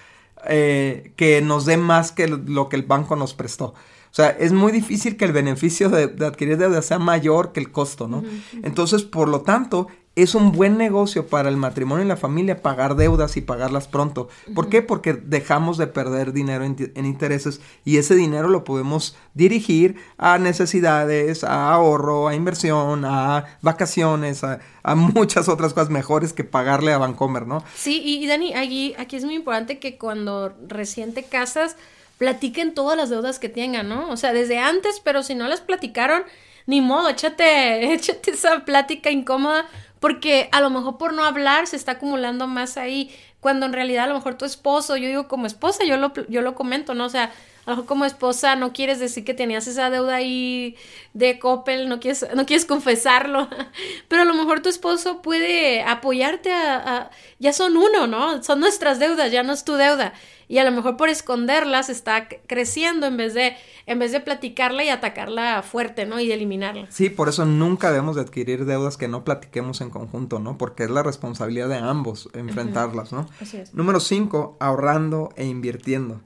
eh, 0.47 1.12
que 1.16 1.43
nos 1.43 1.66
dé 1.66 1.77
más 1.77 2.12
que 2.12 2.29
lo 2.29 2.71
que 2.71 2.77
el 2.77 2.85
banco 2.85 3.14
nos 3.14 3.35
prestó. 3.35 3.75
O 4.11 4.14
sea, 4.14 4.31
es 4.31 4.53
muy 4.53 4.73
difícil 4.73 5.16
que 5.16 5.25
el 5.25 5.33
beneficio 5.33 5.88
de, 5.90 6.05
adquirir 6.25 6.57
deuda 6.57 6.83
sea 6.83 6.99
mayor 6.99 7.53
que 7.53 7.61
el 7.61 7.71
costo, 7.71 8.09
¿no? 8.09 8.25
Entonces, 8.62 9.03
por 9.03 9.29
lo 9.29 9.43
tanto, 9.43 9.88
es 10.16 10.35
un 10.35 10.51
buen 10.51 10.77
negocio 10.77 11.29
para 11.29 11.49
el 11.49 11.57
matrimonio 11.57 12.05
y 12.05 12.09
la 12.09 12.16
familia 12.16 12.62
pagar 12.62 12.96
deudas 12.96 13.37
y 13.37 13.40
pagarlas 13.40 13.87
pronto. 13.87 14.29
¿Por 14.55 14.68
qué? 14.68 14.83
Porque 14.83 15.12
dejamos 15.14 15.79
de 15.79 15.87
perder 15.87 16.33
dinero 16.33 16.64
en, 16.64 17.07
intereses 17.07 17.61
y 17.85 17.96
ese 17.96 18.16
dinero 18.16 18.49
lo 18.49 18.64
podemos 18.64 19.16
dirigir 19.35 19.96
a 20.18 20.38
necesidades, 20.38 21.44
a 21.44 21.73
ahorro, 21.73 22.27
a 22.27 22.35
inversión, 22.35 23.05
a 23.05 23.59
vacaciones, 23.62 24.42
a, 24.42 24.61
muchas 24.96 25.49
otras 25.49 25.75
cosas 25.75 25.90
mejores 25.90 26.33
que 26.33 26.42
pagarle 26.42 26.92
a 26.92 26.99
Vancomer, 26.99 27.46
¿no? 27.46 27.62
Sí, 27.77 28.03
y, 28.05 28.27
Dani, 28.27 28.55
aquí, 28.55 28.94
aquí 28.99 29.16
es 29.16 29.25
muy 29.25 29.37
importante 29.37 29.79
que 29.79 29.96
cuando 29.96 30.53
recién 30.66 31.14
te 31.14 31.23
casas, 31.23 31.77
platiquen 32.18 32.75
todas 32.75 32.96
las 32.96 33.11
deudas 33.11 33.38
que 33.38 33.49
tengan, 33.49 33.88
¿no? 33.88 34.11
O 34.11 34.16
sea, 34.16 34.33
desde 34.33 34.59
antes, 34.59 35.01
pero 35.05 35.23
si 35.23 35.37
no 35.37 35.46
las 35.46 35.61
platicaron, 35.61 36.25
ni 36.66 36.81
modo, 36.81 37.09
échate, 37.09 37.92
échate 37.94 38.33
esa 38.33 38.64
plática 38.64 39.11
incómoda 39.11 39.66
porque 40.01 40.49
a 40.53 40.61
lo 40.61 40.71
mejor 40.71 40.99
por 40.99 41.13
no 41.13 41.25
hablar 41.25 41.67
se 41.67 41.77
está 41.77 41.93
acumulando 41.93 42.47
más 42.47 42.77
ahí, 42.77 43.15
cuando 43.39 43.67
en 43.67 43.73
realidad 43.73 44.05
a 44.05 44.09
lo 44.09 44.15
mejor 44.15 44.37
tu 44.37 44.45
esposo, 44.45 44.97
yo 44.97 45.09
digo 45.09 45.29
como 45.29 45.47
esposa, 45.47 45.85
yo 45.85 45.97
lo, 45.97 46.13
yo 46.29 46.43
lo 46.43 46.55
comento, 46.55 46.95
¿no? 46.95 47.05
O 47.07 47.09
sea, 47.09 47.33
a 47.67 47.71
lo 47.71 47.77
mejor 47.77 47.87
como 47.87 48.05
esposa 48.05 48.57
no 48.57 48.73
quieres 48.73 48.99
decir 48.99 49.25
que 49.25 49.35
tenías 49.35 49.67
esa 49.67 49.91
deuda 49.91 50.17
ahí 50.17 50.77
de 51.13 51.39
Coppel, 51.39 51.89
no 51.89 52.01
quieres, 52.01 52.27
no 52.35 52.47
quieres 52.47 52.65
confesarlo, 52.65 53.49
pero 54.09 54.23
a 54.23 54.25
lo 54.25 54.35
mejor 54.35 54.61
tu 54.61 54.69
esposo 54.69 55.23
puede 55.23 55.83
apoyarte 55.83 56.53
a, 56.53 57.11
ya 57.39 57.53
son 57.53 57.77
uno, 57.77 58.07
¿no? 58.07 58.43
Son 58.43 58.61
nuestras 58.61 58.99
deudas, 58.99 59.31
ya 59.31 59.43
no 59.43 59.53
es 59.53 59.65
tu 59.65 59.75
deuda 59.75 60.13
y 60.51 60.59
a 60.59 60.65
lo 60.65 60.73
mejor 60.73 60.97
por 60.97 61.09
esconderlas 61.09 61.89
está 61.89 62.27
creciendo 62.49 63.07
en 63.07 63.17
vez 63.17 63.35
de 63.35 63.55
en 63.87 64.01
vez 64.01 64.11
de 64.11 64.19
platicarla 64.19 64.83
y 64.83 64.89
atacarla 64.89 65.63
fuerte, 65.63 66.07
¿no? 66.07 66.19
Y 66.19 66.33
eliminarla. 66.33 66.89
Sí, 66.91 67.09
por 67.09 67.29
eso 67.29 67.45
nunca 67.45 67.93
debemos 67.93 68.17
de 68.17 68.23
adquirir 68.23 68.65
deudas 68.65 68.97
que 68.97 69.07
no 69.07 69.23
platiquemos 69.23 69.81
en 69.81 69.91
conjunto, 69.91 70.41
¿no? 70.41 70.59
Porque 70.59 70.83
es 70.83 70.91
la 70.91 71.05
responsabilidad 71.05 71.69
de 71.69 71.77
ambos 71.77 72.29
enfrentarlas, 72.35 73.13
¿no? 73.13 73.29
Así 73.41 73.59
es. 73.59 73.75
Número 73.75 74.01
cinco, 74.01 74.57
ahorrando 74.59 75.33
e 75.37 75.47
invirtiendo. 75.47 76.21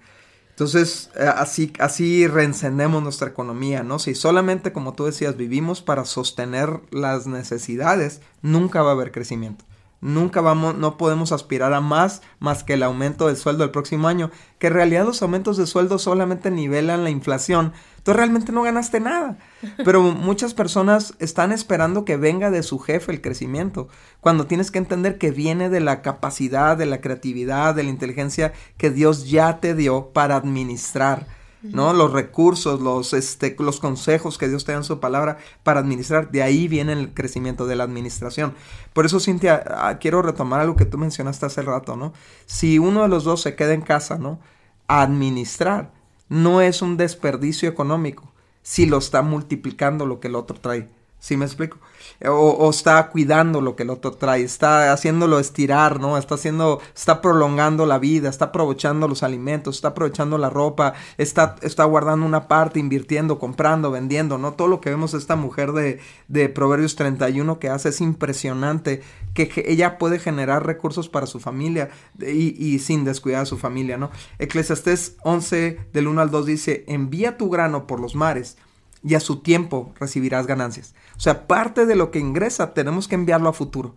Entonces, 0.49 1.11
eh, 1.17 1.27
así, 1.27 1.75
así 1.79 2.27
reencendemos 2.27 3.03
nuestra 3.03 3.29
economía, 3.29 3.83
¿no? 3.83 3.99
Si 3.99 4.15
solamente, 4.15 4.73
como 4.73 4.95
tú 4.95 5.05
decías, 5.05 5.37
vivimos 5.37 5.83
para 5.83 6.07
sostener 6.07 6.81
las 6.91 7.27
necesidades, 7.27 8.23
nunca 8.41 8.81
va 8.81 8.91
a 8.91 8.93
haber 8.95 9.13
crecimiento. 9.13 9.67
Nunca 10.05 10.43
vamos, 10.43 10.77
no 10.77 10.99
podemos 10.99 11.33
aspirar 11.33 11.73
a 11.73 11.81
más 11.81 12.21
más 12.39 12.63
que 12.63 12.75
el 12.75 12.83
aumento 12.83 13.27
del 13.27 13.39
sueldo 13.39 13.65
el 13.65 13.71
próximo 13.71 14.07
año, 14.07 14.31
que 14.59 14.67
en 14.67 14.75
realidad 14.75 15.07
los 15.07 15.23
aumentos 15.23 15.57
de 15.57 15.67
sueldo 15.67 15.99
solamente 15.99 16.51
nivelan 16.51 17.05
la 17.05 17.09
inflación. 17.09 17.73
Tú 18.03 18.13
realmente 18.13 18.53
no 18.53 18.61
ganaste 18.61 19.01
nada. 19.01 19.39
Pero 19.83 20.03
muchas 20.03 20.53
personas 20.53 21.15
están 21.21 21.53
esperando 21.53 22.05
que 22.05 22.19
venga 22.19 22.51
de 22.51 22.63
su 22.63 22.81
jefe 22.81 23.13
el 23.13 23.23
crecimiento, 23.23 23.89
cuando 24.21 24.47
tienes 24.47 24.71
que 24.71 24.77
entender 24.77 25.17
que 25.17 25.31
viene 25.31 25.71
de 25.71 25.81
la 25.81 26.03
capacidad, 26.03 26.77
de 26.77 26.85
la 26.85 27.01
creatividad, 27.01 27.75
de 27.75 27.85
la 27.85 27.89
inteligencia 27.89 28.53
que 28.77 28.91
Dios 28.91 29.31
ya 29.31 29.59
te 29.59 29.75
dio 29.75 30.13
para 30.13 30.37
administrar 30.37 31.27
¿no? 31.65 31.93
Los 31.93 32.13
recursos, 32.13 32.81
los, 32.81 33.13
este, 33.13 33.57
los 33.59 33.81
consejos 33.81 34.39
que 34.39 34.49
Dios 34.49 34.65
te 34.65 34.73
da 34.73 34.79
en 34.79 34.85
su 34.85 35.01
palabra 35.01 35.39
para 35.63 35.81
administrar, 35.81 36.31
de 36.31 36.43
ahí 36.43 36.69
viene 36.69 36.93
el 36.93 37.13
crecimiento 37.13 37.67
de 37.67 37.77
la 37.77 37.85
administración. 37.85 38.55
Por 38.93 39.07
eso, 39.07 39.19
Cintia, 39.19 39.65
ah, 39.69 39.99
quiero 39.99 40.23
retomar 40.23 40.61
algo 40.61 40.77
que 40.77 40.85
tú 40.85 40.99
mencionaste 40.99 41.47
hace 41.47 41.63
rato, 41.63 41.97
¿no? 41.97 42.13
Si 42.47 42.79
uno 42.79 43.03
de 43.03 43.09
los 43.09 43.25
dos 43.25 43.43
se 43.43 43.57
queda 43.57 43.75
en 43.75 43.83
casa, 43.83 44.19
¿no? 44.19 44.39
administrar 44.87 45.93
no 46.29 46.61
es 46.61 46.83
un 46.83 46.97
desperdicio 46.97 47.69
económico 47.69 48.33
si 48.63 48.87
lo 48.87 48.99
está 48.99 49.23
multiplicando 49.23 50.07
lo 50.07 50.21
que 50.21 50.29
el 50.29 50.37
otro 50.37 50.59
trae. 50.59 50.89
¿Sí 51.19 51.37
me 51.37 51.45
explico? 51.45 51.79
O, 52.27 52.71
está 52.71 53.09
cuidando 53.09 53.61
lo 53.61 53.77
que 53.77 53.83
el 53.83 53.91
otro 53.91 54.13
trae, 54.13 54.43
está 54.43 54.93
haciéndolo 54.93 55.39
estirar, 55.39 56.01
¿no? 56.01 56.17
Está 56.17 56.37
haciendo, 56.37 56.81
está 56.95 57.21
prolongando 57.21 57.87
la 57.87 57.99
vida, 57.99 58.29
está 58.29 58.47
aprovechando 58.47 59.09
los 59.09 59.23
alimentos, 59.23 59.77
está 59.77 59.89
aprovechando 59.89 60.39
la 60.39 60.51
ropa, 60.51 60.95
está, 61.19 61.57
está 61.63 61.85
guardando 61.85 62.25
una 62.25 62.49
parte, 62.49 62.79
invirtiendo, 62.81 63.39
comprando, 63.39 63.91
vendiendo, 63.91 64.39
¿no? 64.39 64.55
Todo 64.55 64.69
lo 64.69 64.81
que 64.81 64.91
vemos 64.91 65.15
esta 65.15 65.37
mujer 65.37 65.73
de, 65.73 66.01
de 66.29 66.49
Proverbios 66.49 66.97
31 66.97 67.59
que 67.59 67.69
hace 67.69 67.91
es 67.91 68.01
impresionante, 68.01 69.03
que, 69.35 69.51
ella 69.67 69.99
puede 69.99 70.19
generar 70.19 70.65
recursos 70.65 71.09
para 71.09 71.27
su 71.27 71.41
familia 71.41 71.91
y, 72.19 72.79
sin 72.79 73.05
descuidar 73.05 73.43
a 73.43 73.47
su 73.47 73.59
familia, 73.59 73.99
¿no? 73.99 74.11
Eclesiastés 74.39 75.17
11 75.23 75.79
del 75.93 76.09
1 76.09 76.21
al 76.21 76.31
2 76.31 76.47
dice, 76.47 76.85
envía 76.87 77.37
tu 77.37 77.51
grano 77.51 77.87
por 77.87 78.01
los 78.01 78.15
mares 78.15 78.57
y 79.05 79.15
a 79.15 79.21
su 79.21 79.41
tiempo 79.41 79.93
recibirás 80.01 80.47
ganancias. 80.47 80.95
O 81.17 81.21
sea, 81.21 81.47
parte 81.47 81.87
de 81.87 81.95
lo 81.95 82.11
que 82.11 82.19
ingresa 82.19 82.75
tenemos 82.75 83.07
que 83.07 83.15
enviarlo 83.15 83.51
a 83.51 83.53
futuro. 83.53 83.95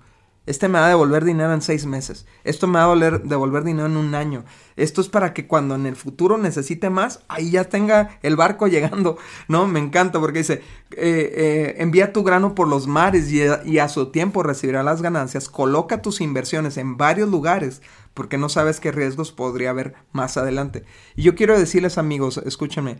Este 0.47 0.69
me 0.69 0.79
va 0.79 0.85
a 0.85 0.89
devolver 0.89 1.25
dinero 1.25 1.53
en 1.53 1.61
seis 1.61 1.85
meses. 1.85 2.25
Esto 2.45 2.67
me 2.67 2.79
va 2.79 2.91
a 2.91 2.95
devolver 2.95 3.65
dinero 3.65 3.87
en 3.87 3.97
un 3.97 4.15
año. 4.15 4.45
Esto 4.77 5.01
es 5.01 5.09
para 5.09 5.33
que 5.33 5.45
cuando 5.45 5.75
en 5.75 5.85
el 5.85 5.97
futuro 5.97 6.37
necesite 6.37 6.89
más, 6.89 7.19
ahí 7.27 7.51
ya 7.51 7.65
tenga 7.65 8.17
el 8.23 8.37
barco 8.37 8.67
llegando. 8.67 9.17
No, 9.49 9.67
me 9.67 9.79
encanta 9.79 10.21
porque 10.21 10.39
dice, 10.39 10.61
eh, 10.91 11.33
eh, 11.35 11.75
envía 11.79 12.13
tu 12.13 12.23
grano 12.23 12.55
por 12.55 12.69
los 12.69 12.87
mares 12.87 13.29
y, 13.29 13.79
a 13.79 13.89
su 13.89 14.05
tiempo 14.11 14.41
recibirá 14.41 14.83
las 14.83 15.01
ganancias. 15.01 15.49
Coloca 15.49 16.01
tus 16.01 16.21
inversiones 16.21 16.77
en 16.77 16.95
varios 16.95 17.29
lugares 17.29 17.81
porque 18.13 18.37
no 18.37 18.47
sabes 18.47 18.79
qué 18.79 18.93
riesgos 18.93 19.33
podría 19.33 19.71
haber 19.71 19.95
más 20.13 20.37
adelante. 20.37 20.85
Y 21.17 21.23
yo 21.23 21.35
quiero 21.35 21.59
decirles 21.59 21.97
amigos, 21.97 22.37
escúchenme, 22.37 22.99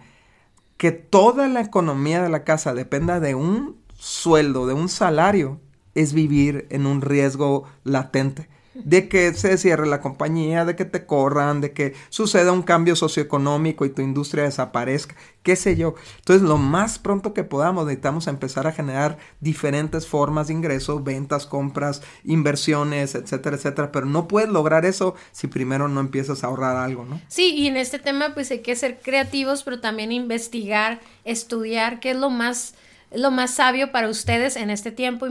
que 0.77 0.91
toda 0.91 1.47
la 1.47 1.61
economía 1.61 2.21
de 2.21 2.29
la 2.29 2.43
casa 2.43 2.73
dependa 2.73 3.19
de 3.19 3.35
un 3.35 3.77
sueldo, 3.97 4.67
de 4.67 4.73
un 4.73 4.89
salario, 4.89 5.59
es 5.95 6.13
vivir 6.13 6.67
en 6.69 6.85
un 6.85 7.01
riesgo 7.01 7.63
latente. 7.83 8.47
De 8.83 9.09
que 9.09 9.33
se 9.33 9.57
cierre 9.57 9.87
la 9.87 10.01
compañía, 10.01 10.65
de 10.65 10.75
que 10.75 10.85
te 10.85 11.05
corran, 11.05 11.61
de 11.61 11.71
que 11.73 11.93
suceda 12.09 12.51
un 12.51 12.63
cambio 12.63 12.95
socioeconómico 12.95 13.85
y 13.85 13.89
tu 13.89 14.01
industria 14.01 14.43
desaparezca, 14.43 15.15
qué 15.43 15.55
sé 15.55 15.75
yo. 15.75 15.95
Entonces, 16.17 16.47
lo 16.47 16.57
más 16.57 16.99
pronto 16.99 17.33
que 17.33 17.43
podamos, 17.43 17.85
necesitamos 17.85 18.27
empezar 18.27 18.67
a 18.67 18.71
generar 18.71 19.17
diferentes 19.39 20.07
formas 20.07 20.47
de 20.47 20.53
ingreso, 20.53 21.01
ventas, 21.01 21.45
compras, 21.45 22.01
inversiones, 22.23 23.15
etcétera, 23.15 23.55
etcétera. 23.55 23.91
Pero 23.91 24.05
no 24.05 24.27
puedes 24.27 24.49
lograr 24.49 24.85
eso 24.85 25.15
si 25.31 25.47
primero 25.47 25.87
no 25.87 25.99
empiezas 25.99 26.43
a 26.43 26.47
ahorrar 26.47 26.77
algo, 26.77 27.05
¿no? 27.05 27.21
Sí, 27.27 27.53
y 27.55 27.67
en 27.67 27.77
este 27.77 27.99
tema, 27.99 28.33
pues 28.33 28.51
hay 28.51 28.59
que 28.59 28.75
ser 28.75 28.99
creativos, 28.99 29.63
pero 29.63 29.79
también 29.79 30.11
investigar, 30.11 30.99
estudiar 31.23 31.99
qué 31.99 32.11
es 32.11 32.17
lo 32.17 32.29
más 32.29 32.75
lo 33.11 33.31
más 33.31 33.51
sabio 33.53 33.91
para 33.91 34.09
ustedes 34.09 34.55
en 34.55 34.69
este 34.69 34.91
tiempo, 34.91 35.27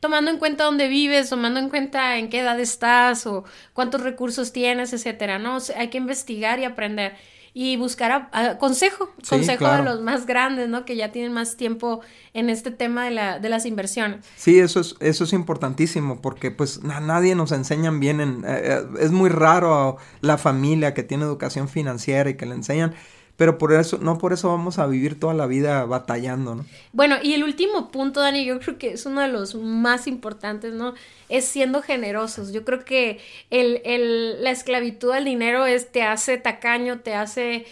tomando 0.00 0.30
en 0.30 0.38
cuenta 0.38 0.64
dónde 0.64 0.88
vives, 0.88 1.28
tomando 1.28 1.60
en 1.60 1.68
cuenta 1.68 2.18
en 2.18 2.28
qué 2.28 2.40
edad 2.40 2.58
estás 2.60 3.26
o 3.26 3.44
cuántos 3.72 4.02
recursos 4.02 4.52
tienes, 4.52 4.92
etcétera, 4.92 5.38
¿no? 5.38 5.58
hay 5.76 5.88
que 5.88 5.98
investigar 5.98 6.58
y 6.58 6.64
aprender 6.64 7.14
y 7.58 7.78
buscar 7.78 8.28
consejo, 8.58 9.08
consejo 9.26 9.66
de 9.66 9.82
los 9.82 10.02
más 10.02 10.26
grandes, 10.26 10.68
¿no? 10.68 10.84
Que 10.84 10.94
ya 10.94 11.10
tienen 11.10 11.32
más 11.32 11.56
tiempo 11.56 12.02
en 12.34 12.50
este 12.50 12.70
tema 12.70 13.06
de, 13.06 13.12
la, 13.12 13.38
de 13.38 13.48
las 13.48 13.64
inversiones. 13.64 14.26
Sí, 14.36 14.58
eso 14.58 14.78
es, 14.80 14.94
eso 15.00 15.24
es 15.24 15.32
importantísimo 15.32 16.20
porque 16.20 16.50
pues 16.50 16.80
a 16.84 17.00
nadie 17.00 17.34
nos 17.34 17.52
enseñan 17.52 17.98
bien, 17.98 18.20
en, 18.20 18.44
eh, 18.44 18.60
eh, 18.62 18.86
es 19.00 19.10
muy 19.10 19.30
raro 19.30 19.96
la 20.20 20.36
familia 20.36 20.92
que 20.92 21.02
tiene 21.02 21.24
educación 21.24 21.70
financiera 21.70 22.28
y 22.28 22.34
que 22.34 22.44
le 22.44 22.56
enseñan 22.56 22.94
pero 23.36 23.58
por 23.58 23.72
eso, 23.72 23.98
no 23.98 24.18
por 24.18 24.32
eso 24.32 24.48
vamos 24.48 24.78
a 24.78 24.86
vivir 24.86 25.20
toda 25.20 25.34
la 25.34 25.46
vida 25.46 25.84
batallando, 25.84 26.54
¿no? 26.54 26.64
Bueno, 26.92 27.16
y 27.22 27.34
el 27.34 27.44
último 27.44 27.90
punto, 27.90 28.20
Dani, 28.20 28.44
yo 28.44 28.58
creo 28.60 28.78
que 28.78 28.92
es 28.92 29.04
uno 29.04 29.20
de 29.20 29.28
los 29.28 29.54
más 29.54 30.06
importantes, 30.06 30.72
¿no? 30.72 30.94
Es 31.28 31.44
siendo 31.44 31.82
generosos. 31.82 32.52
Yo 32.52 32.64
creo 32.64 32.84
que 32.84 33.20
el, 33.50 33.82
el, 33.84 34.42
la 34.42 34.50
esclavitud 34.50 35.10
al 35.10 35.24
dinero 35.26 35.66
es, 35.66 35.92
te 35.92 36.02
hace 36.02 36.38
tacaño, 36.38 37.00
te 37.00 37.14
hace 37.14 37.66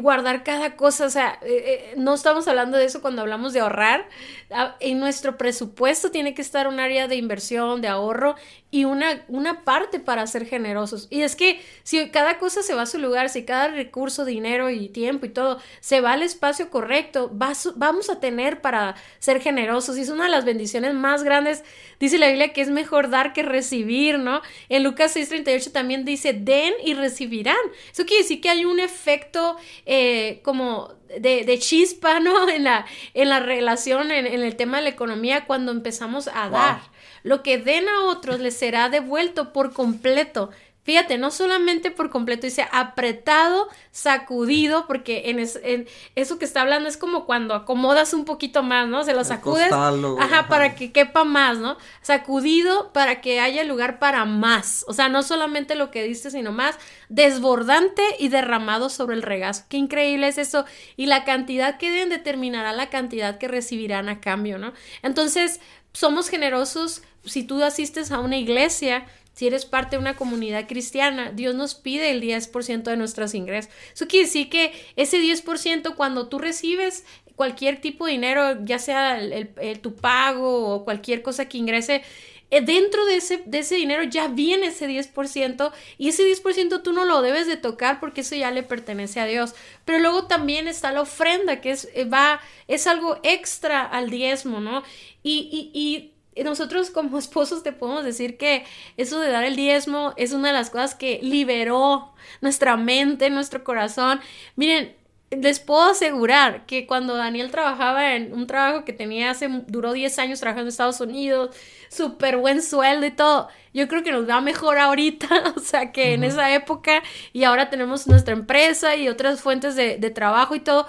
guardar 0.00 0.44
cada 0.44 0.76
cosa, 0.76 1.06
o 1.06 1.10
sea, 1.10 1.38
eh, 1.42 1.92
eh, 1.92 1.94
no 1.96 2.14
estamos 2.14 2.48
hablando 2.48 2.78
de 2.78 2.84
eso 2.84 3.02
cuando 3.02 3.22
hablamos 3.22 3.52
de 3.52 3.60
ahorrar. 3.60 4.08
Ah, 4.50 4.76
en 4.80 5.00
nuestro 5.00 5.36
presupuesto 5.36 6.10
tiene 6.10 6.34
que 6.34 6.42
estar 6.42 6.68
un 6.68 6.78
área 6.78 7.08
de 7.08 7.16
inversión, 7.16 7.80
de 7.80 7.88
ahorro 7.88 8.36
y 8.74 8.86
una, 8.86 9.22
una 9.28 9.62
parte 9.62 10.00
para 10.00 10.26
ser 10.26 10.46
generosos. 10.46 11.06
Y 11.08 11.22
es 11.22 11.36
que 11.36 11.60
si 11.84 12.08
cada 12.08 12.38
cosa 12.38 12.60
se 12.60 12.74
va 12.74 12.82
a 12.82 12.86
su 12.86 12.98
lugar, 12.98 13.28
si 13.28 13.44
cada 13.44 13.68
recurso, 13.68 14.24
dinero 14.24 14.68
y 14.68 14.88
tiempo 14.88 15.26
y 15.26 15.28
todo 15.28 15.60
se 15.78 16.00
va 16.00 16.14
al 16.14 16.24
espacio 16.24 16.70
correcto, 16.70 17.30
vamos 17.32 18.10
a 18.10 18.18
tener 18.18 18.60
para 18.62 18.96
ser 19.20 19.40
generosos. 19.40 19.96
Y 19.96 20.00
es 20.00 20.08
una 20.08 20.24
de 20.24 20.30
las 20.30 20.44
bendiciones 20.44 20.92
más 20.92 21.22
grandes. 21.22 21.62
Dice 22.00 22.18
la 22.18 22.26
Biblia 22.26 22.52
que 22.52 22.62
es 22.62 22.68
mejor 22.68 23.10
dar 23.10 23.32
que 23.32 23.44
recibir, 23.44 24.18
¿no? 24.18 24.42
En 24.68 24.82
Lucas 24.82 25.14
6:38 25.14 25.70
también 25.70 26.04
dice, 26.04 26.32
den 26.32 26.74
y 26.84 26.94
recibirán. 26.94 27.54
Eso 27.92 28.04
quiere 28.04 28.24
decir 28.24 28.40
que 28.40 28.50
hay 28.50 28.64
un 28.64 28.80
efecto 28.80 29.56
eh, 29.86 30.40
como 30.42 30.94
de, 31.20 31.58
chispa, 31.60 32.18
¿no? 32.18 32.48
En 32.54 32.64
la, 32.64 32.86
en 33.14 33.28
la 33.28 33.38
relación, 33.38 34.10
en, 34.10 34.26
el 34.26 34.56
tema 34.56 34.78
de 34.78 34.82
la 34.82 34.88
economía, 34.90 35.46
cuando 35.46 35.70
empezamos 35.70 36.26
a 36.26 36.48
dar. 36.48 36.93
Lo 37.24 37.42
que 37.42 37.58
den 37.58 37.88
a 37.88 38.04
otros 38.04 38.38
les 38.38 38.56
será 38.56 38.88
devuelto 38.90 39.52
por 39.52 39.72
completo. 39.72 40.50
Fíjate, 40.84 41.16
no 41.16 41.30
solamente 41.30 41.90
por 41.90 42.10
completo, 42.10 42.42
dice 42.42 42.68
apretado, 42.70 43.68
sacudido, 43.90 44.86
porque 44.86 45.30
en, 45.30 45.86
eso 46.14 46.38
que 46.38 46.44
está 46.44 46.60
hablando 46.60 46.90
es 46.90 46.98
como 46.98 47.24
cuando 47.24 47.54
acomodas 47.54 48.12
un 48.12 48.26
poquito 48.26 48.62
más, 48.62 48.86
¿no? 48.86 49.02
Se 49.02 49.14
lo 49.14 49.24
sacudes, 49.24 49.72
ajá, 49.72 50.46
para 50.46 50.74
que 50.74 50.92
quepa 50.92 51.24
más, 51.24 51.56
¿no? 51.56 51.78
Sacudido 52.02 52.92
para 52.92 53.22
que 53.22 53.40
haya 53.40 53.64
lugar 53.64 53.98
para 53.98 54.26
más. 54.26 54.84
O 54.86 54.92
sea, 54.92 55.08
no 55.08 55.22
solamente 55.22 55.74
lo 55.74 55.90
que 55.90 56.02
diste, 56.02 56.30
sino 56.30 56.52
más 56.52 56.76
desbordante 57.08 58.02
y 58.18 58.28
derramado 58.28 58.90
sobre 58.90 59.16
el 59.16 59.22
regazo. 59.22 59.64
Qué 59.70 59.78
increíble 59.78 60.28
es 60.28 60.36
eso. 60.36 60.66
Y 60.98 61.06
la 61.06 61.24
cantidad 61.24 61.78
que 61.78 61.90
den 61.90 62.10
determinará 62.10 62.74
la 62.74 62.90
cantidad 62.90 63.38
que 63.38 63.48
recibirán 63.48 64.10
a 64.10 64.20
cambio, 64.20 64.58
¿no? 64.58 64.74
Entonces, 65.02 65.60
somos 65.94 66.28
generosos. 66.28 67.00
Si 67.24 67.42
tú 67.42 67.62
asistes 67.62 68.10
a 68.10 68.20
una 68.20 68.36
iglesia, 68.36 69.06
si 69.34 69.46
eres 69.48 69.64
parte 69.64 69.96
de 69.96 70.00
una 70.00 70.16
comunidad 70.16 70.66
cristiana, 70.68 71.32
Dios 71.32 71.54
nos 71.54 71.74
pide 71.74 72.10
el 72.10 72.20
10% 72.22 72.84
de 72.84 72.96
nuestros 72.96 73.34
ingresos. 73.34 73.70
Eso 73.92 74.06
quiere 74.06 74.26
decir 74.26 74.48
que 74.48 74.72
ese 74.96 75.18
10% 75.18 75.94
cuando 75.96 76.28
tú 76.28 76.38
recibes 76.38 77.04
cualquier 77.34 77.80
tipo 77.80 78.06
de 78.06 78.12
dinero, 78.12 78.64
ya 78.64 78.78
sea 78.78 79.18
el, 79.20 79.80
tu 79.80 79.96
pago 79.96 80.74
o 80.74 80.84
cualquier 80.84 81.22
cosa 81.22 81.48
que 81.48 81.58
ingrese, 81.58 82.02
eh, 82.50 82.60
dentro 82.60 83.04
de 83.06 83.16
ese, 83.16 83.42
de 83.46 83.58
ese 83.58 83.74
dinero 83.74 84.04
ya 84.04 84.28
viene 84.28 84.68
ese 84.68 84.86
10% 84.86 85.72
y 85.98 86.08
ese 86.10 86.22
10% 86.22 86.82
tú 86.82 86.92
no 86.92 87.04
lo 87.04 87.20
debes 87.20 87.48
de 87.48 87.56
tocar 87.56 87.98
porque 87.98 88.20
eso 88.20 88.36
ya 88.36 88.52
le 88.52 88.62
pertenece 88.62 89.18
a 89.18 89.26
Dios. 89.26 89.54
Pero 89.84 89.98
luego 89.98 90.26
también 90.28 90.68
está 90.68 90.92
la 90.92 91.00
ofrenda 91.00 91.60
que 91.60 91.72
es, 91.72 91.88
eh, 91.94 92.04
va, 92.04 92.40
es 92.68 92.86
algo 92.86 93.18
extra 93.24 93.82
al 93.82 94.10
diezmo, 94.10 94.60
¿no? 94.60 94.84
Y, 95.24 95.72
y, 95.74 95.78
y 95.78 96.13
nosotros 96.42 96.90
como 96.90 97.18
esposos 97.18 97.62
te 97.62 97.72
podemos 97.72 98.04
decir 98.04 98.36
que 98.36 98.64
eso 98.96 99.20
de 99.20 99.30
dar 99.30 99.44
el 99.44 99.56
diezmo 99.56 100.14
es 100.16 100.32
una 100.32 100.48
de 100.48 100.54
las 100.54 100.70
cosas 100.70 100.94
que 100.94 101.20
liberó 101.22 102.12
nuestra 102.40 102.76
mente, 102.76 103.30
nuestro 103.30 103.62
corazón. 103.62 104.20
Miren, 104.56 104.94
les 105.30 105.60
puedo 105.60 105.90
asegurar 105.90 106.66
que 106.66 106.86
cuando 106.86 107.16
Daniel 107.16 107.50
trabajaba 107.50 108.14
en 108.14 108.32
un 108.32 108.46
trabajo 108.46 108.84
que 108.84 108.92
tenía 108.92 109.30
hace, 109.30 109.48
duró 109.66 109.92
10 109.92 110.18
años 110.18 110.40
trabajando 110.40 110.68
en 110.68 110.68
Estados 110.68 111.00
Unidos, 111.00 111.54
súper 111.88 112.36
buen 112.36 112.62
sueldo 112.62 113.06
y 113.06 113.10
todo, 113.10 113.48
yo 113.72 113.88
creo 113.88 114.02
que 114.02 114.12
nos 114.12 114.28
va 114.28 114.40
mejor 114.40 114.78
ahorita, 114.78 115.28
o 115.56 115.60
sea, 115.60 115.92
que 115.92 116.14
en 116.14 116.24
esa 116.24 116.54
época 116.54 117.02
y 117.32 117.44
ahora 117.44 117.70
tenemos 117.70 118.06
nuestra 118.06 118.34
empresa 118.34 118.96
y 118.96 119.08
otras 119.08 119.40
fuentes 119.40 119.76
de, 119.76 119.96
de 119.98 120.10
trabajo 120.10 120.54
y 120.54 120.60
todo. 120.60 120.86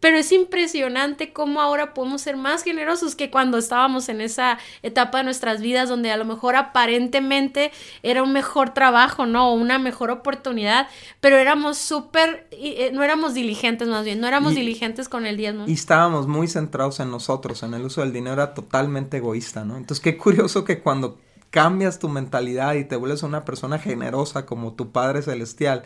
Pero 0.00 0.16
es 0.16 0.32
impresionante 0.32 1.32
cómo 1.32 1.60
ahora 1.60 1.94
podemos 1.94 2.22
ser 2.22 2.36
más 2.36 2.62
generosos 2.62 3.14
que 3.14 3.30
cuando 3.30 3.58
estábamos 3.58 4.08
en 4.08 4.20
esa 4.20 4.58
etapa 4.82 5.18
de 5.18 5.24
nuestras 5.24 5.60
vidas 5.60 5.88
donde 5.88 6.10
a 6.10 6.16
lo 6.16 6.24
mejor 6.24 6.56
aparentemente 6.56 7.70
era 8.02 8.22
un 8.22 8.32
mejor 8.32 8.70
trabajo, 8.70 9.26
¿no? 9.26 9.50
O 9.50 9.54
una 9.54 9.78
mejor 9.78 10.10
oportunidad, 10.10 10.88
pero 11.20 11.36
éramos 11.36 11.78
súper, 11.78 12.46
eh, 12.50 12.90
no 12.92 13.02
éramos 13.02 13.34
diligentes 13.34 13.88
más 13.88 14.04
bien, 14.04 14.20
no 14.20 14.26
éramos 14.26 14.54
diligentes 14.54 15.08
con 15.08 15.26
el 15.26 15.36
diezmo. 15.36 15.64
Y 15.66 15.74
estábamos 15.74 16.26
muy 16.26 16.48
centrados 16.48 17.00
en 17.00 17.10
nosotros, 17.10 17.62
en 17.62 17.74
el 17.74 17.82
uso 17.82 18.00
del 18.00 18.12
dinero 18.12 18.34
era 18.34 18.54
totalmente 18.54 19.18
egoísta, 19.18 19.64
¿no? 19.64 19.76
Entonces 19.76 20.02
qué 20.02 20.16
curioso 20.16 20.64
que 20.64 20.80
cuando 20.80 21.18
cambias 21.50 21.98
tu 21.98 22.08
mentalidad 22.08 22.74
y 22.74 22.84
te 22.84 22.96
vuelves 22.96 23.22
una 23.22 23.44
persona 23.44 23.78
generosa 23.78 24.46
como 24.46 24.72
tu 24.72 24.92
Padre 24.92 25.22
Celestial, 25.22 25.84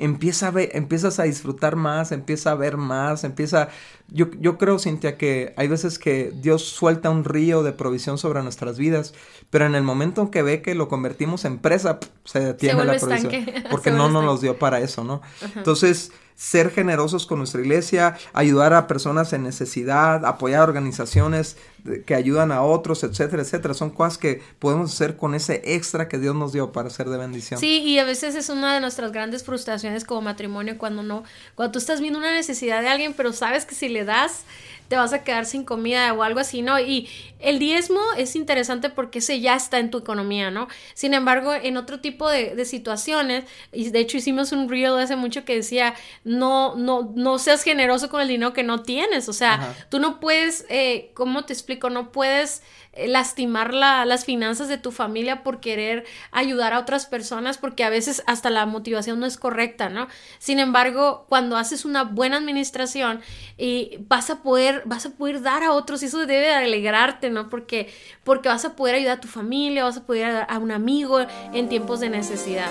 empieza 0.00 0.48
a 0.48 0.50
ver, 0.50 0.70
empiezas 0.72 1.20
a 1.20 1.24
disfrutar 1.24 1.76
más, 1.76 2.10
empieza 2.10 2.50
a 2.50 2.54
ver 2.56 2.76
más, 2.76 3.22
empieza... 3.22 3.68
Yo, 4.08 4.30
yo 4.40 4.58
creo, 4.58 4.80
Cintia, 4.80 5.16
que 5.16 5.54
hay 5.56 5.68
veces 5.68 5.98
que 5.98 6.32
Dios 6.34 6.64
suelta 6.64 7.10
un 7.10 7.22
río 7.22 7.62
de 7.62 7.72
provisión 7.72 8.18
sobre 8.18 8.42
nuestras 8.42 8.76
vidas, 8.76 9.14
pero 9.50 9.66
en 9.66 9.76
el 9.76 9.84
momento 9.84 10.22
en 10.22 10.28
que 10.28 10.42
ve 10.42 10.62
que 10.62 10.74
lo 10.74 10.88
convertimos 10.88 11.44
en 11.44 11.58
presa, 11.58 12.00
se 12.24 12.40
detiene 12.40 12.84
la 12.84 12.96
provisión. 12.96 13.32
Porque 13.70 13.92
no 13.92 14.08
nos 14.08 14.24
los 14.24 14.40
dio 14.40 14.58
para 14.58 14.80
eso, 14.80 15.04
¿no? 15.04 15.22
Entonces 15.54 16.10
ser 16.40 16.70
generosos 16.70 17.26
con 17.26 17.36
nuestra 17.36 17.60
iglesia, 17.60 18.16
ayudar 18.32 18.72
a 18.72 18.86
personas 18.86 19.34
en 19.34 19.42
necesidad, 19.42 20.24
apoyar 20.24 20.62
organizaciones 20.62 21.58
que 22.06 22.14
ayudan 22.14 22.52
a 22.52 22.62
otros, 22.62 23.04
etcétera, 23.04 23.42
etcétera. 23.42 23.74
Son 23.74 23.90
cosas 23.90 24.18
que 24.18 24.42
podemos 24.58 24.92
hacer 24.92 25.16
con 25.16 25.34
ese 25.34 25.62
extra 25.64 26.08
que 26.08 26.18
Dios 26.18 26.34
nos 26.34 26.52
dio 26.52 26.72
para 26.72 26.90
ser 26.90 27.08
de 27.08 27.18
bendición. 27.18 27.60
Sí, 27.60 27.82
y 27.82 27.98
a 27.98 28.04
veces 28.04 28.34
es 28.34 28.48
una 28.48 28.74
de 28.74 28.80
nuestras 28.80 29.12
grandes 29.12 29.44
frustraciones 29.44 30.04
como 30.04 30.22
matrimonio 30.22 30.78
cuando 30.78 31.02
no, 31.02 31.24
cuando 31.54 31.72
tú 31.72 31.78
estás 31.78 32.00
viendo 32.00 32.18
una 32.18 32.32
necesidad 32.32 32.80
de 32.82 32.88
alguien, 32.88 33.14
pero 33.16 33.32
sabes 33.32 33.64
que 33.64 33.74
si 33.74 33.88
le 33.88 34.04
das, 34.04 34.44
te 34.90 34.96
vas 34.96 35.12
a 35.12 35.22
quedar 35.22 35.46
sin 35.46 35.64
comida 35.64 36.12
o 36.14 36.24
algo 36.24 36.40
así, 36.40 36.62
¿no? 36.62 36.80
Y 36.80 37.08
el 37.38 37.60
diezmo 37.60 38.00
es 38.18 38.34
interesante 38.34 38.90
porque 38.90 39.20
ese 39.20 39.40
ya 39.40 39.54
está 39.54 39.78
en 39.78 39.88
tu 39.92 39.98
economía, 39.98 40.50
¿no? 40.50 40.66
Sin 40.94 41.14
embargo, 41.14 41.54
en 41.54 41.76
otro 41.76 42.00
tipo 42.00 42.28
de, 42.28 42.64
situaciones, 42.64 43.44
y 43.72 43.90
de 43.90 44.00
hecho 44.00 44.16
hicimos 44.16 44.50
un 44.50 44.68
reel 44.68 44.98
hace 44.98 45.14
mucho 45.14 45.44
que 45.44 45.54
decía, 45.54 45.94
no, 46.24 46.74
no, 46.74 47.12
no 47.14 47.38
seas 47.38 47.62
generoso 47.62 48.10
con 48.10 48.20
el 48.20 48.26
dinero 48.26 48.52
que 48.52 48.64
no 48.64 48.82
tienes, 48.82 49.28
o 49.28 49.32
sea, 49.32 49.76
tú 49.90 50.00
no 50.00 50.18
puedes, 50.18 50.66
eh, 50.68 51.12
¿cómo 51.14 51.44
te 51.44 51.52
explico? 51.52 51.69
No 51.78 52.10
puedes 52.12 52.62
eh, 52.92 53.06
lastimar 53.06 53.72
las 53.72 54.24
finanzas 54.24 54.68
de 54.68 54.78
tu 54.78 54.90
familia 54.90 55.42
por 55.42 55.60
querer 55.60 56.04
ayudar 56.32 56.72
a 56.72 56.78
otras 56.78 57.06
personas 57.06 57.58
porque 57.58 57.84
a 57.84 57.90
veces 57.90 58.22
hasta 58.26 58.50
la 58.50 58.66
motivación 58.66 59.20
no 59.20 59.26
es 59.26 59.36
correcta, 59.36 59.88
¿no? 59.88 60.08
Sin 60.38 60.58
embargo, 60.58 61.26
cuando 61.28 61.56
haces 61.56 61.84
una 61.84 62.04
buena 62.04 62.38
administración 62.38 63.20
y 63.56 63.98
vas 64.08 64.30
a 64.30 64.42
poder 64.42 64.82
vas 64.86 65.06
a 65.06 65.10
poder 65.10 65.42
dar 65.42 65.62
a 65.62 65.72
otros 65.72 66.02
y 66.02 66.06
eso 66.06 66.26
debe 66.26 66.52
alegrarte, 66.52 67.30
¿no? 67.30 67.48
Porque 67.48 67.92
porque 68.24 68.48
vas 68.48 68.64
a 68.64 68.74
poder 68.74 68.96
ayudar 68.96 69.18
a 69.18 69.20
tu 69.20 69.28
familia, 69.28 69.84
vas 69.84 69.98
a 69.98 70.04
poder 70.04 70.26
ayudar 70.26 70.46
a 70.48 70.58
un 70.58 70.72
amigo 70.72 71.20
en 71.52 71.68
tiempos 71.68 72.00
de 72.00 72.10
necesidad. 72.10 72.70